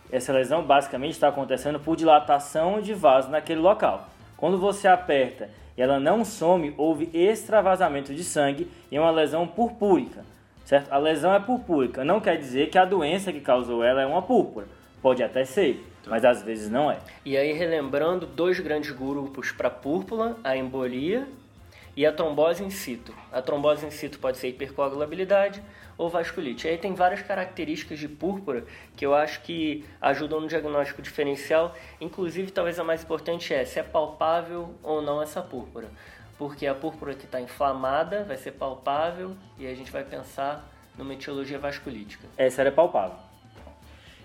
Essa 0.09 0.31
lesão 0.31 0.63
basicamente 0.63 1.11
está 1.11 1.27
acontecendo 1.27 1.77
por 1.77 1.97
dilatação 1.97 2.79
de 2.79 2.93
vaso 2.93 3.29
naquele 3.29 3.59
local. 3.59 4.07
Quando 4.37 4.57
você 4.57 4.87
aperta 4.87 5.49
e 5.77 5.81
ela 5.81 5.99
não 5.99 6.23
some, 6.23 6.73
houve 6.77 7.09
extravasamento 7.13 8.13
de 8.13 8.23
sangue 8.23 8.71
e 8.89 8.95
é 8.95 9.01
uma 9.01 9.11
lesão 9.11 9.45
purpúrica. 9.45 10.23
Certo? 10.63 10.89
A 10.89 10.97
lesão 10.97 11.33
é 11.33 11.39
purpúrica, 11.41 12.05
não 12.05 12.21
quer 12.21 12.37
dizer 12.37 12.69
que 12.69 12.77
a 12.77 12.85
doença 12.85 13.33
que 13.33 13.41
causou 13.41 13.83
ela 13.83 14.01
é 14.01 14.05
uma 14.05 14.21
púrpura. 14.21 14.67
Pode 15.01 15.21
até 15.21 15.43
ser, 15.43 15.83
mas 16.07 16.25
às 16.25 16.41
vezes 16.41 16.69
não 16.69 16.91
é. 16.91 16.99
E 17.25 17.37
aí, 17.37 17.53
relembrando, 17.53 18.25
dois 18.25 18.59
grandes 18.59 18.91
grupos 18.91 19.51
para 19.51 19.69
púrpura, 19.69 20.35
a 20.43 20.55
embolia 20.55 21.27
e 21.95 22.05
a 22.05 22.11
trombose 22.11 22.63
in 22.63 22.69
situ. 22.69 23.13
A 23.31 23.41
trombose 23.41 23.85
in 23.85 23.91
situ 23.91 24.19
pode 24.19 24.37
ser 24.37 24.49
hipercoagulabilidade 24.49 25.61
ou 25.97 26.09
vasculite. 26.09 26.67
Aí 26.67 26.77
tem 26.77 26.93
várias 26.93 27.21
características 27.21 27.99
de 27.99 28.07
púrpura 28.07 28.65
que 28.95 29.05
eu 29.05 29.13
acho 29.13 29.41
que 29.41 29.85
ajudam 30.01 30.41
no 30.41 30.47
diagnóstico 30.47 31.01
diferencial. 31.01 31.75
Inclusive, 32.01 32.51
talvez 32.51 32.79
a 32.79 32.83
mais 32.83 33.03
importante 33.03 33.53
é 33.53 33.63
se 33.63 33.79
é 33.79 33.83
palpável 33.83 34.73
ou 34.81 35.01
não 35.01 35.21
essa 35.21 35.41
púrpura. 35.41 35.87
Porque 36.37 36.65
a 36.65 36.73
púrpura 36.73 37.13
que 37.13 37.25
está 37.25 37.39
inflamada 37.39 38.23
vai 38.23 38.37
ser 38.37 38.51
palpável 38.51 39.35
e 39.57 39.67
a 39.67 39.75
gente 39.75 39.91
vai 39.91 40.03
pensar 40.03 40.67
numa 40.97 41.13
etiologia 41.13 41.59
vasculítica. 41.59 42.27
Essa 42.37 42.61
era 42.61 42.71
palpável. 42.71 43.17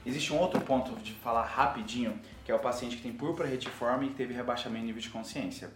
Existe 0.08 0.32
um 0.32 0.38
outro 0.38 0.58
ponto 0.62 0.96
de 1.02 1.12
falar 1.12 1.44
rapidinho, 1.44 2.18
que 2.42 2.50
é 2.50 2.54
o 2.54 2.58
paciente 2.58 2.96
que 2.96 3.02
tem 3.02 3.12
púrpura 3.12 3.46
retiforme 3.46 4.06
e 4.06 4.08
que 4.08 4.14
teve 4.14 4.32
rebaixamento 4.32 4.80
de 4.80 4.86
nível 4.86 5.02
de 5.02 5.10
consciência. 5.10 5.68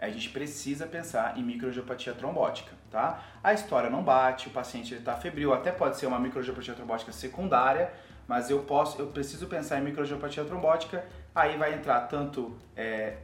A 0.00 0.08
gente 0.08 0.28
precisa 0.30 0.88
pensar 0.88 1.38
em 1.38 1.42
microangiopatia 1.44 2.12
trombótica, 2.12 2.72
tá? 2.90 3.22
A 3.44 3.54
história 3.54 3.88
não 3.88 4.02
bate, 4.02 4.48
o 4.48 4.50
paciente 4.50 4.92
está 4.92 5.14
febril, 5.14 5.54
até 5.54 5.70
pode 5.70 5.98
ser 5.98 6.06
uma 6.06 6.18
microangiopatia 6.18 6.74
trombótica 6.74 7.12
secundária, 7.12 7.92
mas 8.26 8.50
eu 8.50 8.58
posso, 8.64 9.00
eu 9.00 9.06
preciso 9.06 9.46
pensar 9.46 9.78
em 9.78 9.84
microangiopatia 9.84 10.44
trombótica, 10.44 11.04
aí 11.32 11.56
vai 11.56 11.72
entrar 11.72 12.00
tanto 12.08 12.58
é, 12.76 13.18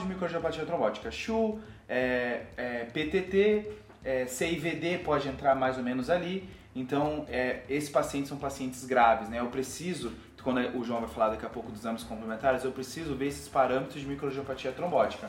de 0.00 0.06
microangiopatia 0.08 0.66
trombótica, 0.66 1.08
CHU, 1.12 1.60
é, 1.88 2.46
é, 2.56 2.84
PTT, 2.86 3.70
é, 4.04 4.26
CIVD 4.26 4.98
pode 4.98 5.28
entrar 5.28 5.54
mais 5.54 5.78
ou 5.78 5.84
menos 5.84 6.10
ali. 6.10 6.57
Então, 6.74 7.24
é, 7.28 7.62
esses 7.68 7.90
pacientes 7.90 8.28
são 8.28 8.38
pacientes 8.38 8.84
graves, 8.84 9.28
né? 9.28 9.40
Eu 9.40 9.46
preciso, 9.46 10.12
quando 10.42 10.58
o 10.78 10.84
João 10.84 11.00
vai 11.00 11.08
falar 11.08 11.30
daqui 11.30 11.44
a 11.44 11.48
pouco 11.48 11.70
dos 11.70 11.80
exames 11.80 12.04
complementares, 12.04 12.64
eu 12.64 12.72
preciso 12.72 13.14
ver 13.14 13.26
esses 13.26 13.48
parâmetros 13.48 14.00
de 14.00 14.06
microangiopatia 14.06 14.72
trombótica. 14.72 15.28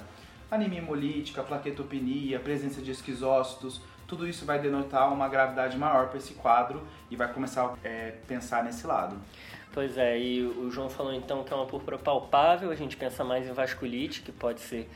Anemia 0.52 0.80
hemolítica, 0.80 1.44
plaquetopenia, 1.44 2.40
presença 2.40 2.82
de 2.82 2.92
esquizócitos, 2.92 3.82
tudo 4.08 4.28
isso 4.28 4.44
vai 4.44 4.60
denotar 4.60 5.14
uma 5.14 5.30
gravidade 5.30 5.78
maior 5.78 6.08
para 6.08 6.18
esse 6.18 6.34
quadro 6.34 6.82
e 7.12 7.16
vai 7.16 7.32
começar 7.32 7.66
a 7.66 7.88
é, 7.88 8.16
pensar 8.28 8.64
nesse 8.64 8.88
lado. 8.88 9.16
Pois 9.72 9.98
é, 10.00 10.20
e 10.20 10.42
o 10.42 10.72
João 10.72 10.90
falou 10.90 11.14
então 11.14 11.44
que 11.44 11.54
é 11.54 11.56
uma 11.56 11.68
púrpura 11.68 11.98
palpável, 11.98 12.72
a 12.72 12.76
gente 12.76 12.98
pensa 12.98 13.24
mais 13.24 13.48
em 13.48 13.54
vasculite, 13.54 14.22
que 14.24 14.32
pode 14.32 14.62
ser 14.62 14.90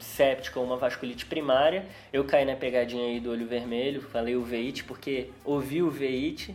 séptica 0.00 0.58
ou 0.58 0.66
uma 0.66 0.76
vasculite 0.76 1.26
primária. 1.26 1.86
Eu 2.12 2.24
caí 2.24 2.44
na 2.44 2.56
pegadinha 2.56 3.04
aí 3.04 3.20
do 3.20 3.30
olho 3.30 3.46
vermelho, 3.46 4.02
falei 4.02 4.36
uveíte 4.36 4.84
porque 4.84 5.30
ouvi 5.44 5.82
uveíte, 5.82 6.54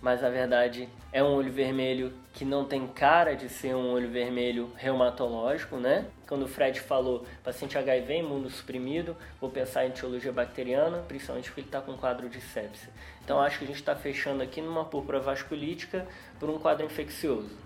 mas 0.00 0.20
na 0.20 0.28
verdade 0.28 0.88
é 1.12 1.22
um 1.22 1.34
olho 1.34 1.50
vermelho 1.50 2.12
que 2.34 2.44
não 2.44 2.64
tem 2.64 2.86
cara 2.86 3.34
de 3.34 3.48
ser 3.48 3.74
um 3.74 3.92
olho 3.92 4.10
vermelho 4.10 4.70
reumatológico, 4.76 5.76
né? 5.76 6.06
Quando 6.26 6.42
o 6.42 6.48
Fred 6.48 6.78
falou 6.80 7.24
paciente 7.42 7.78
HIV 7.78 8.18
imunossuprimido, 8.18 9.16
vou 9.40 9.48
pensar 9.48 9.86
em 9.86 9.88
etiologia 9.88 10.32
bacteriana, 10.32 10.98
principalmente 11.08 11.48
porque 11.48 11.60
ele 11.60 11.68
está 11.68 11.80
com 11.80 11.92
um 11.92 11.96
quadro 11.96 12.28
de 12.28 12.40
sepsia. 12.40 12.90
Então 13.24 13.40
acho 13.40 13.58
que 13.58 13.64
a 13.64 13.68
gente 13.68 13.78
está 13.78 13.94
fechando 13.94 14.42
aqui 14.42 14.60
numa 14.60 14.84
púrpura 14.84 15.20
vasculítica 15.20 16.06
por 16.38 16.50
um 16.50 16.58
quadro 16.58 16.84
infeccioso. 16.84 17.56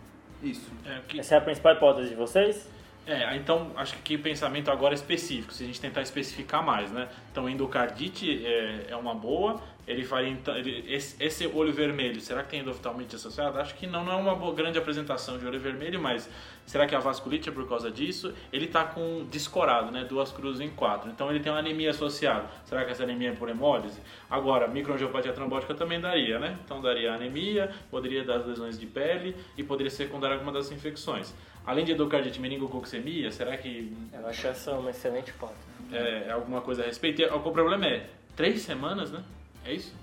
Isso. 0.42 0.70
É, 0.86 1.00
que... 1.08 1.18
Essa 1.18 1.34
é 1.34 1.38
a 1.38 1.40
principal 1.40 1.74
hipótese 1.74 2.10
de 2.10 2.14
vocês? 2.14 2.68
É, 3.08 3.34
então 3.36 3.72
acho 3.74 3.96
que 4.02 4.16
o 4.16 4.18
pensamento 4.18 4.70
agora 4.70 4.92
é 4.92 4.96
específico, 4.96 5.50
se 5.50 5.64
a 5.64 5.66
gente 5.66 5.80
tentar 5.80 6.02
especificar 6.02 6.62
mais, 6.62 6.92
né? 6.92 7.08
Então 7.32 7.48
endocardite 7.48 8.44
é, 8.44 8.88
é 8.90 8.96
uma 8.96 9.14
boa, 9.14 9.58
ele 9.86 10.04
faria 10.04 10.28
então, 10.28 10.54
ele, 10.54 10.84
esse, 10.86 11.16
esse, 11.18 11.46
olho 11.46 11.72
vermelho, 11.72 12.20
será 12.20 12.42
que 12.42 12.50
tem 12.50 12.60
endoftalmite 12.60 13.16
associado? 13.16 13.58
Acho 13.58 13.74
que 13.76 13.86
não, 13.86 14.04
não 14.04 14.12
é 14.12 14.16
uma 14.16 14.34
boa, 14.34 14.54
grande 14.54 14.76
apresentação 14.76 15.38
de 15.38 15.46
olho 15.46 15.58
vermelho, 15.58 15.98
mas 15.98 16.28
será 16.66 16.86
que 16.86 16.94
a 16.94 16.98
vasculite 16.98 17.48
é 17.48 17.52
por 17.52 17.66
causa 17.66 17.90
disso? 17.90 18.34
Ele 18.52 18.66
está 18.66 18.84
com 18.84 19.26
descorado, 19.30 19.90
né? 19.90 20.04
Duas 20.04 20.30
cruzes 20.30 20.60
em 20.60 20.68
quatro, 20.68 21.10
então 21.10 21.30
ele 21.30 21.40
tem 21.40 21.50
uma 21.50 21.60
anemia 21.60 21.88
associada. 21.88 22.44
Será 22.66 22.84
que 22.84 22.90
essa 22.90 23.04
anemia 23.04 23.30
é 23.30 23.32
por 23.32 23.48
hemólise? 23.48 24.02
Agora, 24.28 24.68
microangiopatia 24.68 25.32
trombótica 25.32 25.74
também 25.74 25.98
daria, 25.98 26.38
né? 26.38 26.58
Então 26.62 26.82
daria 26.82 27.14
anemia, 27.14 27.70
poderia 27.90 28.22
dar 28.22 28.44
lesões 28.44 28.78
de 28.78 28.84
pele 28.84 29.34
e 29.56 29.64
poderia 29.64 29.90
secundar 29.90 30.30
alguma 30.30 30.52
das 30.52 30.70
infecções. 30.70 31.34
Além 31.68 31.84
de 31.84 31.92
endocardite 31.92 32.40
meningococcemia, 32.40 33.30
será 33.30 33.54
que... 33.58 33.94
Eu 34.10 34.26
acho 34.26 34.46
essa 34.46 34.72
uma 34.72 34.88
excelente 34.88 35.28
hipótese. 35.28 35.60
É, 35.92 36.28
é, 36.28 36.30
alguma 36.30 36.62
coisa 36.62 36.82
a 36.82 36.86
respeito. 36.86 37.20
E 37.20 37.26
o 37.26 37.40
problema 37.40 37.86
é, 37.86 38.06
três 38.34 38.62
semanas, 38.62 39.12
né? 39.12 39.22
É 39.66 39.74
isso? 39.74 39.94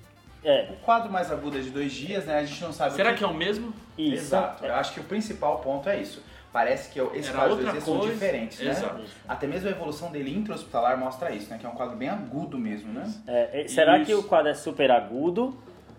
É. 0.44 0.70
O 0.70 0.76
quadro 0.86 1.12
mais 1.12 1.32
agudo 1.32 1.58
é 1.58 1.62
de 1.62 1.72
dois 1.72 1.92
dias, 1.92 2.24
né? 2.26 2.38
A 2.38 2.46
gente 2.46 2.62
não 2.62 2.72
sabe. 2.72 2.94
Será 2.94 3.14
que... 3.14 3.18
que 3.18 3.24
é 3.24 3.28
o 3.28 3.34
mesmo? 3.34 3.74
Isso. 3.98 4.14
Exato. 4.14 4.64
Eu 4.64 4.76
acho 4.76 4.94
que 4.94 5.00
o 5.00 5.06
principal 5.06 5.58
ponto 5.58 5.90
é 5.90 6.00
isso. 6.00 6.22
Parece 6.54 6.94
que 6.94 7.00
esses 7.00 7.30
Era 7.30 7.40
quadros 7.40 7.60
coisa. 7.60 7.82
são 7.82 8.00
diferentes, 8.02 8.60
né? 8.60 8.70
Exato. 8.70 9.02
Até 9.28 9.48
mesmo 9.48 9.68
a 9.68 9.72
evolução 9.72 10.12
dele 10.12 10.38
intra-hospitalar 10.38 11.00
mostra 11.00 11.32
isso, 11.32 11.50
né? 11.50 11.58
Que 11.58 11.66
é 11.66 11.70
um 11.70 11.74
quadro 11.74 11.98
bem 11.98 12.10
agudo 12.10 12.60
mesmo, 12.60 12.94
né? 12.94 13.12
É, 13.26 13.68
será 13.68 13.98
isso. 13.98 14.06
que 14.06 14.14
o 14.14 14.22
quadro 14.22 14.52
é 14.52 14.54
super 14.54 14.92
agudo? 14.92 15.58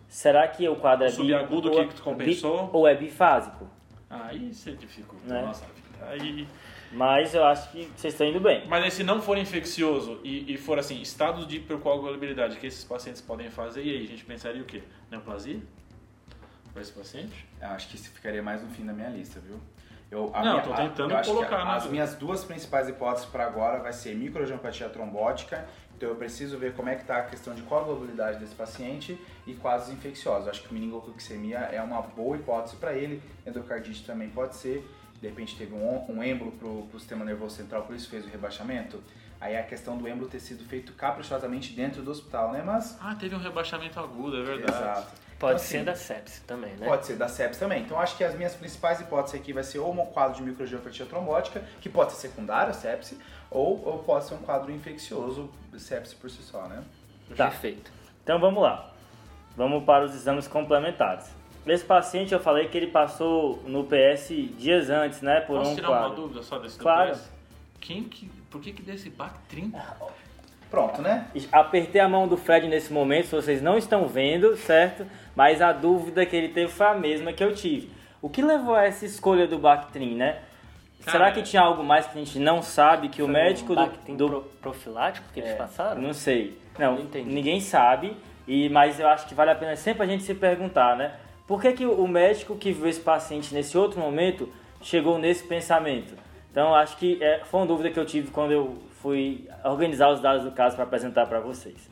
Será 0.08 0.46
que 0.46 0.68
o 0.68 0.76
quadro 0.76 1.06
é 1.06 1.10
subagudo 1.10 1.72
que, 1.72 1.86
que 1.88 2.00
compensou? 2.00 2.70
Ou 2.72 2.86
é 2.86 2.94
bifásico? 2.94 3.74
Aí 4.08 4.52
você 4.52 4.72
dificulta 4.72 5.26
né? 5.26 5.42
nossa 5.42 5.66
vida. 5.66 6.06
Aí 6.08 6.46
mas 6.92 7.34
eu 7.34 7.44
acho 7.44 7.70
que 7.70 7.90
vocês 7.96 8.14
estão 8.14 8.26
indo 8.26 8.40
bem. 8.40 8.66
Mas 8.68 8.94
se 8.94 9.02
não 9.02 9.20
for 9.20 9.36
infeccioso 9.36 10.20
e, 10.22 10.52
e 10.52 10.56
for 10.56 10.78
assim, 10.78 11.00
estados 11.00 11.46
de 11.46 11.56
hipercoagulabilidade 11.56 12.56
que 12.56 12.66
esses 12.66 12.84
pacientes 12.84 13.20
podem 13.20 13.50
fazer, 13.50 13.82
e 13.82 13.90
aí 13.90 14.04
a 14.04 14.08
gente 14.08 14.24
pensaria 14.24 14.62
o 14.62 14.64
quê? 14.64 14.82
Neoplasia? 15.10 15.60
Para 16.72 16.82
esse 16.82 16.92
paciente? 16.92 17.46
Eu 17.60 17.68
acho 17.68 17.88
que 17.88 17.96
isso 17.96 18.10
ficaria 18.10 18.42
mais 18.42 18.62
no 18.62 18.68
fim 18.70 18.84
da 18.84 18.92
minha 18.92 19.08
lista, 19.08 19.40
viu? 19.40 19.60
Eu, 20.08 20.30
não, 20.32 20.40
minha, 20.40 20.62
tô 20.62 20.72
tentando 20.72 21.16
a, 21.16 21.24
colocar. 21.24 21.56
A, 21.56 21.74
as 21.74 21.86
minhas 21.86 22.14
duas 22.14 22.44
principais 22.44 22.88
hipóteses 22.88 23.28
para 23.28 23.44
agora 23.44 23.80
vai 23.80 23.92
ser 23.92 24.14
microangiopatia 24.14 24.88
trombótica, 24.88 25.66
então 25.96 26.10
eu 26.10 26.16
preciso 26.16 26.58
ver 26.58 26.74
como 26.74 26.88
é 26.88 26.94
que 26.94 27.02
está 27.02 27.18
a 27.18 27.22
questão 27.22 27.54
de 27.54 27.62
coagulabilidade 27.62 28.38
desse 28.38 28.54
paciente 28.54 29.18
e 29.46 29.54
quadros 29.54 29.90
infecciosos. 29.90 30.46
Eu 30.46 30.50
acho 30.50 30.62
que 30.62 30.72
meningococcemia 30.72 31.58
é 31.58 31.80
uma 31.80 32.02
boa 32.02 32.36
hipótese 32.36 32.76
para 32.76 32.92
ele, 32.92 33.22
endocardite 33.46 34.04
também 34.04 34.28
pode 34.28 34.56
ser 34.56 34.86
de 35.20 35.28
repente 35.28 35.56
teve 35.56 35.74
um, 35.74 36.04
um 36.10 36.22
êmbolo 36.22 36.52
para 36.52 36.68
o 36.68 36.88
sistema 36.98 37.24
nervoso 37.24 37.56
central, 37.56 37.82
por 37.82 37.96
isso 37.96 38.08
fez 38.08 38.24
o 38.24 38.28
rebaixamento. 38.28 39.02
Aí 39.40 39.56
a 39.56 39.62
questão 39.62 39.98
do 39.98 40.08
êmbolo 40.08 40.28
ter 40.28 40.40
sido 40.40 40.64
feito 40.64 40.92
caprichosamente 40.94 41.74
dentro 41.74 42.02
do 42.02 42.10
hospital, 42.10 42.52
né? 42.52 42.62
Mas. 42.64 42.96
Ah, 43.00 43.14
teve 43.14 43.34
um 43.34 43.38
rebaixamento 43.38 44.00
agudo, 44.00 44.38
é 44.38 44.42
verdade. 44.42 44.72
Exato. 44.72 45.26
Pode 45.38 45.56
então, 45.56 45.66
ser 45.66 45.76
assim, 45.76 45.84
da 45.84 45.94
sepsis 45.94 46.40
também, 46.40 46.74
né? 46.76 46.86
Pode 46.86 47.04
ser 47.04 47.16
da 47.16 47.28
sepsis 47.28 47.58
também. 47.58 47.82
Então 47.82 48.00
acho 48.00 48.16
que 48.16 48.24
as 48.24 48.34
minhas 48.34 48.54
principais 48.54 49.00
hipóteses 49.00 49.38
aqui 49.38 49.52
vai 49.52 49.62
ser 49.62 49.78
ou 49.78 49.92
um 49.92 50.06
quadro 50.06 50.36
de 50.36 50.42
microangiopatia 50.42 51.04
trombótica, 51.04 51.62
que 51.80 51.90
pode 51.90 52.12
ser 52.12 52.28
secundário 52.28 52.70
a 52.70 52.72
sepsis, 52.72 53.18
ou, 53.50 53.82
ou 53.84 53.98
pode 53.98 54.24
ser 54.24 54.34
um 54.34 54.38
quadro 54.38 54.72
infeccioso, 54.72 55.50
sepsis 55.78 56.14
por 56.14 56.30
si 56.30 56.42
só, 56.42 56.62
né? 56.68 56.82
Tá. 57.36 57.48
Perfeito. 57.48 57.90
Então 58.22 58.38
vamos 58.38 58.62
lá. 58.62 58.90
Vamos 59.56 59.84
para 59.84 60.04
os 60.04 60.14
exames 60.14 60.46
complementares. 60.46 61.30
Esse 61.66 61.84
paciente 61.84 62.32
eu 62.32 62.38
falei 62.38 62.68
que 62.68 62.76
ele 62.76 62.88
passou 62.88 63.62
no 63.66 63.84
PS 63.84 64.28
dias 64.56 64.88
antes, 64.88 65.20
né? 65.20 65.40
Por 65.40 65.58
Posso 65.58 65.70
um 65.70 65.74
tirar 65.74 65.88
quadro. 65.88 66.06
uma 66.08 66.14
dúvida 66.14 66.42
só 66.42 66.58
desse 66.58 66.78
claro. 66.78 67.12
PS? 67.12 67.30
Quem 67.80 68.04
que, 68.04 68.28
por 68.50 68.60
que 68.60 68.72
que 68.72 68.82
desse 68.82 69.10
Bactrim? 69.10 69.72
Pronto, 70.70 71.02
né? 71.02 71.28
Apertei 71.50 72.00
a 72.00 72.08
mão 72.08 72.28
do 72.28 72.36
Fred 72.36 72.68
nesse 72.68 72.92
momento, 72.92 73.28
vocês 73.28 73.62
não 73.62 73.78
estão 73.78 74.06
vendo, 74.06 74.56
certo? 74.56 75.06
Mas 75.34 75.60
a 75.62 75.72
dúvida 75.72 76.24
que 76.26 76.36
ele 76.36 76.48
teve 76.48 76.70
foi 76.70 76.86
a 76.86 76.94
mesma 76.94 77.32
que 77.32 77.42
eu 77.42 77.54
tive. 77.54 77.90
O 78.20 78.28
que 78.28 78.42
levou 78.42 78.74
a 78.74 78.84
essa 78.84 79.04
escolha 79.04 79.46
do 79.46 79.58
Bactrim, 79.58 80.14
né? 80.16 80.42
Cara, 81.04 81.18
Será 81.18 81.32
que 81.32 81.42
tinha 81.42 81.62
algo 81.62 81.84
mais 81.84 82.06
que 82.06 82.18
a 82.18 82.24
gente 82.24 82.38
não 82.38 82.62
sabe 82.62 83.08
que 83.08 83.22
o 83.22 83.28
médico 83.28 83.74
um 83.74 84.16
do, 84.16 84.28
do 84.28 84.40
profilático 84.60 85.26
que 85.32 85.40
eles 85.40 85.52
é, 85.52 85.54
passaram? 85.54 86.00
Não 86.02 86.12
sei. 86.12 86.58
Não, 86.78 86.96
não 86.96 87.06
ninguém 87.24 87.60
sabe. 87.60 88.16
E 88.46 88.68
mas 88.68 88.98
eu 88.98 89.08
acho 89.08 89.26
que 89.26 89.34
vale 89.34 89.50
a 89.50 89.54
pena 89.54 89.76
sempre 89.76 90.02
a 90.02 90.06
gente 90.06 90.22
se 90.22 90.34
perguntar, 90.34 90.96
né? 90.96 91.14
Por 91.46 91.60
que, 91.60 91.72
que 91.72 91.86
o 91.86 92.06
médico 92.08 92.56
que 92.56 92.72
viu 92.72 92.88
esse 92.88 93.00
paciente 93.00 93.54
nesse 93.54 93.78
outro 93.78 94.00
momento 94.00 94.48
chegou 94.80 95.16
nesse 95.16 95.44
pensamento? 95.44 96.14
Então, 96.50 96.74
acho 96.74 96.96
que 96.96 97.22
é, 97.22 97.40
foi 97.44 97.60
uma 97.60 97.66
dúvida 97.66 97.90
que 97.90 98.00
eu 98.00 98.04
tive 98.04 98.30
quando 98.30 98.50
eu 98.50 98.78
fui 99.00 99.48
organizar 99.62 100.10
os 100.10 100.20
dados 100.20 100.42
do 100.42 100.50
caso 100.50 100.74
para 100.74 100.84
apresentar 100.84 101.26
para 101.26 101.38
vocês. 101.38 101.88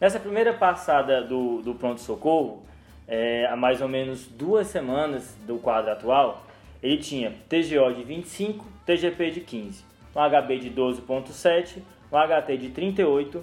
Nessa 0.00 0.18
primeira 0.18 0.52
passada 0.52 1.22
do, 1.22 1.62
do 1.62 1.74
pronto-socorro, 1.74 2.62
é, 3.06 3.46
há 3.46 3.56
mais 3.56 3.80
ou 3.80 3.88
menos 3.88 4.26
duas 4.26 4.66
semanas 4.66 5.34
do 5.46 5.58
quadro 5.58 5.92
atual, 5.92 6.44
ele 6.84 6.98
tinha 6.98 7.34
TGO 7.48 7.92
de 7.94 8.04
25, 8.04 8.64
TGP 8.84 9.30
de 9.30 9.40
15, 9.40 9.82
um 10.14 10.20
HB 10.20 10.58
de 10.58 10.70
12.7, 10.70 11.78
um 12.12 12.16
HT 12.16 12.58
de 12.58 12.68
38, 12.68 13.42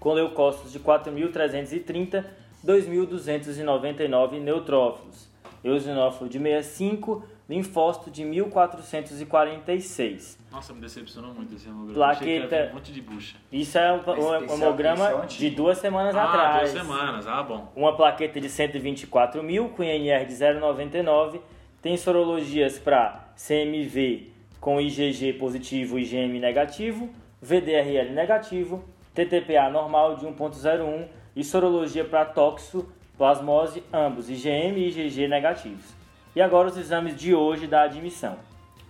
com 0.00 0.14
leucócitos 0.14 0.72
de 0.72 0.80
4.330 0.80 2.24
2.299 2.64 4.40
neutrófilos, 4.40 5.28
eosinófilo 5.64 6.30
de 6.30 6.38
65, 6.38 7.24
linfócito 7.48 8.08
de 8.10 8.22
1.446. 8.22 10.36
Nossa, 10.50 10.72
me 10.72 10.80
decepcionou 10.80 11.34
muito 11.34 11.54
esse 11.54 11.68
hemograma. 11.68 11.94
Plaqueta. 11.94 12.70
Um 12.70 12.74
monte 12.74 12.92
de 12.92 13.02
bucha. 13.02 13.36
Isso 13.50 13.76
é 13.76 13.92
um, 13.92 13.96
um 14.08 14.34
é 14.34 14.44
hemograma 14.44 15.24
é 15.24 15.26
de 15.26 15.50
duas 15.50 15.78
semanas 15.78 16.14
ah, 16.14 16.22
atrás. 16.24 16.72
duas 16.72 16.86
semanas, 16.86 17.26
ah, 17.26 17.42
bom. 17.42 17.72
Uma 17.74 17.96
plaqueta 17.96 18.40
de 18.40 18.48
124 18.48 19.42
mil, 19.42 19.70
com 19.70 19.82
INR 19.82 20.24
de 20.24 20.34
0,99. 20.34 21.40
Tem 21.82 21.96
sorologias 21.96 22.78
para 22.78 23.28
CMV 23.36 24.30
com 24.60 24.80
IgG 24.80 25.32
positivo 25.32 25.98
e 25.98 26.04
IgM 26.04 26.38
negativo, 26.38 27.10
VDRL 27.40 28.12
negativo, 28.12 28.84
TTPA 29.12 29.68
normal 29.68 30.14
de 30.14 30.24
1.01 30.24 31.08
e 31.34 31.42
sorologia 31.42 32.04
para 32.04 32.24
toxo, 32.24 32.88
plasmose, 33.18 33.82
ambos 33.92 34.30
IgM 34.30 34.78
e 34.78 34.90
IgG 34.90 35.26
negativos. 35.26 35.92
E 36.36 36.40
agora 36.40 36.68
os 36.68 36.76
exames 36.76 37.16
de 37.16 37.34
hoje 37.34 37.66
da 37.66 37.82
admissão. 37.82 38.36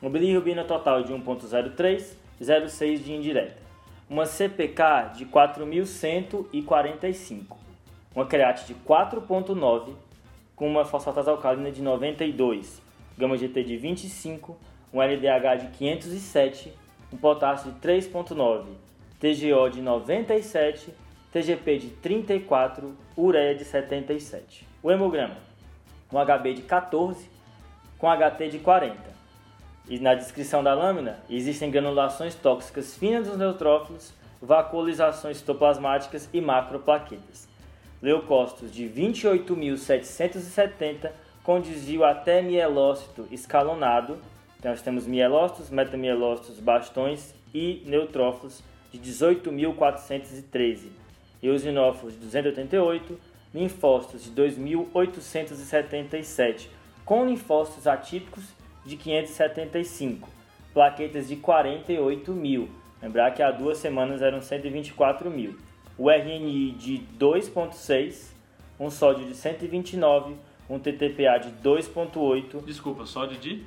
Um 0.02 0.10
bilirrubina 0.10 0.62
total 0.62 1.02
de 1.02 1.14
1.03, 1.14 2.14
0,6 2.42 3.02
de 3.02 3.14
indireta. 3.14 3.56
Uma 4.06 4.26
CPK 4.26 5.14
de 5.16 5.24
4.145. 5.24 7.56
Uma 8.14 8.26
create 8.26 8.66
de 8.66 8.74
4.9 8.74 9.94
com 10.54 10.68
uma 10.68 10.84
fosfatase 10.84 11.30
alcalina 11.30 11.70
de 11.70 11.80
92, 11.80 12.81
gama 13.16 13.36
GT 13.36 13.64
de 13.64 13.76
25, 13.76 14.56
um 14.92 15.00
LDH 15.00 15.60
de 15.60 15.66
507, 15.78 16.72
um 17.12 17.16
potássio 17.16 17.72
de 17.72 17.80
3.9, 17.80 18.66
TGO 19.18 19.70
de 19.70 19.80
97 19.80 20.92
TGP 21.32 21.78
de 21.78 21.88
34, 21.88 22.94
ureia 23.16 23.54
de 23.54 23.64
77. 23.64 24.68
O 24.82 24.92
hemograma. 24.92 25.38
um 26.12 26.18
HB 26.18 26.52
de 26.52 26.60
14 26.60 27.26
com 27.96 28.06
HT 28.06 28.50
de 28.50 28.58
40. 28.58 28.98
E 29.88 29.98
na 29.98 30.14
descrição 30.14 30.62
da 30.62 30.74
lâmina 30.74 31.20
existem 31.30 31.70
granulações 31.70 32.34
tóxicas 32.34 32.98
finas 32.98 33.26
dos 33.26 33.38
neutrófilos, 33.38 34.12
vacuolizações 34.42 35.38
citoplasmáticas 35.38 36.28
e 36.34 36.40
macroplaquetas. 36.42 37.48
Leucócitos 38.02 38.70
de 38.70 38.84
28.770 38.84 41.10
com 41.42 41.60
até 42.04 42.40
mielócito 42.40 43.26
escalonado. 43.30 44.18
Então 44.58 44.70
nós 44.70 44.82
temos 44.82 45.06
mielócitos, 45.06 45.68
metamielócitos, 45.70 46.60
bastões 46.60 47.34
e 47.52 47.82
neutrófilos 47.84 48.62
de 48.92 48.98
18.413. 48.98 50.90
Eosinófilos 51.42 52.14
de 52.14 52.20
288, 52.20 53.18
linfócitos 53.52 54.24
de 54.24 54.30
2.877, 54.30 56.68
com 57.04 57.26
linfócitos 57.26 57.88
atípicos 57.88 58.44
de 58.84 58.96
575, 58.96 60.28
plaquetas 60.72 61.28
de 61.28 61.36
48 61.36 62.32
mil. 62.32 62.70
Lembrar 63.02 63.32
que 63.32 63.42
há 63.42 63.50
duas 63.50 63.78
semanas 63.78 64.22
eram 64.22 64.40
124 64.40 65.28
mil. 65.28 65.58
O 65.98 66.08
RNI 66.08 66.70
de 66.72 67.02
2.6, 67.18 68.32
um 68.78 68.88
sódio 68.88 69.26
de 69.26 69.34
129, 69.34 70.36
um 70.68 70.78
TTPA 70.78 71.38
de 71.38 71.50
2.8. 71.62 72.64
Desculpa, 72.64 73.04
sódio 73.06 73.38
de? 73.38 73.64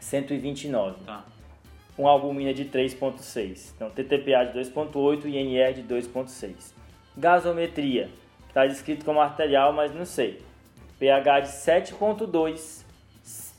129. 0.00 1.04
Tá. 1.04 1.24
Um 1.98 2.06
albumina 2.08 2.52
de 2.54 2.64
3.6. 2.64 3.72
Então, 3.76 3.90
TTPA 3.90 4.44
de 4.46 4.58
2.8 4.58 5.26
e 5.26 5.36
INR 5.36 5.74
de 5.74 5.82
2.6. 5.82 6.72
Gasometria, 7.16 8.08
está 8.48 8.66
descrito 8.66 9.04
como 9.04 9.20
arterial, 9.20 9.72
mas 9.72 9.94
não 9.94 10.04
sei. 10.04 10.42
pH 10.98 11.40
de 11.40 11.48
7.2, 11.48 12.84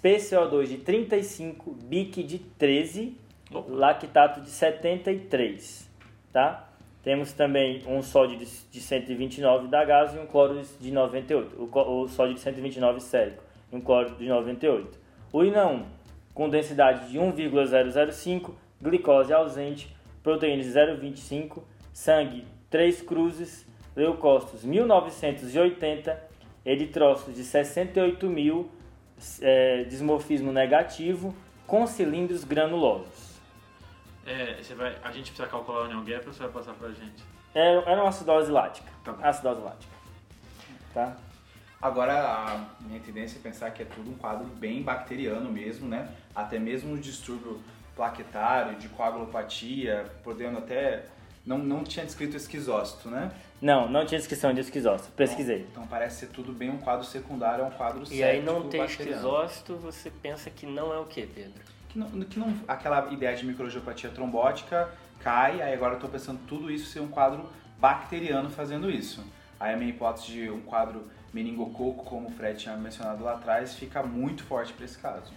PCO2 0.03 0.65
de 0.65 0.77
35, 0.77 1.71
BIC 1.83 2.23
de 2.23 2.39
13, 2.39 3.15
Opa. 3.51 3.71
lactato 3.71 4.41
de 4.41 4.49
73, 4.49 5.89
tá? 6.31 6.67
Temos 7.03 7.33
também 7.33 7.83
um 7.85 8.01
sódio 8.01 8.37
de, 8.37 8.47
de 8.71 8.79
129 8.79 9.67
da 9.67 9.83
gás 9.83 10.15
e 10.15 10.19
um 10.19 10.25
cloro 10.25 10.61
de 10.79 10.89
98. 10.89 11.61
O, 11.61 12.01
o 12.03 12.07
sódio 12.07 12.33
de 12.33 12.39
129 12.39 13.01
sérico 13.01 13.43
e 13.71 13.75
um 13.75 13.81
cloro 13.81 14.15
de 14.15 14.25
98. 14.25 14.97
Urina 15.33 15.67
1, 15.67 15.85
com 16.33 16.49
densidade 16.49 17.11
de 17.11 17.19
1,005, 17.19 18.55
glicose 18.81 19.33
ausente, 19.33 19.93
proteínas 20.23 20.65
de 20.65 20.71
0,25, 20.71 21.61
sangue 21.91 22.45
3 22.69 23.01
cruzes, 23.01 23.67
leucócitos 23.93 24.63
1980, 24.63 26.17
eritrócitos 26.65 27.35
de 27.35 27.43
68 27.43 28.29
mil, 28.29 28.71
é, 29.41 29.83
dismorfismo 29.83 30.53
negativo, 30.53 31.35
com 31.67 31.85
cilindros 31.85 32.45
granulosos. 32.45 33.32
É, 34.25 34.61
você 34.61 34.73
vai, 34.73 34.95
a 35.03 35.11
gente 35.11 35.31
precisa 35.31 35.47
calcular 35.47 35.81
a 35.81 35.83
união 35.83 36.03
gap 36.03 36.25
ou 36.27 36.33
você 36.33 36.43
vai 36.43 36.51
passar 36.51 36.73
pra 36.73 36.89
gente? 36.89 37.23
Era, 37.53 37.81
era 37.81 38.01
uma 38.01 38.09
acidose 38.09 38.51
lática. 38.51 38.89
Tá 39.03 39.11
bom. 39.11 39.25
acidose 39.25 39.61
lática. 39.61 39.93
Tá? 40.93 41.15
Agora, 41.81 42.13
a 42.13 42.65
minha 42.79 42.99
tendência 43.01 43.37
é 43.37 43.41
pensar 43.41 43.71
que 43.71 43.81
é 43.81 43.85
tudo 43.85 44.09
um 44.09 44.15
quadro 44.15 44.45
bem 44.45 44.81
bacteriano 44.81 45.51
mesmo, 45.51 45.87
né? 45.87 46.09
Até 46.33 46.57
mesmo 46.57 46.93
o 46.93 46.97
distúrbio 46.97 47.59
plaquetário, 47.95 48.77
de 48.77 48.87
coagulopatia, 48.89 50.05
podendo 50.23 50.59
até... 50.59 51.05
Não, 51.45 51.57
não 51.57 51.83
tinha 51.83 52.05
descrito 52.05 52.37
esquizócito, 52.37 53.09
né? 53.09 53.29
Não, 53.61 53.89
não 53.89 54.05
tinha 54.05 54.17
descrição 54.17 54.53
de 54.53 54.61
esquizócito. 54.61 55.11
Pesquisei. 55.11 55.67
Então 55.69 55.85
parece 55.85 56.21
ser 56.21 56.27
tudo 56.27 56.53
bem 56.53 56.69
um 56.69 56.77
quadro 56.77 57.05
secundário, 57.05 57.65
é 57.65 57.67
um 57.67 57.71
quadro 57.71 58.03
E 58.09 58.23
aí 58.23 58.41
não 58.41 58.61
bacteriano. 58.61 58.85
esquizócito, 58.85 59.75
você 59.75 60.09
pensa 60.09 60.49
que 60.49 60.65
não 60.65 60.93
é 60.93 60.99
o 60.99 61.05
que, 61.05 61.27
Pedro? 61.27 61.61
Que 61.93 61.99
não, 61.99 62.09
que 62.09 62.39
não, 62.39 62.53
aquela 62.67 63.13
ideia 63.13 63.35
de 63.35 63.45
microangiopatia 63.45 64.09
trombótica 64.09 64.89
cai, 65.19 65.61
aí 65.61 65.73
agora 65.73 65.93
eu 65.93 65.99
tô 65.99 66.09
pensando 66.09 66.39
tudo 66.47 66.71
isso 66.71 66.87
ser 66.87 66.99
um 66.99 67.07
quadro 67.07 67.47
bacteriano 67.79 68.49
fazendo 68.49 68.89
isso. 68.89 69.23
Aí 69.59 69.73
a 69.73 69.77
minha 69.77 69.91
hipótese 69.91 70.31
de 70.31 70.49
um 70.49 70.59
quadro 70.61 71.03
meningococo, 71.31 72.03
como 72.03 72.27
o 72.27 72.31
Fred 72.31 72.59
tinha 72.59 72.75
mencionado 72.75 73.23
lá 73.23 73.33
atrás, 73.35 73.75
fica 73.75 74.01
muito 74.03 74.43
forte 74.43 74.73
para 74.73 74.85
esse 74.85 74.97
caso. 74.97 75.31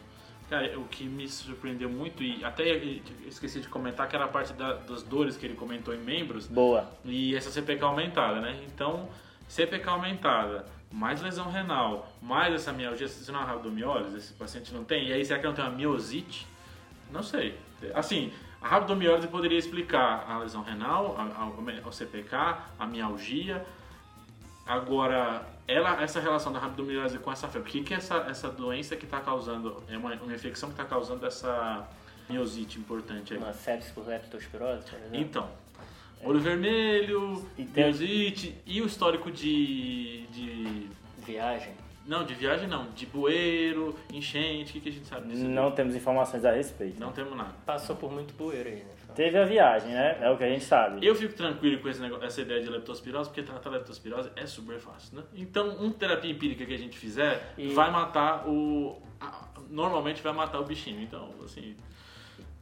Cara, 0.49 0.79
o 0.79 0.85
que 0.85 1.05
me 1.05 1.29
surpreendeu 1.29 1.91
muito, 1.91 2.23
e 2.23 2.43
até 2.45 2.65
esqueci 3.27 3.61
de 3.61 3.69
comentar, 3.69 4.09
que 4.09 4.15
era 4.17 4.25
a 4.25 4.29
parte 4.29 4.53
da- 4.55 4.75
das 4.75 5.03
dores 5.03 5.37
que 5.37 5.45
ele 5.45 5.55
comentou 5.57 5.93
em 5.93 5.99
membros, 5.99 6.47
Boa. 6.47 6.89
e 7.05 7.35
essa 7.37 7.51
CPK 7.51 7.85
aumentada, 7.85 8.41
né? 8.41 8.61
Então, 8.67 9.09
CPK 9.49 9.89
aumentada, 9.91 10.65
mais 10.91 11.21
lesão 11.21 11.51
renal, 11.51 12.11
mais 12.23 12.55
essa 12.55 12.73
mialgia, 12.73 13.07
se 13.09 13.31
não 13.31 13.41
é 13.43 13.45
rabdomiólise, 13.45 14.17
esse 14.17 14.33
paciente 14.33 14.73
não 14.73 14.85
tem, 14.85 15.09
e 15.09 15.13
aí 15.13 15.25
será 15.25 15.39
que 15.41 15.47
não 15.47 15.55
tem 15.55 15.65
uma 15.65 15.75
miosite? 15.75 16.47
Não 17.11 17.23
sei. 17.23 17.59
Assim, 17.95 18.33
a 18.63 18.69
rabdomiólise 18.69 19.29
poderia 19.29 19.59
explicar 19.59 20.25
a 20.29 20.39
lesão 20.39 20.63
renal, 20.63 21.17
a, 21.19 21.43
a- 21.43 21.89
o 21.89 21.93
CPK, 21.93 22.59
a 22.79 22.87
mialgia. 22.87 23.65
Agora, 24.67 25.47
ela, 25.69 26.03
essa 26.03 26.19
relação 26.21 26.53
da 26.53 26.59
rabdomiólise 26.59 27.19
com 27.19 27.31
essa 27.31 27.47
febre, 27.47 27.69
o 27.69 27.73
que, 27.73 27.83
que 27.85 27.95
é 27.95 27.99
essa, 27.99 28.17
essa 28.29 28.49
doença 28.49 28.97
que 28.97 29.05
está 29.05 29.21
causando, 29.21 29.83
é 29.89 29.97
uma, 29.97 30.15
uma 30.15 30.35
infecção 30.35 30.69
que 30.71 30.75
está 30.75 30.85
causando 30.85 31.25
essa 31.25 31.87
miosite 32.29 32.79
importante 32.79 33.35
aí? 33.35 33.39
Uma 33.39 33.53
sepsis 33.53 33.93
por 33.93 34.05
leptospirose, 34.07 34.83
por 34.91 34.99
exemplo? 34.99 35.17
Então, 35.17 35.49
olho 36.23 36.41
vermelho, 36.41 37.45
E 37.59 37.65
tem- 37.65 37.93
e 38.67 38.83
o 38.83 38.87
histórico 38.87 39.31
de, 39.31 40.27
de... 40.29 40.89
Viagem. 41.25 41.73
Não, 42.07 42.25
de 42.25 42.35
viagem 42.35 42.69
não, 42.69 42.89
de 42.93 43.05
bueiro, 43.05 43.97
enchente, 44.13 44.71
o 44.71 44.73
que, 44.75 44.81
que 44.81 44.89
a 44.91 44.93
gente 44.93 45.07
sabe 45.09 45.27
disso? 45.29 45.45
Não 45.45 45.73
temos 45.73 45.97
informações 45.97 46.45
a 46.45 46.53
respeito. 46.53 47.01
Não 47.01 47.11
temos 47.11 47.37
nada. 47.37 47.53
Passou 47.67 47.97
por 47.97 48.13
muito 48.13 48.33
bueiro 48.35 48.69
aí, 48.69 48.77
né? 48.77 48.91
Teve 49.17 49.37
a 49.39 49.45
viagem, 49.45 49.89
né? 49.91 50.19
É 50.21 50.31
o 50.31 50.37
que 50.37 50.45
a 50.45 50.49
gente 50.49 50.65
sabe. 50.65 51.05
Eu 51.05 51.17
fico 51.17 51.35
tranquilo 51.35 51.81
com 51.81 51.89
esse 51.89 52.01
negócio, 52.01 52.25
essa 52.25 52.41
ideia 52.43 52.63
de 52.63 52.69
leptospirose, 52.69 53.29
porque 53.31 53.43
tratar 53.43 53.71
leptospirose 53.71 54.31
é 54.37 54.47
super 54.47 54.79
fácil, 54.79 55.17
né? 55.17 55.25
Então, 55.35 55.69
uma 55.79 55.93
terapia 55.95 56.31
empírica 56.31 56.65
que 56.65 56.75
a 56.75 56.79
gente 56.79 56.97
fizer 56.97 57.53
E- 57.59 57.69
vai 57.71 57.91
matar 57.91 58.47
o... 58.47 59.03
Normalmente 59.69 60.23
vai 60.23 60.33
matar 60.33 60.61
o 60.61 60.65
bichinho, 60.65 61.03
então, 61.03 61.35
assim... 61.45 61.75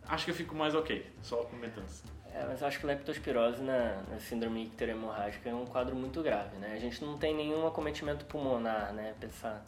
Acho 0.09 0.25
que 0.25 0.31
eu 0.31 0.35
fico 0.35 0.55
mais 0.55 0.75
ok, 0.75 1.05
só 1.23 1.37
comentando. 1.45 1.87
É, 2.35 2.45
mas 2.49 2.61
eu 2.61 2.67
acho 2.67 2.81
que 2.81 2.87
leptospirose 2.87 3.63
na, 3.63 4.03
na 4.11 4.19
síndrome 4.19 4.65
icterohemorrágica 4.65 5.49
é 5.49 5.55
um 5.55 5.65
quadro 5.65 5.95
muito 5.95 6.21
grave, 6.23 6.57
né? 6.57 6.73
A 6.75 6.79
gente 6.81 7.05
não 7.05 7.17
tem 7.17 7.35
nenhum 7.35 7.67
acometimento 7.67 8.25
pulmonar, 8.25 8.93
né? 8.93 9.15
Pensar... 9.21 9.65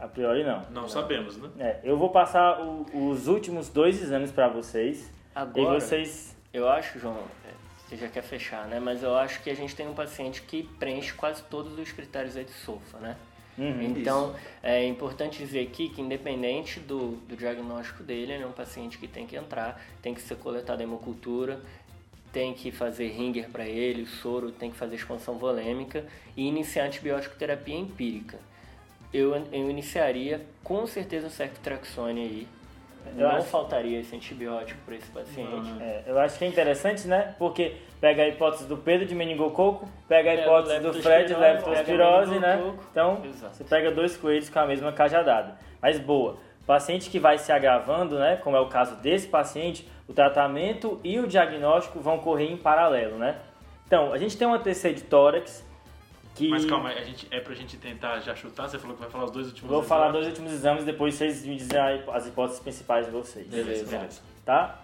A 0.00 0.06
priori, 0.06 0.44
não. 0.44 0.62
Não, 0.70 0.88
sabemos, 0.88 1.36
né? 1.36 1.50
É, 1.58 1.80
eu 1.82 1.96
vou 1.98 2.10
passar 2.10 2.60
o- 2.60 2.86
os 3.10 3.26
últimos 3.26 3.68
dois 3.68 4.00
exames 4.00 4.30
para 4.30 4.48
vocês. 4.48 5.10
Agora, 5.34 5.76
E 5.76 5.80
vocês. 5.80 6.36
eu 6.52 6.68
acho, 6.68 6.98
João, 7.00 7.18
é, 7.44 7.50
você 7.88 7.96
já 7.96 8.08
quer 8.08 8.22
fechar, 8.22 8.66
né? 8.68 8.78
Mas 8.78 9.02
eu 9.02 9.16
acho 9.16 9.42
que 9.42 9.50
a 9.50 9.54
gente 9.56 9.74
tem 9.74 9.88
um 9.88 9.94
paciente 9.94 10.42
que 10.42 10.62
preenche 10.78 11.12
quase 11.14 11.42
todos 11.44 11.76
os 11.78 11.90
critérios 11.90 12.36
aí 12.36 12.44
de 12.44 12.52
SOFA, 12.52 12.98
né? 12.98 13.16
Uhum. 13.58 13.82
Então, 13.82 14.36
é 14.62 14.86
importante 14.86 15.38
dizer 15.38 15.66
aqui 15.66 15.88
que 15.88 16.00
independente 16.00 16.78
do, 16.78 17.16
do 17.26 17.36
diagnóstico 17.36 18.04
dele, 18.04 18.34
ele 18.34 18.44
é 18.44 18.46
um 18.46 18.52
paciente 18.52 18.96
que 18.98 19.08
tem 19.08 19.26
que 19.26 19.34
entrar, 19.34 19.80
tem 20.00 20.14
que 20.14 20.20
ser 20.20 20.36
coletado 20.36 20.78
a 20.78 20.84
hemocultura, 20.84 21.60
tem 22.32 22.52
que 22.54 22.70
fazer 22.70 23.08
ringer 23.08 23.48
para 23.50 23.64
ele, 23.66 24.06
soro, 24.06 24.50
tem 24.52 24.70
que 24.70 24.76
fazer 24.76 24.96
expansão 24.96 25.38
volêmica 25.38 26.04
e 26.36 26.46
iniciar 26.46 26.84
antibiótico 26.84 27.36
terapia 27.36 27.76
empírica. 27.76 28.38
Eu, 29.12 29.34
eu 29.52 29.70
iniciaria 29.70 30.44
com 30.62 30.86
certeza 30.86 31.26
o 31.28 31.30
ceftriaxone 31.30 32.20
aí. 32.20 32.48
Eu 33.16 33.26
Não 33.26 33.36
acho- 33.36 33.46
faltaria 33.46 33.98
esse 34.00 34.14
antibiótico 34.14 34.78
para 34.84 34.96
esse 34.96 35.10
paciente. 35.10 35.72
É, 35.80 36.02
eu 36.06 36.18
acho 36.18 36.36
que 36.38 36.44
é 36.44 36.48
interessante, 36.48 37.08
né? 37.08 37.34
Porque 37.38 37.76
pega 38.00 38.22
a 38.24 38.28
hipótese 38.28 38.66
do 38.66 38.76
Pedro 38.76 39.06
de 39.06 39.14
meningococo, 39.14 39.88
pega 40.06 40.30
a 40.32 40.34
hipótese 40.34 40.80
do 40.80 40.92
Fred 40.92 41.26
de 41.26 41.34
leptospirose, 41.34 42.38
né? 42.38 42.60
Então, 42.90 43.22
Exato. 43.24 43.56
você 43.56 43.64
pega 43.64 43.90
dois 43.90 44.14
coelhos 44.16 44.50
com 44.50 44.58
a 44.58 44.66
mesma 44.66 44.92
cajadada. 44.92 45.56
Mas 45.80 45.98
boa. 45.98 46.36
Paciente 46.66 47.08
que 47.08 47.18
vai 47.18 47.38
se 47.38 47.50
agravando, 47.50 48.18
né? 48.18 48.36
Como 48.44 48.54
é 48.54 48.60
o 48.60 48.68
caso 48.68 48.96
desse 48.96 49.26
paciente, 49.26 49.88
o 50.08 50.12
tratamento 50.12 50.98
e 51.04 51.20
o 51.20 51.26
diagnóstico 51.26 52.00
vão 52.00 52.18
correr 52.18 52.50
em 52.50 52.56
paralelo, 52.56 53.18
né? 53.18 53.38
Então, 53.86 54.12
a 54.12 54.18
gente 54.18 54.36
tem 54.36 54.46
uma 54.46 54.58
TC 54.58 54.94
de 54.94 55.02
tórax 55.02 55.64
que... 56.34 56.48
Mas 56.48 56.64
calma, 56.64 56.90
a 56.90 57.02
gente, 57.02 57.26
é 57.30 57.40
pra 57.40 57.54
gente 57.54 57.76
tentar 57.76 58.20
já 58.20 58.34
chutar? 58.34 58.68
Você 58.68 58.78
falou 58.78 58.94
que 58.94 59.02
vai 59.02 59.10
falar 59.10 59.24
os 59.24 59.30
dois 59.30 59.46
últimos 59.48 59.70
Vou 59.70 59.82
falar 59.82 60.06
exames? 60.08 60.24
dois 60.24 60.26
últimos 60.28 60.52
exames, 60.52 60.84
depois 60.84 61.14
vocês 61.14 61.44
me 61.44 61.56
dizem 61.56 61.78
as 62.12 62.26
hipóteses 62.26 62.60
principais 62.60 63.06
de 63.06 63.12
vocês. 63.12 63.46
Beleza, 63.46 63.84
beleza. 63.90 64.20
Tá? 64.44 64.78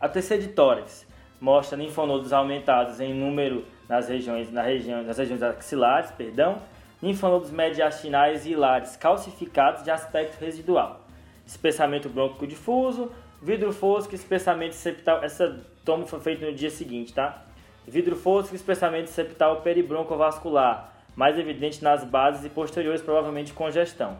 A 0.00 0.08
TC 0.08 0.38
de 0.38 0.48
tórax 0.48 1.06
mostra 1.40 1.76
linfonodos 1.76 2.32
aumentados 2.32 3.00
em 3.00 3.12
número 3.12 3.64
nas 3.88 4.08
regiões, 4.08 4.52
na 4.52 4.62
região, 4.62 5.02
nas 5.02 5.18
regiões 5.18 5.42
axilares, 5.42 6.10
perdão, 6.12 6.62
linfonodos 7.02 7.50
mediastinais 7.50 8.46
e 8.46 8.52
hilares 8.52 8.96
calcificados 8.96 9.82
de 9.82 9.90
aspecto 9.90 10.40
residual, 10.40 11.04
espessamento 11.44 12.08
brônquico 12.08 12.46
difuso, 12.46 13.10
vidro 13.42 13.72
fosco, 13.72 14.14
espessamento 14.14 14.74
septal. 14.74 15.22
Essa 15.22 15.64
tomo 15.84 16.06
foi 16.06 16.20
feita 16.20 16.46
no 16.46 16.54
dia 16.54 16.70
seguinte, 16.70 17.12
tá? 17.12 17.42
Vidro 17.86 18.16
fosco, 18.16 18.54
espessamento 18.54 19.10
septal 19.10 19.60
peribroncovascular, 19.62 20.92
mais 21.14 21.38
evidente 21.38 21.82
nas 21.84 22.02
bases 22.04 22.44
e 22.44 22.48
posteriores, 22.48 23.00
provavelmente 23.00 23.52
congestão. 23.52 24.18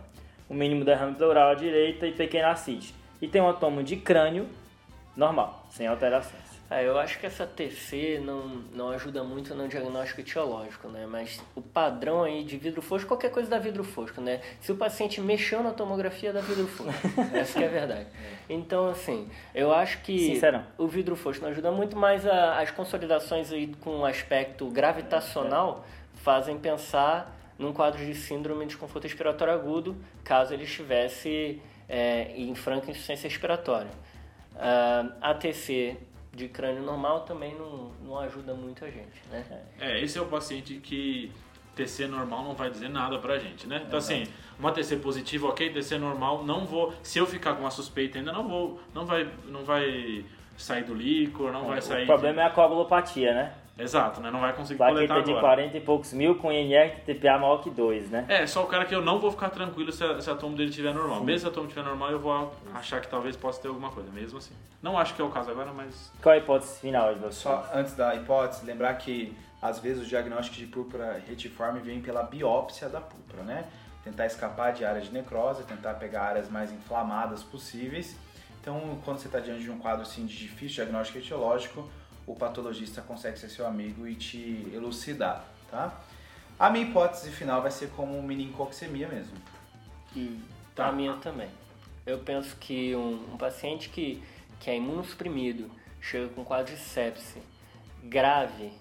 o 0.48 0.55
mínimo 0.55 0.85
derrame 0.85 1.14
pleural 1.14 1.50
à 1.50 1.55
direita 1.55 2.07
e 2.07 2.12
pequena 2.12 2.50
ascite. 2.50 2.94
E 3.20 3.26
tem 3.26 3.40
uma 3.40 3.55
toma 3.55 3.83
de 3.83 3.96
crânio 3.96 4.46
normal, 5.16 5.66
sem 5.70 5.87
alterações. 5.87 6.45
É, 6.68 6.85
eu 6.85 6.98
acho 6.98 7.20
que 7.20 7.26
essa 7.26 7.46
TC 7.46 8.20
não, 8.24 8.48
não 8.74 8.90
ajuda 8.90 9.22
muito 9.22 9.55
no 9.55 9.68
diagnóstico 9.68 10.20
etiológico, 10.20 10.88
né? 10.88 11.07
Mas 11.07 11.40
o 11.55 11.62
padrão 11.62 12.24
aí 12.24 12.42
de 12.42 12.57
vidro 12.57 12.83
fosco, 12.83 13.07
qualquer 13.07 13.31
coisa 13.31 13.48
dá 13.48 13.59
vidro 13.59 13.85
fosco, 13.85 14.20
né? 14.20 14.40
Se 14.61 14.72
o 14.72 14.76
paciente 14.76 15.20
mexeu 15.20 15.62
na 15.62 15.70
tomografia, 15.70 16.33
dá 16.33 16.40
vidro 16.40 16.66
fosco. 16.66 16.92
Essa 17.33 17.59
que 17.59 17.64
é 17.64 17.68
a 17.68 17.70
verdade. 17.70 18.07
Então, 18.48 18.88
assim, 18.88 19.29
eu 19.55 19.72
acho 19.72 20.02
que 20.02 20.35
Sincerão. 20.35 20.64
o 20.76 20.88
vidro 20.88 21.14
fosco 21.14 21.44
não 21.44 21.50
ajuda 21.52 21.70
muito, 21.70 21.96
mas 21.96 22.26
a, 22.26 22.61
as 22.61 22.72
consolidações 22.72 23.52
aí 23.52 23.68
com 23.81 23.98
um 23.98 24.05
aspecto 24.05 24.68
gravitacional 24.68 25.87
fazem 26.14 26.59
pensar 26.59 27.33
num 27.57 27.72
quadro 27.72 28.05
de 28.05 28.14
síndrome 28.14 28.62
de 28.62 28.70
desconforto 28.70 29.05
respiratório 29.05 29.55
agudo, 29.55 29.96
caso 30.24 30.52
ele 30.52 30.64
estivesse 30.64 31.62
é, 31.88 32.33
em 32.37 32.55
franca 32.57 32.90
insuficiência 32.90 33.29
respiratória. 33.29 33.90
Uh, 34.57 35.12
ATC 35.20 35.96
de 36.37 36.49
crânio 36.49 36.83
normal 36.83 37.20
também 37.20 37.55
não, 37.55 37.90
não 38.05 38.18
ajuda 38.18 38.55
muito 38.55 38.85
a 38.85 38.90
gente, 38.90 39.20
né? 39.31 39.44
É, 39.81 40.01
esse 40.01 40.18
é 40.18 40.20
o 40.20 40.27
paciente 40.27 40.75
que 40.75 41.33
TC 41.75 42.07
normal 42.07 42.44
não 42.44 42.55
vai 42.55 42.70
dizer 42.70 42.88
nada 42.88 43.18
pra 43.18 43.38
gente, 43.38 43.66
né? 43.66 43.83
Então 43.87 43.99
assim, 43.99 44.27
uma 44.59 44.70
TC 44.70 44.96
positiva, 44.96 45.49
ok, 45.49 45.70
TC 45.70 45.99
normal, 45.99 46.44
não 46.44 46.66
vou, 46.66 46.92
se 47.03 47.18
eu 47.18 47.27
ficar 47.27 47.55
com 47.55 47.61
uma 47.61 47.70
suspeita 47.70 48.18
ainda 48.18 48.33
não 48.33 48.46
vou, 48.46 48.81
não 48.94 49.07
vai, 49.07 49.29
não 49.46 49.64
vai 49.64 50.25
sair 50.57 50.85
do 50.85 50.94
líquor, 50.94 51.51
não 51.51 51.66
vai 51.66 51.81
sair... 51.81 52.05
O 52.05 52.07
problema 52.07 52.42
é 52.42 52.44
a 52.44 52.51
coagulopatia, 52.51 53.35
né? 53.35 53.55
Exato, 53.78 54.20
né? 54.20 54.30
Não 54.30 54.40
vai 54.40 54.54
conseguir 54.54 54.78
coletar 54.78 55.06
Plaqueta 55.06 55.22
de 55.22 55.30
agora. 55.32 55.56
40 55.56 55.76
e 55.76 55.80
poucos 55.80 56.12
mil 56.12 56.36
com 56.36 56.50
INR 56.50 56.96
e 57.06 57.14
TPA 57.14 57.38
maior 57.38 57.58
que 57.58 57.68
2, 57.68 58.10
né? 58.10 58.24
É, 58.28 58.46
só 58.46 58.64
o 58.64 58.66
cara 58.66 58.84
que 58.86 58.94
eu 58.94 59.02
não 59.02 59.18
vou 59.18 59.30
ficar 59.30 59.50
tranquilo 59.50 59.92
se 59.92 60.02
a, 60.02 60.20
se 60.20 60.30
a 60.30 60.34
tomo 60.34 60.56
dele 60.56 60.70
estiver 60.70 60.94
normal. 60.94 61.22
Mesmo 61.22 61.40
se 61.40 61.46
a 61.48 61.50
tomo 61.50 61.66
estiver 61.66 61.84
normal, 61.84 62.10
eu 62.10 62.18
vou 62.18 62.52
achar 62.74 63.00
que 63.00 63.08
talvez 63.08 63.36
possa 63.36 63.60
ter 63.60 63.68
alguma 63.68 63.90
coisa, 63.90 64.10
mesmo 64.10 64.38
assim. 64.38 64.54
Não 64.82 64.98
acho 64.98 65.14
que 65.14 65.20
é 65.20 65.24
o 65.24 65.28
caso 65.28 65.50
agora, 65.50 65.72
mas... 65.72 66.10
Qual 66.22 66.34
a 66.34 66.38
hipótese 66.38 66.80
final, 66.80 67.10
Edvaldo? 67.12 67.34
Só 67.34 67.68
antes 67.74 67.94
da 67.94 68.14
hipótese, 68.14 68.64
lembrar 68.64 68.94
que 68.94 69.36
às 69.60 69.78
vezes 69.78 70.04
o 70.04 70.06
diagnóstico 70.06 70.56
de 70.56 70.66
púrpura 70.66 71.22
retiforme 71.28 71.80
vem 71.80 72.00
pela 72.00 72.22
biópsia 72.22 72.88
da 72.88 73.00
púrpura, 73.00 73.42
né? 73.42 73.64
Tentar 74.04 74.26
escapar 74.26 74.72
de 74.72 74.84
áreas 74.84 75.06
de 75.06 75.12
necrose, 75.12 75.64
tentar 75.64 75.94
pegar 75.94 76.22
áreas 76.22 76.48
mais 76.48 76.72
inflamadas 76.72 77.42
possíveis. 77.42 78.16
Então, 78.60 78.98
quando 79.04 79.18
você 79.18 79.26
está 79.26 79.38
diante 79.38 79.62
de 79.62 79.70
um 79.70 79.78
quadro 79.78 80.02
assim, 80.02 80.24
de 80.26 80.36
difícil 80.36 80.76
diagnóstico 80.84 81.18
etiológico, 81.18 81.88
o 82.26 82.34
patologista 82.34 83.00
consegue 83.02 83.38
ser 83.38 83.48
seu 83.48 83.66
amigo 83.66 84.06
e 84.06 84.14
te 84.14 84.68
elucidar, 84.72 85.44
tá? 85.70 86.00
A 86.58 86.70
minha 86.70 86.86
hipótese 86.86 87.30
final 87.30 87.62
vai 87.62 87.70
ser 87.70 87.90
como 87.90 88.20
menincoxemia 88.22 89.08
mesmo. 89.08 89.36
Tá. 90.74 90.88
A 90.88 90.92
minha 90.92 91.14
também. 91.16 91.50
Eu 92.06 92.18
penso 92.18 92.56
que 92.56 92.94
um, 92.96 93.34
um 93.34 93.36
paciente 93.36 93.88
que, 93.88 94.22
que 94.58 94.70
é 94.70 94.76
imunossuprimido, 94.76 95.70
chega 96.00 96.28
com 96.28 96.44
quadro 96.44 96.74
de 96.74 96.80
sepse 96.80 97.40
grave, 98.02 98.72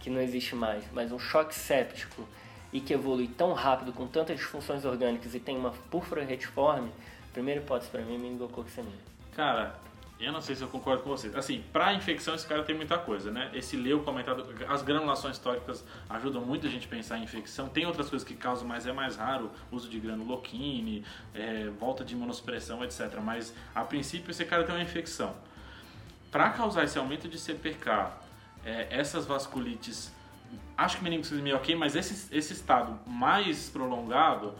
que 0.00 0.10
não 0.10 0.20
existe 0.20 0.54
mais, 0.54 0.84
mas 0.92 1.10
um 1.10 1.18
choque 1.18 1.54
séptico 1.54 2.26
e 2.72 2.80
que 2.80 2.92
evolui 2.92 3.28
tão 3.28 3.52
rápido, 3.52 3.92
com 3.92 4.06
tantas 4.06 4.36
disfunções 4.36 4.84
orgânicas 4.84 5.34
e 5.34 5.40
tem 5.40 5.56
uma 5.56 5.70
púrpura 5.70 6.24
retiforme, 6.24 6.92
primeira 7.32 7.60
hipótese 7.60 7.90
para 7.90 8.02
mim 8.02 8.14
é 8.14 8.18
meningococcemia. 8.18 8.98
Cara, 9.34 9.78
eu 10.18 10.32
não 10.32 10.40
sei 10.40 10.56
se 10.56 10.62
eu 10.62 10.68
concordo 10.68 11.02
com 11.02 11.10
você. 11.10 11.30
Assim, 11.34 11.62
pra 11.72 11.92
infecção 11.92 12.34
esse 12.34 12.46
cara 12.46 12.62
tem 12.62 12.74
muita 12.74 12.96
coisa, 12.96 13.30
né? 13.30 13.50
Esse 13.52 13.76
leu 13.76 14.02
comentado, 14.02 14.46
as 14.66 14.82
granulações 14.82 15.38
tóxicas 15.38 15.84
ajudam 16.08 16.40
muito 16.40 16.66
a 16.66 16.70
gente 16.70 16.86
a 16.86 16.90
pensar 16.90 17.18
em 17.18 17.24
infecção. 17.24 17.68
Tem 17.68 17.84
outras 17.84 18.08
coisas 18.08 18.26
que 18.26 18.34
causam, 18.34 18.66
mas 18.66 18.86
é 18.86 18.92
mais 18.92 19.16
raro, 19.16 19.50
uso 19.70 19.90
de 19.90 20.00
granuloquine, 20.00 21.04
é, 21.34 21.68
volta 21.78 22.02
de 22.02 22.14
imunossupressão, 22.14 22.82
etc. 22.82 23.18
Mas 23.22 23.54
a 23.74 23.84
princípio 23.84 24.30
esse 24.30 24.44
cara 24.46 24.64
tem 24.64 24.74
uma 24.74 24.82
infecção. 24.82 25.36
Para 26.30 26.48
causar 26.50 26.84
esse 26.84 26.98
aumento 26.98 27.28
de 27.28 27.38
CPK, 27.38 28.10
é, 28.64 28.86
essas 28.90 29.26
vasculites, 29.26 30.10
acho 30.78 30.96
que 30.96 31.04
meningococcemia 31.04 31.52
é 31.52 31.56
ok, 31.56 31.74
mas 31.76 31.94
esse, 31.94 32.34
esse 32.34 32.54
estado 32.54 32.98
mais 33.06 33.68
prolongado, 33.68 34.54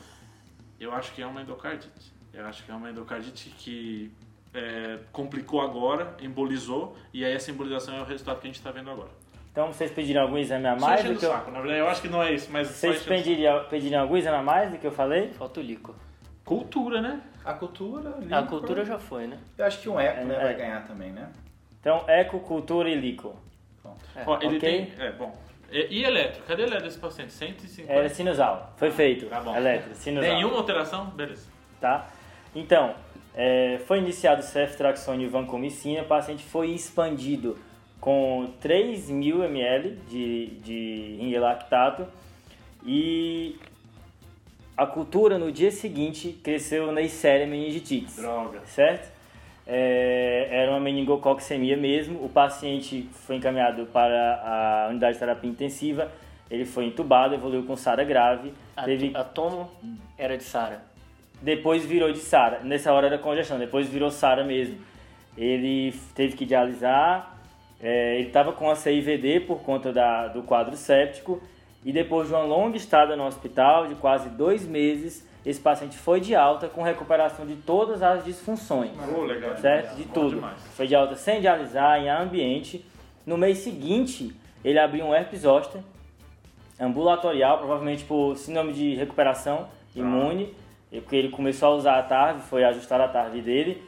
eu 0.79 0.93
acho 0.93 1.13
que 1.13 1.23
é 1.23 1.27
uma 1.27 1.41
endocardite. 1.41 2.15
Eu 2.33 2.47
acho 2.47 2.63
que 2.63 2.71
é 2.71 2.75
uma 2.75 2.91
endocardite 2.91 3.49
que 3.59 4.13
é, 4.57 4.99
complicou 5.13 5.61
agora, 5.61 6.17
embolizou, 6.21 6.97
e 7.13 7.25
aí 7.25 7.33
essa 7.35 7.51
embolização 7.51 7.97
é 7.97 8.01
o 8.01 8.05
resultado 8.05 8.41
que 8.41 8.47
a 8.47 8.49
gente 8.49 8.57
está 8.57 8.71
vendo 8.71 8.91
agora. 8.91 9.11
Então 9.53 9.73
vocês 9.73 9.91
pediram 9.91 10.23
algum 10.23 10.37
exame 10.37 10.67
a 10.67 10.77
mais 10.77 11.03
do 11.03 11.17
que 11.17 11.25
eu... 11.25 11.31
saco, 11.31 11.51
na 11.51 11.61
verdade 11.61 11.81
eu 11.81 11.89
acho 11.89 12.03
que 12.03 12.09
não 12.09 12.23
é 12.23 12.33
isso, 12.33 12.51
mas 12.51 12.69
Vocês 12.69 13.03
pediriam, 13.03 13.65
pediriam 13.65 14.03
algum 14.03 14.17
exame 14.17 14.37
a 14.37 14.43
mais 14.43 14.71
do 14.71 14.79
que 14.79 14.87
eu 14.87 14.93
falei? 14.93 15.29
Falta 15.35 15.61
o 15.61 15.63
líquor. 15.63 15.95
Cultura, 16.45 17.01
né? 17.01 17.21
A 17.45 17.55
cultura, 17.55 18.17
A 18.17 18.21
líquor, 18.21 18.47
cultura 18.47 18.85
já 18.85 18.99
foi, 18.99 19.27
né? 19.27 19.39
Eu 19.57 19.65
acho 19.65 19.81
que 19.81 19.89
um 19.89 19.99
eco 19.99 20.21
É, 20.21 20.25
né, 20.25 20.35
é. 20.35 20.43
vai 20.43 20.55
ganhar 20.55 20.87
também, 20.87 21.11
né? 21.11 21.29
Então, 21.81 22.05
eco, 22.07 22.41
cultura 22.41 22.89
e 22.89 22.95
líquor. 22.95 23.35
Pronto. 23.81 24.05
É, 24.15 24.25
Ó, 24.27 24.39
ele 24.43 24.57
ok. 24.57 24.59
tem... 24.59 24.93
É, 24.99 25.13
bom. 25.13 25.35
E, 25.71 26.01
e 26.01 26.05
eletro? 26.05 26.43
Cadê 26.45 26.63
o 26.63 26.67
eletro 26.67 26.85
desse 26.85 26.99
paciente? 26.99 27.33
150? 27.33 27.93
Era 27.93 28.09
sinusal. 28.09 28.75
Foi 28.77 28.91
feito. 28.91 29.27
Tá 29.27 29.41
bom. 29.41 29.57
Eletro, 29.57 29.95
sinusal. 29.95 30.35
Nenhuma 30.35 30.57
alteração? 30.59 31.07
Beleza. 31.07 31.49
tá? 31.81 32.09
Então, 32.55 32.95
é, 33.37 33.79
foi 33.87 33.99
iniciado 33.99 34.41
o 34.41 34.45
ceftriaxone 34.45 35.25
e 35.25 35.27
vancomicina, 35.29 36.03
o 36.03 36.07
paciente 36.07 36.43
foi 36.43 36.71
expandido 36.71 37.59
com 38.01 38.51
3.000 38.63 39.45
ml 39.45 39.99
de, 40.09 40.47
de 40.65 41.17
ringelactato 41.21 42.07
e 42.85 43.57
a 44.77 44.87
cultura 44.87 45.39
no 45.39 45.53
dia 45.53 45.71
seguinte 45.71 46.39
cresceu 46.43 46.91
Neisseria 46.93 47.47
meningitidis, 47.47 48.17
Droga. 48.17 48.61
certo? 48.65 49.15
É, 49.67 50.49
era 50.51 50.71
uma 50.71 50.81
meningococcemia 50.81 51.77
mesmo, 51.77 52.25
o 52.25 52.29
paciente 52.29 53.09
foi 53.13 53.37
encaminhado 53.37 53.87
para 53.87 54.87
a 54.87 54.89
unidade 54.91 55.15
de 55.15 55.19
terapia 55.19 55.51
intensiva, 55.51 56.11
ele 56.51 56.65
foi 56.65 56.85
entubado, 56.87 57.35
evoluiu 57.35 57.65
com 57.65 57.77
SARA 57.77 58.05
grave, 58.05 58.55
A, 58.77 58.85
teve 58.85 59.11
a 59.15 59.25
tomo 59.25 59.69
era 60.17 60.39
de 60.39 60.45
Sara. 60.45 60.96
Depois 61.41 61.85
virou 61.85 62.13
de 62.13 62.19
SARA. 62.19 62.61
Nessa 62.61 62.93
hora 62.93 63.07
era 63.07 63.19
congestão, 63.19 63.59
depois 63.59 63.89
virou 63.89 64.11
SARA 64.11 64.45
mesmo. 64.45 64.79
Ele 65.37 65.95
teve 66.15 66.37
que 66.37 66.45
dialisar, 66.45 67.39
é, 67.81 68.19
ele 68.19 68.29
estava 68.29 68.53
com 68.53 68.71
a 68.71 68.75
CIVD 68.75 69.41
por 69.41 69.61
conta 69.61 69.93
da, 69.93 70.29
do 70.29 70.43
quadro 70.43 70.77
séptico 70.77 71.43
e 71.85 71.93
depois 71.93 72.29
de 72.29 72.35
uma 72.35 72.43
longa 72.43 72.77
estada 72.77 73.15
no 73.15 73.25
hospital, 73.25 73.87
de 73.87 73.95
quase 73.95 74.29
dois 74.31 74.67
meses, 74.67 75.27
esse 75.45 75.61
paciente 75.61 75.97
foi 75.97 76.21
de 76.21 76.35
alta 76.35 76.69
com 76.69 76.83
recuperação 76.83 77.47
de 77.47 77.55
todas 77.55 78.03
as 78.03 78.25
disfunções. 78.25 78.91
Pô, 78.93 79.23
legal. 79.23 79.57
Certo? 79.57 79.95
De 79.95 80.05
tudo. 80.07 80.43
Foi 80.75 80.89
de 80.89 80.95
alta 80.97 81.15
sem 81.15 81.41
dialisar, 81.41 82.01
em 82.01 82.09
ambiente. 82.09 82.85
No 83.25 83.37
mês 83.39 83.59
seguinte, 83.59 84.35
ele 84.65 84.79
abriu 84.79 85.05
um 85.05 85.15
herpes 85.15 85.43
zoster 85.43 85.81
ambulatorial, 86.81 87.59
provavelmente 87.59 88.05
por 88.05 88.37
síndrome 88.37 88.73
de 88.73 88.95
recuperação 88.97 89.69
imune, 89.95 90.53
e 90.93 91.01
porque 91.01 91.17
ele 91.17 91.29
começou 91.31 91.73
a 91.73 91.77
usar 91.77 91.99
a 91.99 92.03
TARV, 92.03 92.41
foi 92.43 92.65
ajustar 92.65 93.01
a 93.01 93.09
TARV 93.09 93.41
dele. 93.41 93.83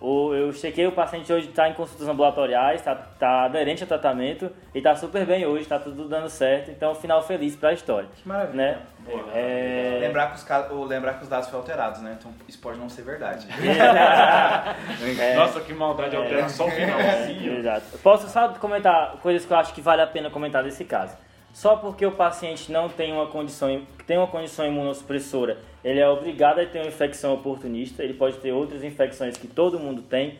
O- 0.00 0.34
Eu 0.34 0.52
chequei, 0.52 0.86
o 0.86 0.92
paciente 0.92 1.32
hoje 1.32 1.48
está 1.48 1.68
em 1.68 1.72
consultas 1.72 2.06
ambulatoriais, 2.08 2.80
está 2.80 2.94
tá 2.94 3.44
aderente 3.44 3.82
ao 3.82 3.88
tratamento 3.88 4.50
e 4.74 4.78
está 4.78 4.94
super 4.94 5.24
bem 5.24 5.46
hoje, 5.46 5.62
está 5.62 5.78
tudo 5.78 6.08
dando 6.08 6.28
certo. 6.28 6.70
Então, 6.70 6.94
final 6.94 7.22
feliz 7.22 7.56
para 7.56 7.70
a 7.70 7.72
história. 7.72 8.08
Que 8.14 8.28
maravilha. 8.28 8.54
Né? 8.56 8.78
Boa. 9.04 9.24
É... 9.34 9.98
Lembrar, 10.00 10.28
que 10.32 10.36
os, 10.36 10.46
ou 10.72 10.84
lembrar 10.84 11.14
que 11.14 11.22
os 11.22 11.28
dados 11.28 11.46
foram 11.48 11.60
alterados, 11.60 12.00
né? 12.02 12.16
Então 12.18 12.32
isso 12.48 12.58
pode 12.58 12.78
não 12.78 12.88
ser 12.88 13.02
verdade. 13.02 13.46
Nossa, 15.36 15.60
que 15.60 15.72
maldade 15.72 16.16
altera 16.16 16.48
só 16.48 16.66
o 16.66 16.70
finalzinho. 16.70 17.58
Exato. 17.58 17.86
Eu 17.92 17.98
Posso 18.00 18.28
só 18.28 18.48
comentar 18.54 19.12
coisas 19.22 19.46
que 19.46 19.52
eu 19.52 19.56
acho 19.56 19.72
que 19.74 19.80
vale 19.80 20.02
a 20.02 20.06
pena 20.06 20.30
comentar 20.30 20.62
desse 20.62 20.84
caso. 20.84 21.16
Só 21.54 21.76
porque 21.76 22.04
o 22.04 22.10
paciente 22.10 22.72
não 22.72 22.88
tem 22.88 23.12
uma 23.12 23.28
condição, 23.28 23.80
tem 24.08 24.18
uma 24.18 24.26
condição 24.26 24.66
imunossupressora, 24.66 25.56
ele 25.84 26.00
é 26.00 26.08
obrigado 26.08 26.58
a 26.58 26.66
ter 26.66 26.80
uma 26.80 26.88
infecção 26.88 27.32
oportunista, 27.32 28.02
ele 28.02 28.14
pode 28.14 28.38
ter 28.38 28.50
outras 28.50 28.82
infecções 28.82 29.36
que 29.36 29.46
todo 29.46 29.78
mundo 29.78 30.02
tem, 30.02 30.36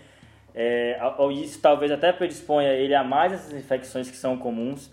é, 0.53 0.99
isso 1.41 1.61
talvez 1.63 1.93
até 1.93 2.13
predisponha 2.13 2.73
ele 2.73 2.97
a 2.97 3.05
mais 3.05 3.33
essas 3.33 3.53
infecções 3.53 4.11
que 4.11 4.17
são 4.17 4.37
comuns. 4.37 4.91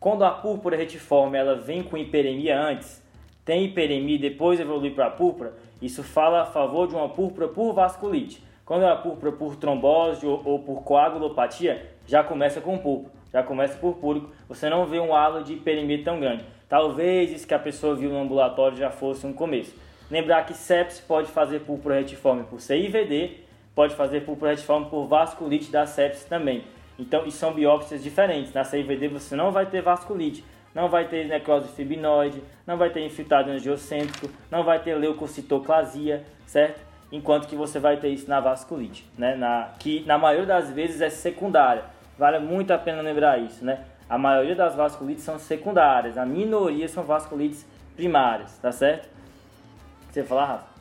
Quando 0.00 0.24
a 0.24 0.30
púrpura 0.30 0.74
retiforme 0.74 1.36
ela 1.36 1.54
vem 1.54 1.82
com 1.82 1.98
hiperemia 1.98 2.58
antes, 2.58 3.02
tem 3.44 3.66
hiperemia 3.66 4.16
e 4.16 4.18
depois 4.18 4.58
evolui 4.58 4.92
para 4.92 5.08
a 5.08 5.10
púrpura, 5.10 5.52
isso 5.82 6.02
fala 6.02 6.44
a 6.44 6.46
favor 6.46 6.88
de 6.88 6.94
uma 6.94 7.10
púrpura 7.10 7.46
por 7.46 7.74
vasculite. 7.74 8.42
Quando 8.64 8.84
é 8.84 8.86
uma 8.86 9.02
púrpura 9.02 9.32
por 9.32 9.54
trombose 9.56 10.24
ou, 10.24 10.40
ou 10.46 10.60
por 10.60 10.82
coagulopatia, 10.82 11.90
já 12.06 12.24
começa 12.24 12.58
com 12.58 12.78
púrpura, 12.78 13.17
já 13.32 13.42
começa 13.42 13.78
por 13.78 13.96
púrico. 13.96 14.30
Você 14.48 14.68
não 14.68 14.86
vê 14.86 14.98
um 14.98 15.14
halo 15.14 15.42
de 15.42 15.54
hiperemia 15.54 16.02
tão 16.02 16.20
grande. 16.20 16.44
Talvez 16.68 17.32
isso 17.32 17.46
que 17.46 17.54
a 17.54 17.58
pessoa 17.58 17.94
viu 17.94 18.10
no 18.10 18.20
ambulatório 18.20 18.76
já 18.76 18.90
fosse 18.90 19.26
um 19.26 19.32
começo. 19.32 19.74
Lembrar 20.10 20.44
que 20.44 20.54
sepsis 20.54 21.00
pode 21.00 21.30
fazer 21.30 21.60
púrpura 21.60 21.96
retiforme 21.96 22.44
por 22.44 22.60
CIVD, 22.60 23.40
pode 23.74 23.94
fazer 23.94 24.22
púrpura 24.22 24.52
retiforme 24.52 24.86
por 24.86 25.06
vasculite 25.06 25.70
da 25.70 25.86
sepsis 25.86 26.24
também. 26.24 26.64
Então, 26.98 27.24
isso 27.26 27.38
são 27.38 27.52
biópsias 27.52 28.02
diferentes. 28.02 28.52
Na 28.52 28.64
CIVD 28.64 29.08
você 29.08 29.36
não 29.36 29.52
vai 29.52 29.66
ter 29.66 29.80
vasculite. 29.80 30.44
não 30.74 30.88
vai 30.88 31.08
ter 31.08 31.26
necrose 31.26 31.68
fibinoide, 31.68 32.42
não 32.66 32.76
vai 32.76 32.90
ter 32.90 33.04
infiltrado 33.04 33.50
angiocêntrico, 33.50 34.28
não 34.50 34.62
vai 34.62 34.78
ter 34.78 34.94
leucocitoclasia, 34.94 36.24
certo? 36.46 36.80
Enquanto 37.10 37.48
que 37.48 37.56
você 37.56 37.78
vai 37.78 37.96
ter 37.96 38.10
isso 38.10 38.28
na 38.28 38.38
vasculite, 38.38 39.04
né? 39.16 39.34
Na, 39.34 39.72
que 39.78 40.04
na 40.06 40.18
maioria 40.18 40.46
das 40.46 40.70
vezes 40.70 41.00
é 41.00 41.08
secundária. 41.08 41.84
Vale 42.18 42.38
muito 42.38 42.72
a 42.72 42.78
pena 42.78 43.00
lembrar 43.00 43.38
isso, 43.38 43.64
né? 43.64 43.84
A 44.08 44.18
maioria 44.18 44.56
das 44.56 44.74
vasculites 44.74 45.22
são 45.22 45.38
secundárias, 45.38 46.18
a 46.18 46.26
minoria 46.26 46.88
são 46.88 47.04
vasculites 47.04 47.66
primárias, 47.94 48.58
tá 48.58 48.72
certo? 48.72 49.08
Você 50.10 50.24
falar, 50.24 50.46
Rafa? 50.46 50.78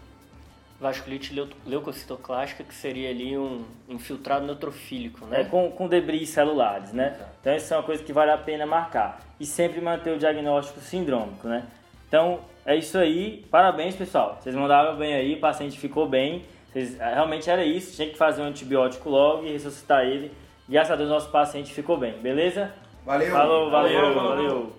vasculite 0.79 1.33
leucocitoclástica, 1.65 2.63
que 2.63 2.73
seria 2.73 3.09
ali 3.09 3.37
um 3.37 3.65
infiltrado 3.89 4.45
neutrofílico, 4.45 5.25
né? 5.25 5.41
É, 5.41 5.43
com, 5.43 5.71
com 5.71 5.87
debris 5.87 6.29
celulares, 6.29 6.93
né? 6.93 7.13
Exato. 7.15 7.31
Então 7.41 7.55
isso 7.55 7.73
é 7.73 7.77
uma 7.77 7.83
coisa 7.83 8.03
que 8.03 8.13
vale 8.13 8.31
a 8.31 8.37
pena 8.37 8.65
marcar. 8.65 9.19
E 9.39 9.45
sempre 9.45 9.81
manter 9.81 10.11
o 10.11 10.19
diagnóstico 10.19 10.79
sindrômico, 10.79 11.47
né? 11.47 11.65
Então 12.07 12.39
é 12.65 12.75
isso 12.75 12.97
aí, 12.97 13.45
parabéns 13.49 13.95
pessoal, 13.95 14.37
vocês 14.39 14.55
mandaram 14.55 14.95
bem 14.97 15.13
aí, 15.13 15.33
o 15.33 15.39
paciente 15.39 15.77
ficou 15.79 16.07
bem, 16.07 16.45
vocês, 16.71 16.99
é, 16.99 17.13
realmente 17.13 17.49
era 17.49 17.65
isso, 17.65 17.95
tinha 17.95 18.07
que 18.07 18.17
fazer 18.17 18.41
um 18.41 18.45
antibiótico 18.45 19.09
logo 19.09 19.45
e 19.45 19.51
ressuscitar 19.51 20.05
ele. 20.05 20.31
Graças 20.69 20.91
a 20.91 20.95
Deus 20.95 21.09
nosso 21.09 21.29
paciente 21.29 21.73
ficou 21.73 21.97
bem, 21.97 22.13
beleza? 22.19 22.73
Valeu! 23.05 23.31
Falou, 23.31 23.71
valeu, 23.71 24.13
valeu. 24.13 24.29
valeu. 24.29 24.76